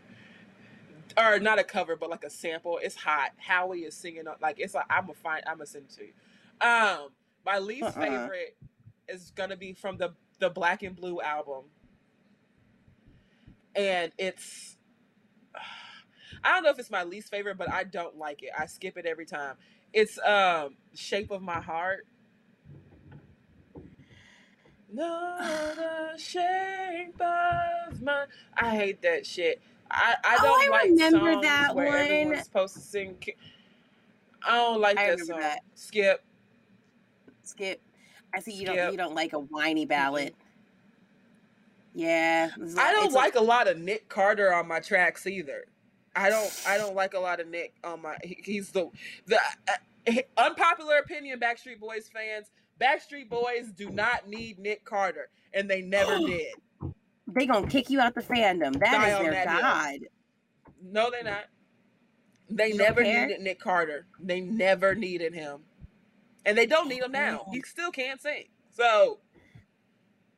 [1.16, 2.80] or not a cover, but like a sample.
[2.82, 3.30] It's hot.
[3.38, 5.44] Howie is singing like it's like I'm a fine.
[5.46, 6.14] I'm gonna send it to you.
[6.68, 7.10] Um,
[7.46, 7.92] my least Uh-uh.
[7.92, 8.58] favorite
[9.08, 10.10] is gonna be from the
[10.40, 11.66] the Black and Blue album,
[13.76, 14.76] and it's.
[16.44, 18.50] I don't know if it's my least favorite, but I don't like it.
[18.58, 19.58] I skip it every time.
[19.94, 22.08] It's um Shape of My Heart.
[24.94, 25.38] No,
[25.76, 28.26] the shape of my.
[28.56, 29.62] I hate that shit.
[29.90, 31.98] I, I Oh, don't oh, I like remember songs that where one.
[31.98, 33.16] everyone's supposed to sing.
[33.20, 33.36] ki-
[34.46, 35.42] I don't like I that remember song.
[35.42, 35.62] that.
[35.76, 36.24] Skip.
[37.44, 37.82] Skip.
[38.34, 38.92] I see you don't Skip.
[38.92, 40.34] you don't like a whiny ballad.
[41.94, 42.50] Yeah.
[42.78, 45.66] I don't it's a- like a lot of Nick Carter on my tracks either.
[46.16, 46.52] I don't.
[46.68, 48.18] I don't like a lot of Nick on my.
[48.24, 48.90] He, he's the
[49.28, 49.38] the
[49.70, 51.40] uh, unpopular opinion.
[51.40, 52.48] Backstreet Boys fans.
[52.82, 56.54] Backstreet Boys do not need Nick Carter, and they never did.
[57.28, 58.74] they gonna kick you out the fandom.
[58.80, 59.62] That Die is their that hill.
[59.62, 60.00] god.
[60.84, 61.46] No, they're not.
[62.50, 64.06] They You never needed Nick Carter.
[64.20, 65.60] They never needed him,
[66.46, 67.46] and they don't need him now.
[67.54, 68.50] He still can't sing.
[68.76, 69.20] So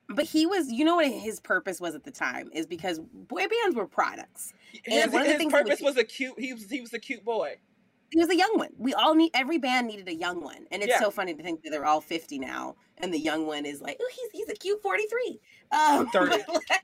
[0.10, 3.48] But he was, you know what his purpose was at the time is because boy
[3.48, 4.54] bands were products.
[4.84, 6.38] his, the his things purpose was- was a cute.
[6.40, 7.56] He was he was a cute boy.
[8.12, 8.70] He was a young one.
[8.78, 11.00] We all need every band needed a young one, and it's Yeah.
[11.00, 13.98] so funny to think that they're all fifty now, and the young one is like,
[14.00, 15.40] oh, he's he's a cute forty three.
[15.72, 16.44] Um, 30.
[16.54, 16.84] like-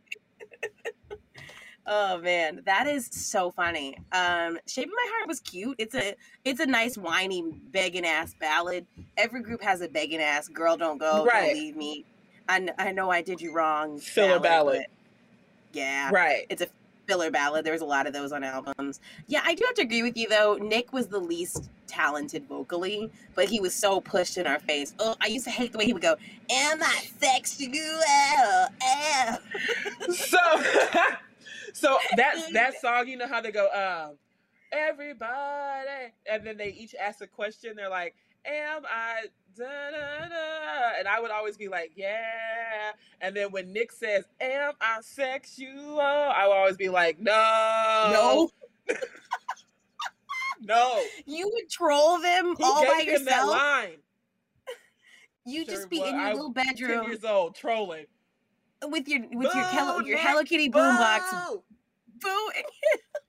[1.86, 3.96] oh man, that is so funny.
[4.12, 5.76] Um, Shape of My Heart was cute.
[5.78, 6.16] It's a
[6.46, 8.88] it's a nice whiny begging ass ballad.
[9.18, 11.48] Every group has a begging ass girl don't go, Right.
[11.48, 12.06] don't leave me.
[12.50, 14.00] I, I know I did you wrong.
[14.00, 14.86] Filler ballad.
[14.90, 16.46] but Yeah Right.
[16.50, 16.68] it's a
[17.08, 17.66] filler ballad.
[17.66, 19.00] There's a lot of those on albums.
[19.28, 20.56] Yeah, I do have to agree with you though.
[20.62, 24.94] Nick was the least talented vocally, but he was so pushed in our face.
[25.00, 26.16] Oh, I used to hate the way he would go,
[26.52, 29.38] "Am I sexual?" Eh."
[30.12, 30.38] so
[31.74, 34.18] so that that song you know how they go um
[34.72, 38.16] everybody and then they each ask a question they're like
[38.46, 39.26] am i
[39.68, 42.92] and i would always be like yeah.
[43.22, 46.00] And then when nick says am i sexual?
[46.00, 48.50] I would always be like no.
[48.88, 48.96] No,
[50.62, 51.02] no.
[51.26, 53.50] You would troll them who all by yourself.
[53.52, 53.98] line?
[55.46, 57.08] You Sure, just be in your I- little 10 bedroom.
[57.08, 58.06] years old trolling.
[58.86, 61.22] With your with your Hello, your Hello Kitty boombox.
[62.22, 62.50] Boo!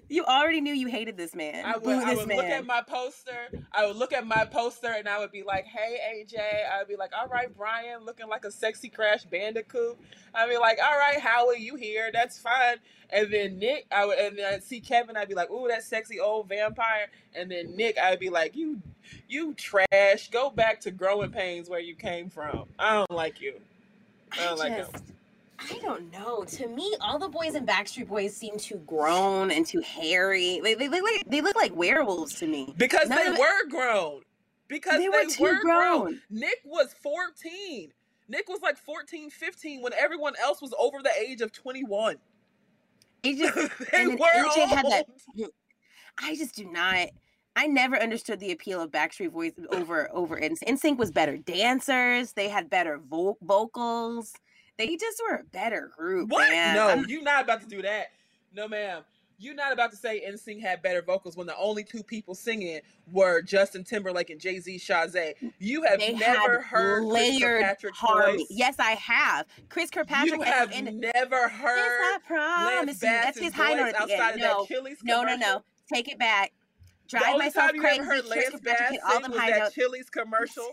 [0.00, 0.16] booing.
[0.16, 1.64] you already knew you hated this man.
[1.64, 2.36] I Boo would, I would man.
[2.36, 3.48] look at my poster.
[3.72, 6.38] I would look at my poster and I would be like, "Hey AJ,"
[6.72, 9.98] I would be like, "All right, Brian, looking like a sexy Crash Bandicoot."
[10.34, 12.10] I'd be like, "All right, Howie, you here?
[12.12, 12.76] That's fine."
[13.10, 15.16] And then Nick, I would, and then I'd see Kevin.
[15.16, 18.82] I'd be like, "Ooh, that sexy old vampire." And then Nick, I'd be like, "You,
[19.28, 20.30] you trash.
[20.30, 22.68] Go back to growing pains where you came from.
[22.78, 23.54] I don't like you."
[24.32, 24.86] I I don't like him.
[25.58, 26.44] I don't know.
[26.44, 30.60] To me, all the boys in Backstreet Boys seem too grown and too hairy.
[30.62, 32.72] They, they, look like they look like werewolves to me.
[32.76, 34.22] Because None they of were grown.
[34.68, 36.00] Because They they, were were, grown.
[36.02, 36.20] grown.
[36.30, 37.90] Nick was 14.
[38.28, 42.16] Nick was like 14, 15 when everyone else was over the age of 21.
[43.22, 43.56] It just,
[43.92, 44.92] they were AJ had old.
[44.92, 45.06] that.
[46.22, 47.08] I just do not.
[47.56, 50.62] I never understood the appeal of Backstreet Boys over over NSYNC.
[50.68, 52.32] NSYNC was better dancers.
[52.32, 54.32] They had better vo- vocals.
[54.78, 56.30] They just were a better group.
[56.30, 56.48] What?
[56.50, 56.74] Man.
[56.74, 58.06] No, I'm- you're not about to do that.
[58.52, 59.02] No, ma'am.
[59.40, 62.80] You're not about to say NSYNC had better vocals when the only two people singing
[63.12, 65.34] were Justin Timberlake and JC Chasez.
[65.60, 68.46] You have they never heard Chris layered Kirkpatrick's harmony.
[68.50, 69.46] Yes, I have.
[69.68, 70.32] Chris Kirkpatrick.
[70.34, 73.08] you have end, never Yes, heard I promise you.
[73.08, 75.38] That's his high note outside of No, that Chili's no, no, commercial?
[75.58, 75.64] no.
[75.92, 76.52] Take it back.
[77.08, 77.98] Drive myself crazy.
[78.02, 79.74] heard Chris Kirkpatrick Bass hit all them high that notes.
[79.76, 80.68] Chili's commercial.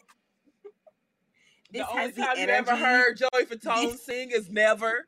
[1.71, 5.07] This the only time you ever heard Joey Fatone sing is never.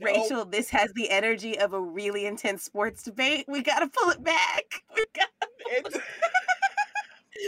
[0.00, 3.44] Rachel, this has the energy of a really intense sports debate.
[3.48, 4.82] We gotta pull it back.
[4.96, 5.28] We got,
[5.66, 6.02] It-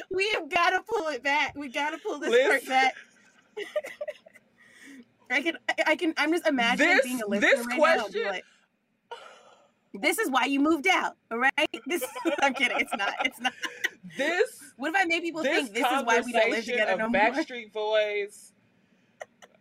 [0.11, 1.55] we have gotta pull it back.
[1.57, 2.95] We gotta pull this Liz- part back.
[5.31, 6.15] I can, I- can.
[6.16, 8.45] I'm just imagining This- being a listener this right now question- like,
[9.95, 11.53] This is why you moved out, all right?
[11.87, 12.05] This
[12.41, 12.79] I'm kidding.
[12.81, 13.15] It's not.
[13.25, 13.53] It's not.
[14.16, 16.93] This What if I made people this think this is why we don't live together
[16.93, 17.20] of no more?
[17.20, 18.52] Backstreet Boys,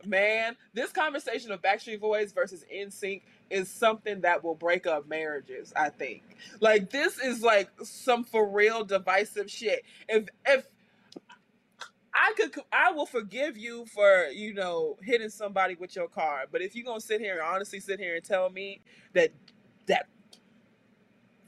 [0.06, 5.74] man, this conversation of Backstreet Boys versus NSYNC is something that will break up marriages.
[5.76, 6.24] I think,
[6.60, 9.84] like, this is like some for real divisive shit.
[10.08, 10.66] If if
[12.14, 16.62] I could, I will forgive you for you know hitting somebody with your car, but
[16.62, 18.82] if you're gonna sit here and honestly sit here and tell me
[19.14, 19.32] that
[19.88, 20.08] that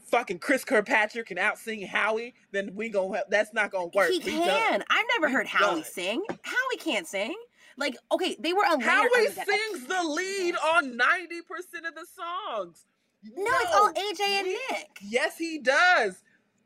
[0.09, 4.09] fucking Chris Kirkpatrick can out sing Howie, then we gonna have, that's not gonna work.
[4.09, 4.43] He We done.
[4.47, 4.83] can.
[4.89, 5.83] I've never We heard Howie done.
[5.83, 6.23] sing.
[6.43, 7.35] Howie can't sing.
[7.77, 12.85] Like, okay, they were a Howie sings the lead on 90% of the songs.
[13.23, 14.87] No, it's all AJ and Nick.
[15.01, 16.21] Yes, he does.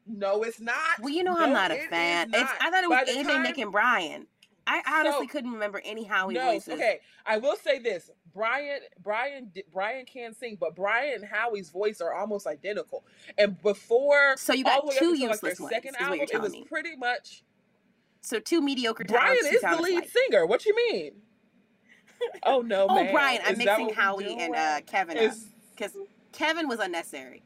[0.05, 0.75] No, it's not.
[0.99, 2.29] Well, you know I'm not a fan.
[2.33, 2.51] It's.
[2.61, 4.27] I thought it was AJ, time- Nick, and Brian.
[4.65, 6.73] I honestly So- couldn't remember any Howie no, voices.
[6.75, 6.99] okay.
[7.25, 12.13] I will say this: Brian, Brian, Brian can sing, but Brian and Howie's voice are
[12.13, 13.03] almost identical.
[13.37, 16.19] And before, So you got the way up two like, useless their ones, second album,
[16.31, 16.63] it was me.
[16.63, 17.43] pretty much
[18.21, 20.09] So two mediocre Brian is the lead alike.
[20.09, 20.45] singer.
[20.45, 21.11] What you mean?
[22.43, 23.11] Oh no, Oh, man.
[23.11, 25.17] Brian, I'm Is mixing Howie and uh, Kevin
[25.75, 25.97] because
[26.31, 27.43] Kevin was unnecessary.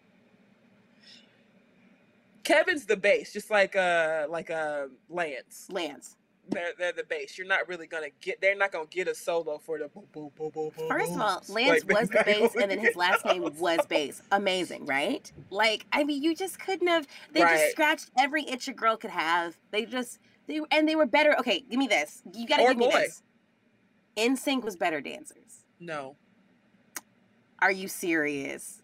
[2.44, 5.68] Kevin's the bass, just like uh like uh Lance.
[5.72, 6.15] Lance.
[6.49, 7.38] They're they're the bass.
[7.38, 8.41] You're not really gonna get.
[8.41, 9.88] They're not gonna get a solo for the.
[9.90, 11.44] Boom, boom, boom, boom, boom, First of all.
[11.49, 14.22] Lance Like, was the bass, and then his last name was bass.
[14.32, 15.32] Amazing, right?
[15.49, 17.07] Like, I mean, you just couldn't have.
[17.34, 17.57] They Right.
[17.57, 19.57] just scratched every itch a girl could have.
[19.72, 21.38] They just they and they were better.
[21.40, 22.22] Okay, give me this.
[22.34, 22.99] You got to Or give me boy.
[22.99, 23.22] this.
[24.18, 25.64] NSYNC was better dancers.
[25.80, 26.15] No,
[27.60, 28.82] Are you serious?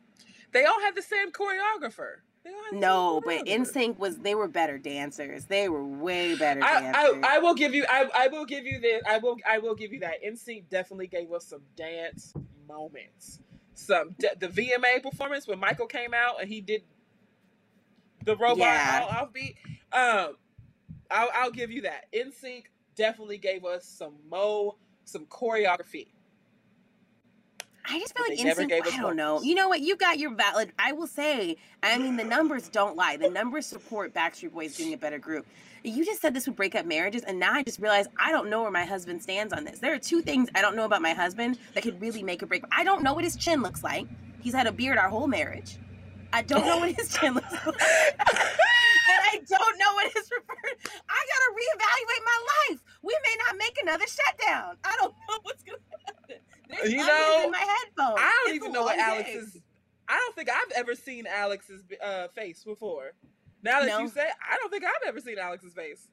[0.52, 2.18] they all had the same choreographer.
[2.44, 3.46] They all had the No, but.
[3.46, 5.46] NSYNC was they were better dancers.
[5.46, 7.24] They were way better I, dancers.
[7.24, 9.76] I, I will give you I, I will give you this I will I will
[9.76, 12.34] give you that NSYNC definitely gave us some dance
[12.68, 13.40] moments
[13.76, 16.84] some the VMA performance when Michael came out and he did
[18.26, 19.08] the robot Yeah.
[19.10, 19.56] all offbeat
[19.92, 20.36] um
[21.12, 22.64] I'll, I'll give you that NSYNC
[22.96, 26.08] definitely gave us some mo some choreography
[27.86, 28.70] I just feel like they never NSYNC.
[28.70, 29.42] gave us I don't know.
[29.42, 29.82] You know what?
[29.82, 30.72] You got your valid.
[30.80, 31.58] I will say.
[31.82, 33.18] I mean, the numbers don't lie.
[33.18, 35.46] The numbers support Backstreet Boys being a better group.
[35.84, 38.50] You just said this would break up marriages, and now I just realized I don't
[38.50, 39.80] know where my husband stands on this.
[39.80, 42.46] There are two things I don't know about my husband that could really make or
[42.46, 42.64] break.
[42.72, 44.08] I don't know what his chin looks like.
[44.42, 45.78] He's had a beard our whole marriage.
[46.32, 47.66] I don't know what his chin looks like.
[47.68, 50.78] and I don't know what his preferred.
[51.10, 52.80] I gotta reevaluate my life.
[53.02, 54.78] We may not make another shutdown.
[54.86, 55.78] I don't know what's gonna
[56.74, 56.92] happen.
[56.92, 58.20] There's You know, in my headphones.
[58.20, 59.36] I don't It's even know what long Alex day.
[59.36, 59.58] is
[60.08, 63.12] I don't think I've ever seen Alex's uh, face before
[63.64, 64.00] now that No.
[64.00, 64.22] you say
[64.52, 66.10] I don't think I've ever seen Alex's face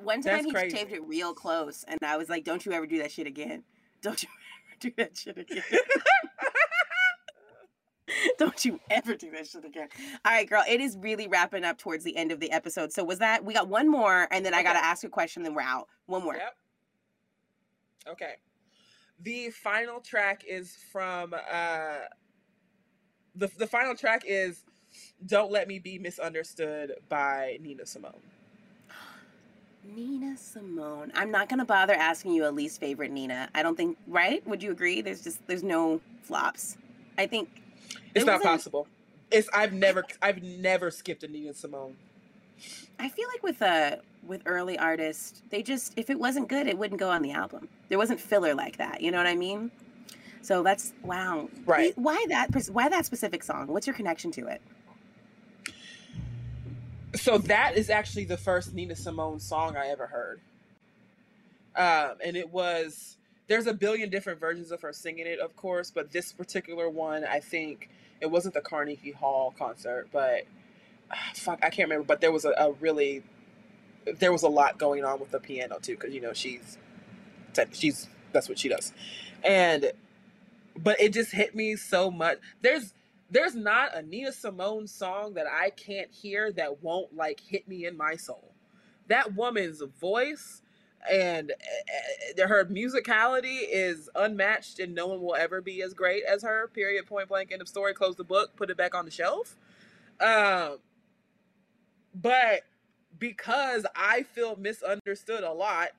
[0.00, 0.76] One time That's he crazy.
[0.76, 3.62] shaved it real close, and I was like, "Don't you ever do that shit again!
[4.00, 4.28] Don't you
[4.70, 5.62] ever do that shit again!
[8.38, 9.88] Don't you ever do that shit again!"
[10.24, 10.62] All right, girl.
[10.68, 12.92] It is really wrapping up towards the end of the episode.
[12.92, 15.42] So was that we got one more, and then I got to ask a question,
[15.44, 15.88] then we're out.
[16.06, 16.34] One more.
[16.36, 16.56] Yep.
[18.08, 18.34] Okay.
[19.22, 21.98] The final track is from uh
[23.34, 24.64] the the final track is
[25.26, 28.20] Don't Let Me Be Misunderstood by Nina Simone.
[29.84, 31.12] Nina Simone.
[31.14, 33.48] I'm not gonna bother asking you a least favorite Nina.
[33.54, 33.96] I don't think.
[34.06, 34.46] Right?
[34.46, 35.00] Would you agree?
[35.02, 36.76] There's just there's no flops.
[37.18, 37.48] I think
[38.14, 38.86] It's It not possible.
[39.30, 41.96] It's I've never I've never skipped a Nina Simone.
[42.98, 46.78] I feel like with uh with early artists, they just if it wasn't good, it
[46.78, 47.68] wouldn't go on the album.
[47.88, 49.00] There wasn't filler like that.
[49.00, 49.70] You know what I mean?
[50.42, 51.48] So that's wow.
[51.64, 51.96] Right.
[51.96, 52.50] Why that?
[52.70, 53.68] Why that specific song?
[53.68, 54.60] What's your connection to it?
[57.14, 60.40] So that is actually the first Nina Simone song I ever heard.
[61.76, 63.16] Um, and it was
[63.48, 67.24] there's a billion different versions of her singing it, of course, but this particular one,
[67.24, 67.90] I think
[68.20, 70.42] it wasn't the Carnegie Hall concert, but
[71.34, 72.04] fuck, I can't remember.
[72.04, 73.22] But there was a, a really
[74.18, 76.78] there was a lot going on with the piano too, because you know she's
[77.72, 78.92] she's that's what she does,
[79.44, 79.92] and
[80.76, 82.38] but it just hit me so much.
[82.62, 82.94] There's
[83.30, 87.86] there's not a Nina Simone song that I can't hear that won't like hit me
[87.86, 88.52] in my soul.
[89.08, 90.62] That woman's voice
[91.10, 91.52] and
[92.38, 96.68] uh, her musicality is unmatched, and no one will ever be as great as her.
[96.68, 97.06] Period.
[97.06, 97.52] Point blank.
[97.52, 97.94] End of story.
[97.94, 98.54] Close the book.
[98.56, 99.56] Put it back on the shelf.
[100.20, 100.78] Um,
[102.14, 102.62] but
[103.18, 105.90] because I feel misunderstood a lot,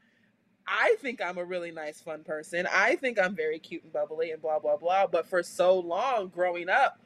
[0.68, 2.68] I think I'm a really nice, fun person.
[2.72, 5.08] I think I'm very cute and bubbly and blah, blah, blah.
[5.08, 7.00] But for so long growing up,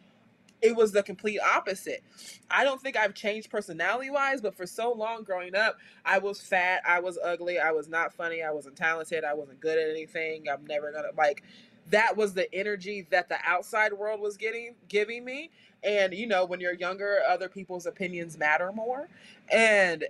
[0.62, 2.04] it was the complete opposite.
[2.50, 6.42] I don't think I've changed personality wise, but for so long growing up, I was
[6.42, 9.90] fat, I was ugly, I was not funny, I wasn't talented, I wasn't good at
[9.90, 10.46] anything.
[10.50, 11.44] I'm never gonna like
[11.90, 15.50] that was the energy that the outside world was getting giving me.
[15.84, 19.08] And you know, when you're younger, other people's opinions matter more.
[19.52, 20.06] And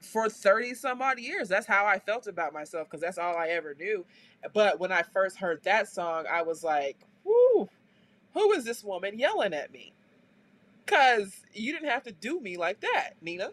[0.00, 3.48] for 30 some odd years, that's how I felt about myself because that's all I
[3.48, 4.04] ever knew.
[4.54, 7.68] But when I first heard that song, I was like, whoo,
[8.34, 9.92] who is this woman yelling at me?
[10.84, 13.50] Because you didn't have to do me like that, Nina.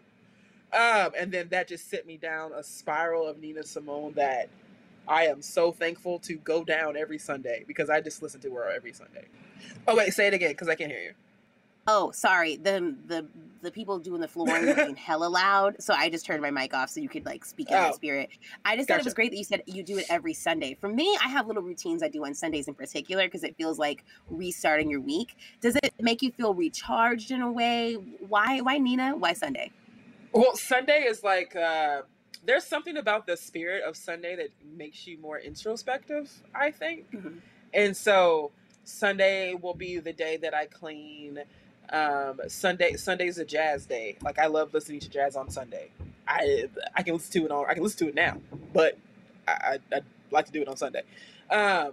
[0.72, 4.48] Um, and then that just sent me down a spiral of Nina Simone that
[5.08, 8.70] I am so thankful to go down every Sunday because I just listen to her
[8.70, 9.26] every Sunday.
[9.86, 11.12] Oh wait, say it again because I can't hear you.
[11.88, 12.56] Oh, sorry.
[12.56, 13.28] The the
[13.62, 16.74] the people doing the flooring were being hella loud, so I just turned my mic
[16.74, 18.30] off so you could like speak in oh, spirit.
[18.64, 18.98] I just gotcha.
[18.98, 20.76] thought it was great that you said you do it every Sunday.
[20.80, 23.78] For me, I have little routines I do on Sundays in particular because it feels
[23.78, 25.36] like restarting your week.
[25.60, 27.94] Does it make you feel recharged in a way?
[27.94, 29.16] Why why Nina?
[29.16, 29.70] Why Sunday?
[30.32, 32.02] Well, Sunday is like uh
[32.46, 37.10] there's something about the spirit of Sunday that makes you more introspective, I think.
[37.12, 37.38] Mm-hmm.
[37.74, 38.52] And so
[38.84, 41.40] Sunday will be the day that I clean.
[41.90, 44.16] Um, Sunday Sunday's a jazz day.
[44.22, 45.90] Like I love listening to jazz on Sunday.
[46.26, 48.40] I I can listen to it on I can listen to it now,
[48.72, 48.98] but
[49.46, 50.00] I I, I
[50.30, 51.02] like to do it on Sunday.
[51.50, 51.92] Um,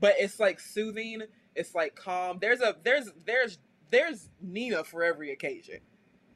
[0.00, 1.22] but it's like soothing.
[1.54, 2.38] It's like calm.
[2.40, 3.58] There's a there's there's
[3.90, 5.80] there's Nina for every occasion,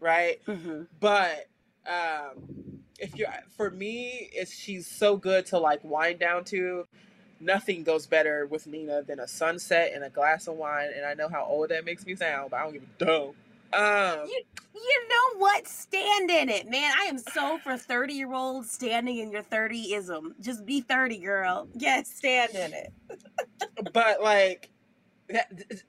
[0.01, 0.45] right?
[0.47, 0.83] Mm-hmm.
[1.01, 1.49] But
[1.87, 6.87] um, if you're for me, it's she's so good to like wind down to.
[7.39, 10.89] Nothing goes better with Nina than a sunset and a glass of wine.
[10.97, 13.35] And I know how old that makes me sound, but I don't give a damn.
[13.73, 14.43] Um, you,
[14.75, 15.67] you know what?
[15.69, 16.93] Stand in it, man.
[16.99, 20.35] I am so for 30 year olds standing in your 30 ism.
[20.41, 21.69] Just be 30, girl.
[21.75, 22.93] Yes, stand in it.
[23.93, 24.71] but like,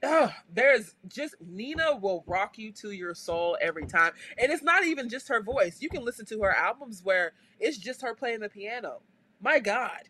[0.02, 4.12] uh, there's just Nina will rock you to your soul every time.
[4.36, 5.78] And it's not even just her voice.
[5.80, 9.00] You can listen to her albums where it's just her playing the piano.
[9.40, 10.02] My God.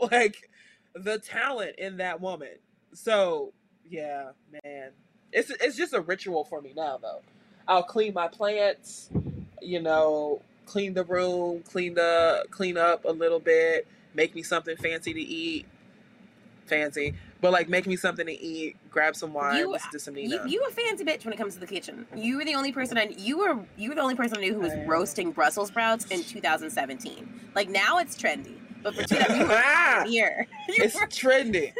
[0.12, 0.48] Like
[0.94, 2.54] the talent in that woman.
[2.94, 3.52] So,
[3.90, 4.30] yeah,
[4.64, 4.90] man.
[5.32, 7.20] It's it's just a ritual for me now though.
[7.66, 9.10] I'll clean my plants,
[9.60, 14.76] you know, clean the room, clean the clean up a little bit, make me something
[14.76, 15.66] fancy to eat.
[16.66, 20.14] Fancy but like, make me something to eat, grab some wine, you, listen to some
[20.14, 20.44] Nina.
[20.44, 22.06] You, you a fancy bitch when it comes to the kitchen.
[22.16, 24.54] You were the only person I you were you were the only person I knew
[24.54, 27.50] who was roasting Brussels sprouts in 2017.
[27.54, 30.46] Like now it's trendy, but for 2000 you were here.
[30.68, 31.06] It's were...
[31.06, 31.72] trendy.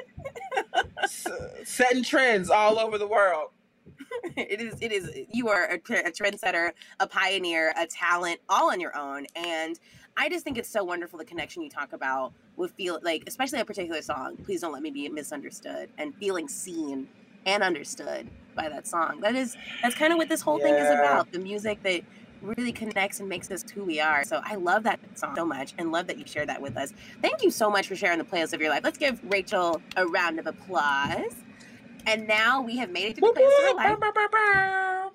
[1.65, 3.51] setting trends all over the world.
[4.37, 6.71] it is it is you are a, a trendsetter,
[7.01, 9.79] a pioneer, a talent, all on your own, and
[10.21, 13.61] I just think it's so wonderful the connection you talk about with feel like especially
[13.61, 14.37] a particular song.
[14.39, 17.09] Please don't let me be misunderstood and feeling seen
[17.47, 19.21] and understood by that song.
[19.21, 20.65] That is that's kind of what this whole yeah.
[20.65, 21.31] thing is about.
[21.31, 22.03] The music that
[22.43, 24.25] really connects and makes us who we are.
[24.25, 26.93] So I love that song so much and love that you share that with us.
[27.23, 28.83] Thank you so much for sharing the playlist of your life.
[28.83, 31.33] Let's give Rachel a round of applause.
[32.09, 35.11] And now we have made it through the playlist of our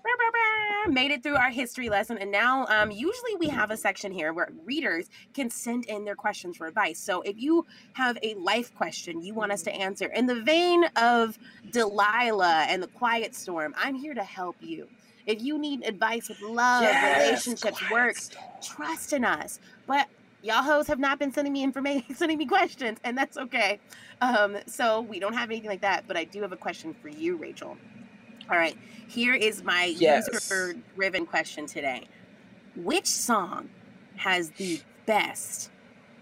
[0.90, 2.20] made it through our history lesson.
[2.20, 6.16] And now, um, usually we have a section here where readers can send in their
[6.16, 7.00] questions for advice.
[7.00, 10.84] So if you have a life question you want us to answer in the vein
[10.96, 11.40] of
[11.72, 14.88] Delilah and the Quiet Storm, I'm here to help you.
[15.26, 18.46] If you need advice with love, yes, relationships, work, storm.
[18.62, 19.60] trust in us.
[19.88, 20.08] But
[20.44, 23.80] y'all hoes have not been sending me information, sending me questions, and that's okay.
[24.22, 26.04] Um, so we don't have anything like that.
[26.08, 27.78] But I do have a question for you, Rachel.
[28.52, 30.28] All right, here is my yes.
[30.32, 32.08] user driven question today.
[32.76, 33.70] Which song
[34.18, 35.72] has the best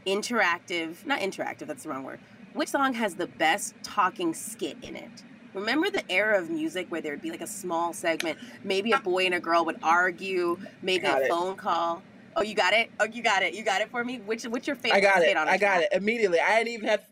[0.06, 2.20] interactive, not interactive, that's the wrong word.
[2.54, 5.24] Which song has the best talking skit in it?
[5.54, 9.26] Remember the era of music where there'd be like a small segment, maybe a boy
[9.26, 12.02] and a girl would argue, maybe a phone call.
[12.36, 12.92] Oh, you got it?
[13.00, 13.54] Oh, you got it.
[13.54, 14.20] You got it for me.
[14.20, 14.98] Which what's your favorite?
[14.98, 15.36] I got it.
[15.36, 16.40] I got it immediately.
[16.40, 17.04] I didn't even have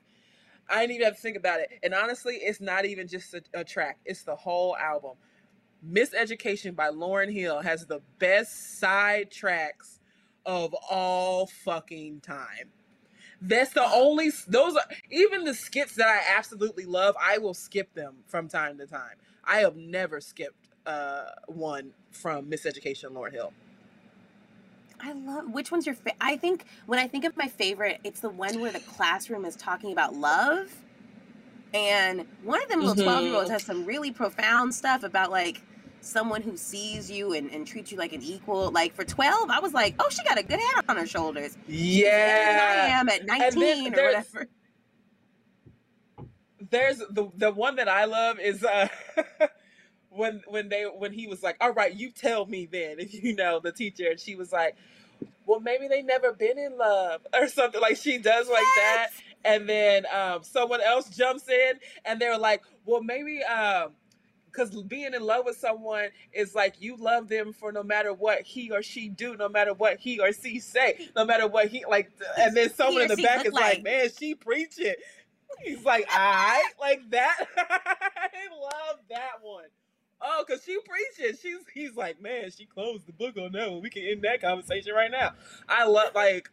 [0.69, 1.71] I didn't even have to think about it.
[1.83, 5.13] And honestly, it's not even just a, a track, it's the whole album.
[5.87, 9.99] Miseducation by Lauryn Hill has the best side tracks
[10.45, 12.71] of all fucking time.
[13.41, 17.93] That's the only those are even the skits that I absolutely love, I will skip
[17.93, 19.15] them from time to time.
[19.43, 23.53] I have never skipped uh one from Miseducation Lauryn Hill.
[25.01, 26.15] I love which one's your favorite?
[26.21, 29.55] I think when I think of my favorite, it's the one where the classroom is
[29.55, 30.73] talking about love.
[31.73, 33.53] And one of them little 12 year olds mm-hmm.
[33.53, 35.61] has some really profound stuff about like
[36.01, 38.71] someone who sees you and, and treats you like an equal.
[38.71, 41.57] Like for 12, I was like, oh, she got a good head on her shoulders.
[41.67, 42.85] Yeah.
[42.85, 44.47] I am at 19 or whatever.
[46.71, 48.87] There's the the one that I love is uh
[50.19, 53.35] when when they when he was like, "All right, you tell me then if you
[53.35, 54.75] know the teacher," and she was like,
[55.45, 59.07] "Well, maybe they never been in love or something." Like she does like that,
[59.45, 63.93] and then um, someone else jumps in, and they're like, "Well, maybe." Um,
[64.51, 68.41] because being in love with someone is like you love them for no matter what
[68.41, 71.85] he or she do, no matter what he or she say, no matter what he
[71.87, 72.11] like.
[72.35, 74.95] And then someone in the back is like, like, "Man, she preaching."
[75.63, 78.29] He's like, "I like that." I
[78.59, 79.65] love that one.
[80.21, 81.37] Oh, cause she preaching.
[81.41, 83.81] She's he's like, man, she closed the book on that one.
[83.81, 85.31] We can end that conversation right now.
[85.67, 86.49] I love like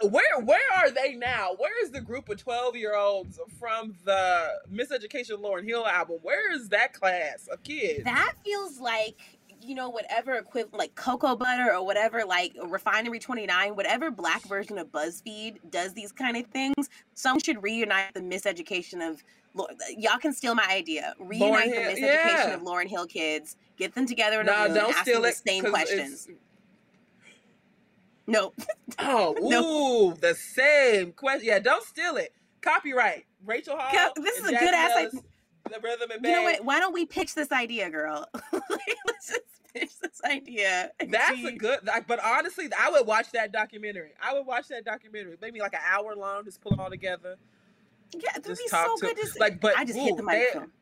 [0.00, 1.54] where where are they now?
[1.56, 6.18] Where is the group of 12 year olds from the Miseducation Lauryn Hill album?
[6.22, 8.04] Where is that class of kids?
[8.04, 13.74] That feels like you know whatever equivalent like cocoa butter or whatever like refinery 29
[13.74, 19.08] whatever black version of buzzfeed does these kind of things someone should reunite the miseducation
[19.08, 19.22] of
[19.96, 22.54] y'all can steal my idea reunite the miseducation yeah.
[22.54, 25.64] of Lauryn hill kids get them together in a room don't steal it, the same
[25.64, 26.28] questions
[28.28, 28.52] no.
[28.98, 31.46] oh, ooh, the same question.
[31.46, 32.32] Yeah, don't steal it.
[32.60, 33.24] Copyright.
[33.44, 34.12] Rachel Hall.
[34.16, 35.20] this is a good ass idea.
[35.68, 36.64] The rhythm and You know what?
[36.64, 38.26] Why don't we pitch this idea, girl?
[38.52, 40.90] Let's just pitch this idea.
[41.06, 41.46] That's see.
[41.46, 41.80] a good.
[41.86, 44.12] Like, but honestly, I would watch that documentary.
[44.22, 45.36] I would watch that documentary.
[45.40, 46.44] Maybe like an hour long.
[46.44, 47.36] Just pull them all together.
[48.14, 49.40] Yeah, it'd be so good to see.
[49.40, 50.72] Like, but I just ooh, hit the microphone.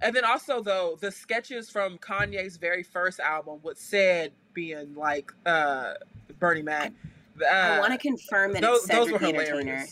[0.00, 5.32] And then also though the sketches from Kanye's very first album, what said being like
[5.46, 5.94] uh
[6.38, 6.92] Bernie Mac.
[7.40, 9.86] Uh, I want to confirm that those, it's Cedric the Entertainer.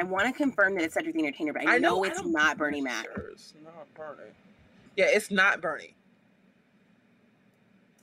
[0.00, 2.24] I want to confirm that it's Cedric the Entertainer, but I, I know, know, it's
[2.24, 3.04] not Bernie Mac.
[3.04, 4.30] Sure it's not Bernie.
[4.96, 5.94] Yeah, it's not Bernie.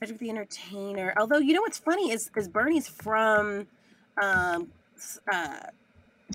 [0.00, 1.12] Cedric the Entertainer.
[1.18, 3.66] Although you know what's funny is because Bernie's from
[4.20, 4.68] um,
[5.30, 5.60] uh,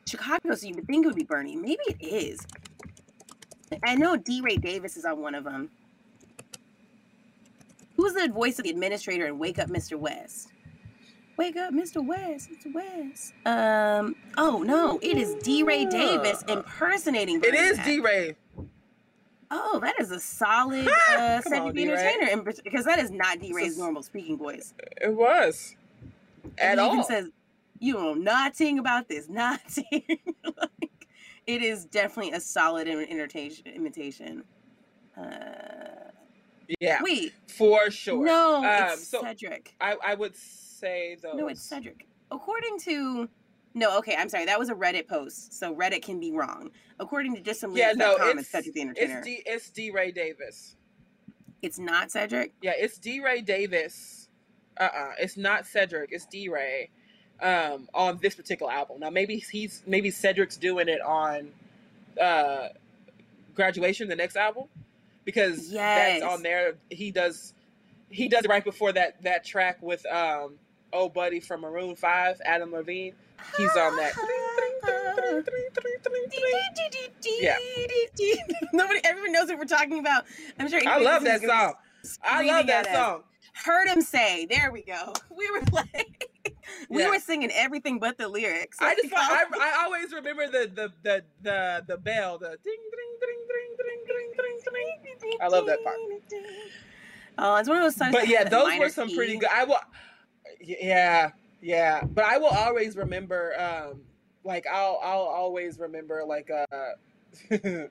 [0.06, 1.56] Chicago, so you would think it would be Bernie.
[1.56, 2.40] Maybe it is.
[3.84, 5.70] I know DeRay Davis is on one of them.
[7.98, 9.98] Who's the voice of the administrator in Wake Up, Mr.
[9.98, 10.50] West?
[11.38, 12.04] Wake up, Mr.
[12.04, 13.34] West, It's West.
[13.46, 14.16] Um.
[14.38, 17.40] Oh no, it is DeRay Davis impersonating.
[17.40, 18.36] Bernie it is DeRay.
[19.52, 24.74] Oh, that is a solid uh, Entertainer, because that is not DeRay's normal speaking voice.
[25.00, 25.76] It was.
[26.58, 26.94] At he all.
[26.94, 27.30] even says,
[27.80, 30.04] "You know nothing about this, nothing."
[30.44, 31.08] like,
[31.46, 33.68] it is definitely a solid imitation.
[33.68, 34.44] imitation.
[35.16, 35.24] Uh,
[36.80, 37.00] yeah.
[37.02, 37.34] Wait.
[37.48, 38.26] For sure.
[38.26, 39.76] No, um, it's so Cedric.
[39.80, 40.36] I, I would
[40.78, 41.34] say though.
[41.34, 42.08] No, it's Cedric.
[42.32, 43.30] According to
[43.74, 44.46] no, okay, I'm sorry.
[44.46, 46.72] That was a Reddit post, so Reddit can be wrong.
[47.00, 49.18] According to just some yeah, no, it's, Cedric the Entertainer.
[49.20, 50.76] It's D, it's DeRay Davis.
[51.62, 52.54] It's not Cedric.
[52.62, 54.30] Yeah, it's DeRay Davis.
[54.80, 56.12] Uh, uh-uh, uh it's not Cedric.
[56.12, 56.90] It's DeRay.
[57.40, 59.00] Um, on this particular album.
[59.00, 61.52] Now maybe he's maybe Cedric's doing it on,
[62.20, 62.70] uh,
[63.54, 64.64] graduation, the next album
[65.28, 66.22] because yes.
[66.22, 66.76] that's on there.
[66.90, 67.54] He does
[68.10, 70.54] he does it right before that that track with um
[70.98, 73.14] oh buddy from Maroon Five, Adam Levine.
[73.56, 74.14] He's on that.
[77.40, 77.56] yeah.
[78.74, 80.26] Nobody, everyone knows what we're talking about.
[80.60, 80.82] I'm sure.
[80.88, 81.74] I love that song.
[82.24, 83.24] I love that song.
[83.54, 86.32] Heard him say, "There we go." We were like,
[86.90, 87.12] we yeah.
[87.12, 88.78] were singing everything but the lyrics.
[88.82, 93.14] I just, I, I always remember the the the the the bell, the ding ding
[93.22, 95.38] ding ding ding ding ding ding.
[95.40, 95.98] I love that part.
[97.38, 98.14] Oh, it's one of those songs.
[98.14, 99.16] But yeah, those were some key.
[99.16, 99.50] pretty good.
[99.54, 99.78] I will.
[100.62, 101.32] Yeah,
[101.62, 103.54] yeah, but I will always remember.
[103.60, 104.02] um
[104.44, 107.48] Like I'll I'll always remember like uh,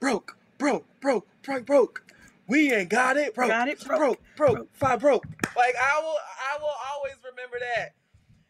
[0.00, 2.08] broke broke broke broke broke
[2.48, 5.26] we ain't got it, broke, got it, broke, broke, broke, broke, five broke.
[5.54, 7.94] Like I will, I will always remember that.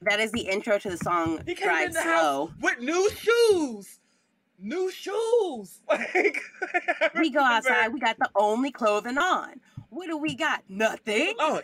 [0.03, 2.47] That is the intro to the song he came Drive in the Slow.
[2.47, 3.99] House with new shoes.
[4.59, 5.81] New shoes.
[5.89, 6.41] Like
[7.17, 9.61] we go outside, we got the only clothing on.
[9.91, 10.63] What do we got?
[10.69, 11.35] Nothing.
[11.41, 11.61] Oh.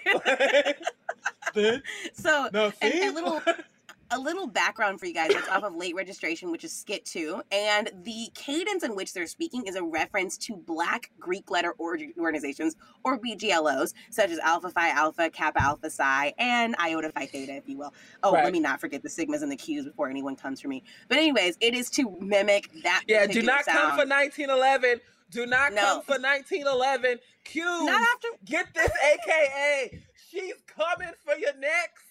[2.15, 2.93] so Nothing.
[2.93, 3.43] And, and little
[4.11, 5.31] a little background for you guys.
[5.31, 9.27] It's off of Late Registration, which is skit two, and the cadence in which they're
[9.27, 14.91] speaking is a reference to Black Greek letter organizations or BGLOs, such as Alpha Phi
[14.91, 17.93] Alpha, Kappa Alpha Psi, and Iota Phi Theta, if you will.
[18.23, 18.45] Oh, right.
[18.45, 20.83] let me not forget the sigmas and the qs before anyone comes for me.
[21.09, 23.03] But anyways, it is to mimic that.
[23.09, 23.79] Yeah, do not sound.
[23.79, 25.01] come for 1911.
[25.31, 25.83] Do not no.
[25.83, 27.19] come for 1911.
[27.45, 27.87] Qs.
[27.87, 28.29] Not after.
[28.45, 30.03] Get this, AKA.
[30.35, 32.03] She's coming for your next.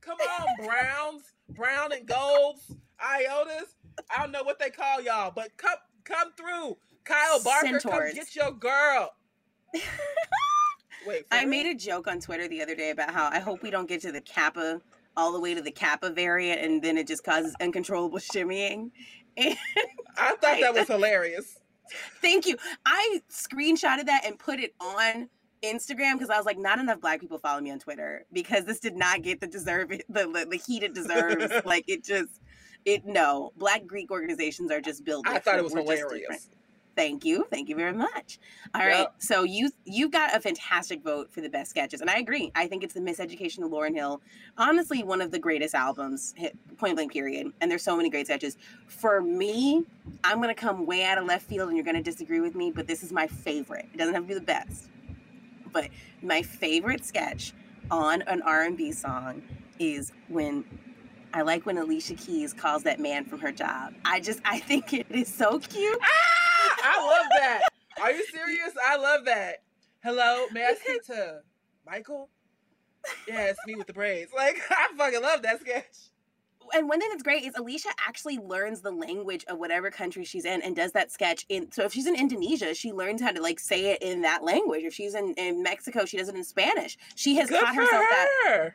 [0.00, 3.74] Come on, Browns brown and golds, iotas.
[4.14, 6.76] I don't know what they call y'all, but come come through.
[7.04, 8.12] Kyle Barker, Centaurs.
[8.12, 9.14] come get your girl.
[11.06, 13.70] Wait, I made a joke on Twitter the other day about how I hope we
[13.70, 14.80] don't get to the Kappa
[15.16, 18.90] all the way to the Kappa variant and then it just causes uncontrollable shimmying.
[19.38, 19.54] And
[20.16, 21.58] I thought that was hilarious.
[22.22, 22.56] Thank you.
[22.86, 25.28] I screenshotted that and put it on
[25.66, 28.80] Instagram because I was like, not enough black people follow me on Twitter because this
[28.80, 31.52] did not get the deserve the the, the heat it deserves.
[31.64, 32.40] like it just
[32.84, 35.26] it no black Greek organizations are just built.
[35.28, 36.48] I thought it was We're hilarious.
[36.94, 38.38] Thank you, thank you very much.
[38.74, 39.14] All right, Yep.
[39.18, 42.50] so you you got a fantastic vote for the best sketches, and I agree.
[42.54, 44.22] I think it's the Miseducation of Lauryn Hill.
[44.56, 47.52] Honestly, one of the greatest albums, hit, point blank period.
[47.60, 48.56] And there's so many great sketches.
[48.86, 49.84] For me,
[50.24, 52.86] I'm gonna come way out of left field, and you're gonna disagree with me, but
[52.86, 53.86] this is my favorite.
[53.92, 54.88] It doesn't have to be the best,
[55.76, 55.90] but
[56.22, 57.52] my favorite sketch
[57.90, 59.42] on an R&B song
[59.78, 60.64] is when
[61.34, 63.92] I like when Alicia Keys calls that man from her job.
[64.02, 65.98] I just I think it is so cute.
[66.02, 67.60] Ah, I love that.
[68.00, 68.72] Are you serious?
[68.82, 69.56] I love that.
[70.02, 71.40] Hello, may I speak to
[71.86, 72.30] Michael?
[73.28, 74.32] Yeah, it's me with the braids.
[74.34, 75.94] Like, I fucking love that sketch.
[76.76, 80.44] And one thing that's great is Alicia actually learns the language of whatever country she's
[80.44, 81.72] in and does that sketch in.
[81.72, 84.82] So if she's in Indonesia, she learns how to like say it in that language.
[84.84, 86.98] If she's in, in Mexico, she does it in Spanish.
[87.14, 88.70] She has Good taught herself that.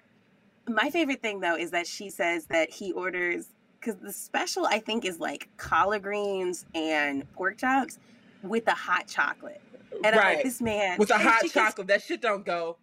[0.67, 3.49] My favorite thing though is that she says that he orders
[3.79, 7.99] because the special I think is like collard greens and pork chops
[8.41, 9.61] with a hot chocolate.
[10.03, 10.35] And I'm right.
[10.37, 11.85] like, this man with a hot chocolate.
[11.85, 12.77] That shit don't go.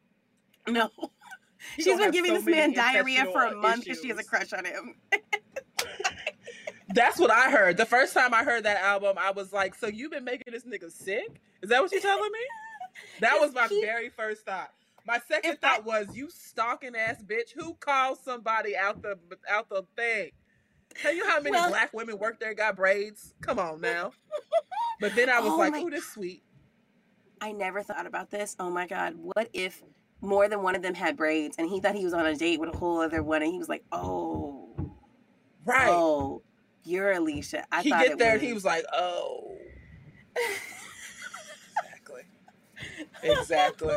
[0.69, 0.91] No.
[1.77, 4.25] He She's been giving so this man diarrhea for a month because she has a
[4.25, 4.95] crush on him.
[6.95, 7.77] That's what I heard.
[7.77, 10.65] The first time I heard that album, I was like, "So you've been making this
[10.65, 11.41] nigga sick?
[11.63, 12.39] Is that what you're telling me?"
[13.21, 14.71] That was my He- very first thought.
[15.07, 17.53] My second If I- thought was, "You stalking ass bitch!
[17.55, 19.19] Who calls somebody out the
[19.49, 20.31] out the thing?
[20.97, 23.35] Tell you how many Well- black women work there got braids?
[23.41, 24.13] Come on now."
[25.01, 26.43] But then I was Oh like, "Ooh, this sweet."
[27.41, 28.57] I never thought about this.
[28.59, 29.83] Oh my god, what if
[30.21, 32.59] more than one of them had braids and he thought he was on a date
[32.61, 34.69] with a whole other one and he was like, "Oh,
[35.65, 35.89] Right.
[35.91, 36.43] oh,
[36.85, 38.41] you're Alicia." I he thought get it there was.
[38.41, 39.57] and he was like, "Oh."
[41.83, 42.23] exactly.
[43.23, 43.95] Exactly.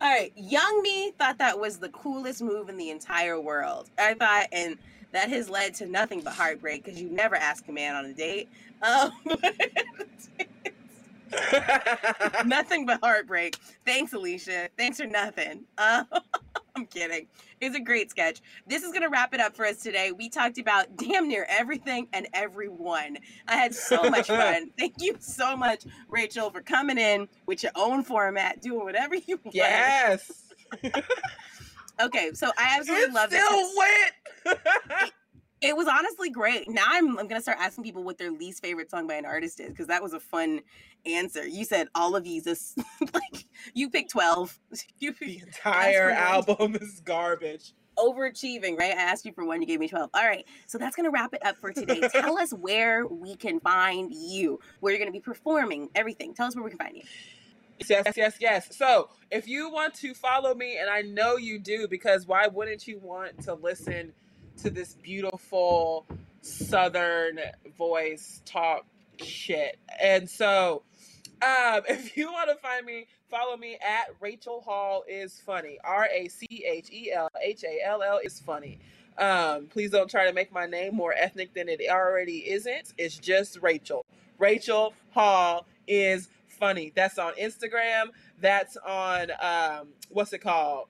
[0.00, 3.90] All right, young me thought that was the coolest move in the entire world.
[3.98, 4.76] I thought, and
[5.12, 8.12] that has led to nothing but heartbreak because you never ask a man on a
[8.12, 8.48] date.
[8.82, 9.12] Um,
[12.44, 13.56] nothing but heartbreak.
[13.84, 14.68] Thanks, Alicia.
[14.76, 15.64] Thanks for nothing.
[15.78, 16.04] Uh,
[16.76, 17.26] I'm kidding.
[17.60, 18.40] It's a great sketch.
[18.66, 20.12] This is going to wrap it up for us today.
[20.12, 23.18] We talked about damn near everything and everyone.
[23.48, 24.70] I had so much fun.
[24.78, 29.38] Thank you so much, Rachel, for coming in with your own format, doing whatever you
[29.44, 29.54] want.
[29.54, 30.30] yes.
[32.00, 33.44] Okay, so I absolutely It's love this.
[33.46, 33.70] still
[34.56, 35.12] wet.
[35.64, 36.68] It was honestly great.
[36.70, 39.60] Now I'm I'm gonna start asking people what their least favorite song by an artist
[39.60, 40.60] is because that was a fun
[41.06, 41.46] answer.
[41.48, 42.76] You said all of these is
[43.14, 44.58] like you picked twelve.
[45.00, 47.74] You the entire album is garbage.
[47.98, 48.92] overachieving, right?
[48.92, 50.10] I asked you for one, you gave me twelve.
[50.14, 52.04] All right, so that's gonna wrap it up for today.
[52.12, 56.34] Tell us where we can find you, where you're gonna be performing, everything.
[56.34, 57.04] Tell us where we can find you.
[57.88, 58.76] Yes, yes, yes.
[58.76, 62.86] So if you want to follow me, and I know you do, because why wouldn't
[62.88, 64.14] you want to listen
[64.62, 66.06] to this beautiful
[66.40, 67.40] Southern
[67.76, 68.86] voice talk
[69.18, 69.78] shit?
[70.00, 70.82] And so,
[71.42, 75.78] um, if you want to find me, follow me at Rachel Hall is funny.
[75.84, 78.78] R A C H E L H A L L is funny.
[79.16, 82.94] Um, please don't try to make my name more ethnic than it already isn't.
[82.98, 84.04] It's just Rachel.
[84.38, 86.92] Rachel Hall is funny.
[86.94, 88.06] That's on Instagram.
[88.40, 90.88] That's on um, what's it called?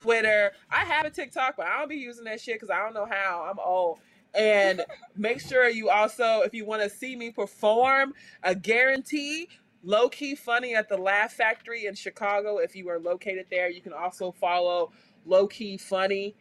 [0.00, 0.52] Twitter.
[0.70, 3.06] I have a TikTok, but I don't be using that shit because I don't know
[3.06, 3.46] how.
[3.50, 4.00] I'm old.
[4.34, 4.84] And
[5.16, 8.12] make sure you also, if you want to see me perform,
[8.42, 9.48] a guarantee
[9.82, 12.58] low key funny at the Laugh Factory in Chicago.
[12.58, 14.92] If you are located there, you can also follow
[15.24, 16.34] low key funny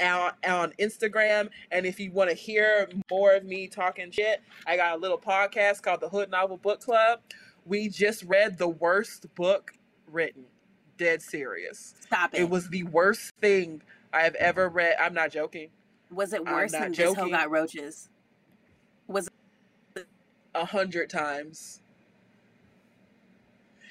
[0.00, 1.50] on, on Instagram.
[1.70, 5.18] And if you want to hear more of me talking shit, I got a little
[5.18, 7.20] podcast called the Hood Novel Book Club.
[7.64, 9.72] We just read the worst book
[10.06, 10.44] written.
[10.96, 11.94] Dead serious.
[12.00, 12.40] Stop it.
[12.42, 13.82] It was the worst thing
[14.12, 14.96] I have ever read.
[15.00, 15.70] I'm not joking.
[16.10, 17.32] Was it worse than this hoe joking.
[17.32, 18.08] got roaches?
[19.08, 19.28] Was
[19.96, 20.06] it-
[20.54, 21.80] A hundred times.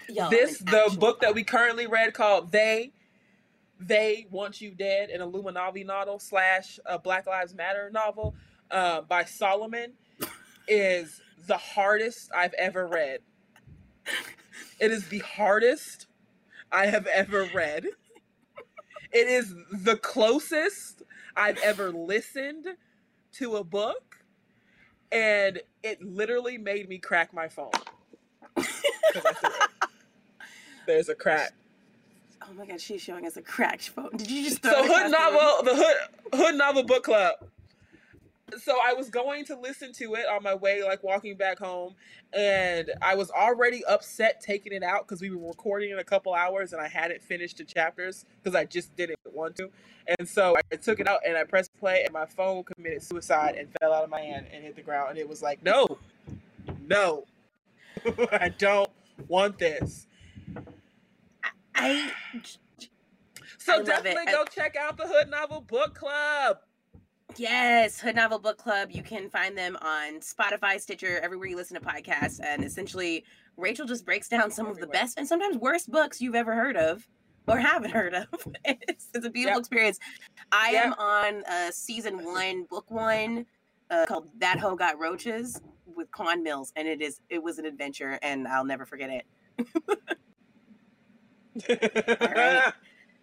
[0.10, 2.92] Yo, this the book that we currently read called they
[3.80, 8.36] they want you dead an illuminati novel slash a black lives matter novel
[8.72, 9.94] uh, by solomon
[10.68, 13.20] is the hardest i've ever read
[14.80, 16.08] it is the hardest
[16.72, 17.86] i have ever read
[19.14, 21.04] it is the closest
[21.38, 22.68] i've ever listened
[23.34, 24.18] to a book
[25.12, 27.72] and it literally made me crack my phone.
[30.88, 31.54] There's a crack
[32.42, 34.12] Oh my god, she's showing us a cracked phone.
[34.18, 35.10] Did you just throw So Hood the?
[35.12, 37.36] Novel, the Hood Hood Novel Book Club.
[38.60, 41.96] So I was going to listen to it on my way, like walking back home,
[42.34, 46.34] and I was already upset taking it out because we were recording in a couple
[46.34, 49.70] hours and I hadn't finished the chapters because I just didn't want to.
[50.20, 53.56] And so I took it out and I pressed play, and my phone committed suicide
[53.56, 55.12] and fell out of my hand and hit the ground.
[55.12, 55.98] And it was like, no,
[56.88, 57.26] no,
[58.32, 58.90] I don't
[59.28, 60.06] want this.
[61.74, 62.12] I.
[63.58, 66.60] So definitely go check out the Hood Novel Book Club.
[67.38, 68.92] Yes, Hood Novel Book Club.
[68.92, 72.40] You can find them on Spotify, Stitcher, everywhere you listen to podcasts.
[72.42, 73.26] And essentially,
[73.58, 76.78] Rachel just breaks down some of the best and sometimes worst books you've ever heard
[76.78, 77.06] of
[77.48, 78.28] or haven't heard of.
[78.66, 79.60] it's, it's a beautiful yep.
[79.60, 80.00] experience.
[80.52, 80.86] I yep.
[80.86, 83.46] am on uh, season one, book one,
[83.90, 85.62] uh, called That Hoe Got Roaches
[85.94, 89.26] with Quan Mills, and it is it was an adventure, and I'll never forget it.
[91.70, 92.74] All right.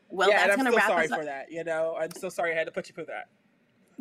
[0.09, 1.21] Well, yeah, that's gonna wrap sorry us up.
[1.21, 1.51] for that.
[1.51, 3.29] You know, I'm so sorry I had to put you through that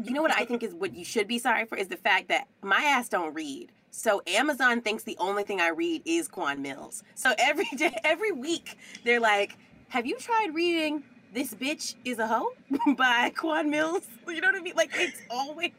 [0.06, 2.30] you know what I think is what you should be sorry for is the fact
[2.30, 3.72] that my ass don't read.
[3.92, 7.04] So Amazon thinks the only thing I read is Quan Mills.
[7.16, 9.58] So every day, every week, they're like,
[9.90, 11.04] "Have you tried reading
[11.34, 12.54] This Bitch Is a Hoe
[12.98, 14.76] by Quan Mills?" You know what I mean?
[14.76, 15.72] Like it's always.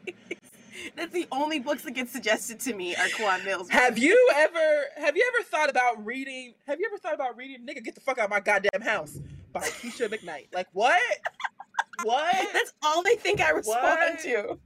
[0.95, 3.69] That's the only books that get suggested to me are Quan Mills.
[3.69, 7.65] Have you ever have you ever thought about reading have you ever thought about reading
[7.65, 9.19] Nigga Get the Fuck Out of My Goddamn House
[9.51, 10.53] by Keisha McKnight?
[10.53, 11.01] Like what?
[12.03, 12.47] What?
[12.53, 14.19] That's all they think I respond what?
[14.21, 14.59] to.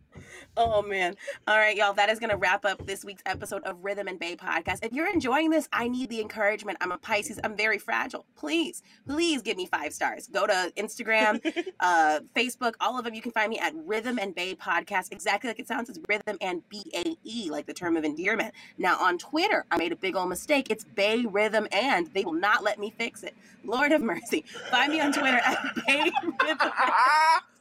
[0.59, 1.15] Oh man.
[1.47, 1.93] All right, y'all.
[1.93, 4.79] That is going to wrap up this week's episode of Rhythm and Bae podcast.
[4.81, 6.79] If you're enjoying this, I need the encouragement.
[6.81, 7.39] I'm a Pisces.
[7.43, 8.25] I'm very fragile.
[8.35, 10.27] Please, please give me five stars.
[10.27, 11.39] Go to Instagram,
[11.79, 13.13] uh, Facebook, all of them.
[13.13, 15.11] You can find me at Rhythm and Bae podcast.
[15.11, 15.89] Exactly like it sounds.
[15.89, 18.55] It's Rhythm and B A E, like the term of endearment.
[18.79, 20.71] Now on Twitter, I made a big old mistake.
[20.71, 22.07] It's Bae Rhythm and.
[22.13, 23.35] They will not let me fix it.
[23.63, 24.43] Lord have mercy.
[24.71, 25.57] Find me on Twitter at
[25.87, 26.11] Bae
[26.43, 26.71] Rhythm.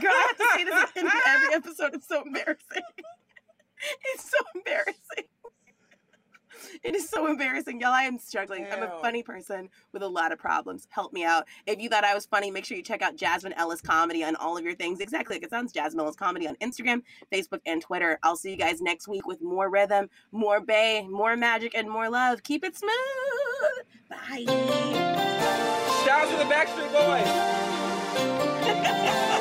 [0.00, 1.94] Girl, I have to say this in every episode.
[1.94, 2.82] It's so embarrassing.
[4.14, 5.24] It's so embarrassing.
[6.82, 7.92] It is so embarrassing, y'all.
[7.92, 8.64] I am struggling.
[8.64, 8.70] Ew.
[8.70, 10.86] I'm a funny person with a lot of problems.
[10.90, 11.46] Help me out.
[11.66, 14.36] If you thought I was funny, make sure you check out Jasmine Ellis Comedy on
[14.36, 15.00] all of your things.
[15.00, 15.72] Exactly like it sounds.
[15.72, 18.18] Jasmine Ellis Comedy on Instagram, Facebook, and Twitter.
[18.22, 22.08] I'll see you guys next week with more rhythm, more bae, more magic, and more
[22.08, 22.42] love.
[22.42, 22.92] Keep it smooth.
[24.08, 24.44] Bye.
[26.04, 27.28] Shout out to the Backstreet Boys.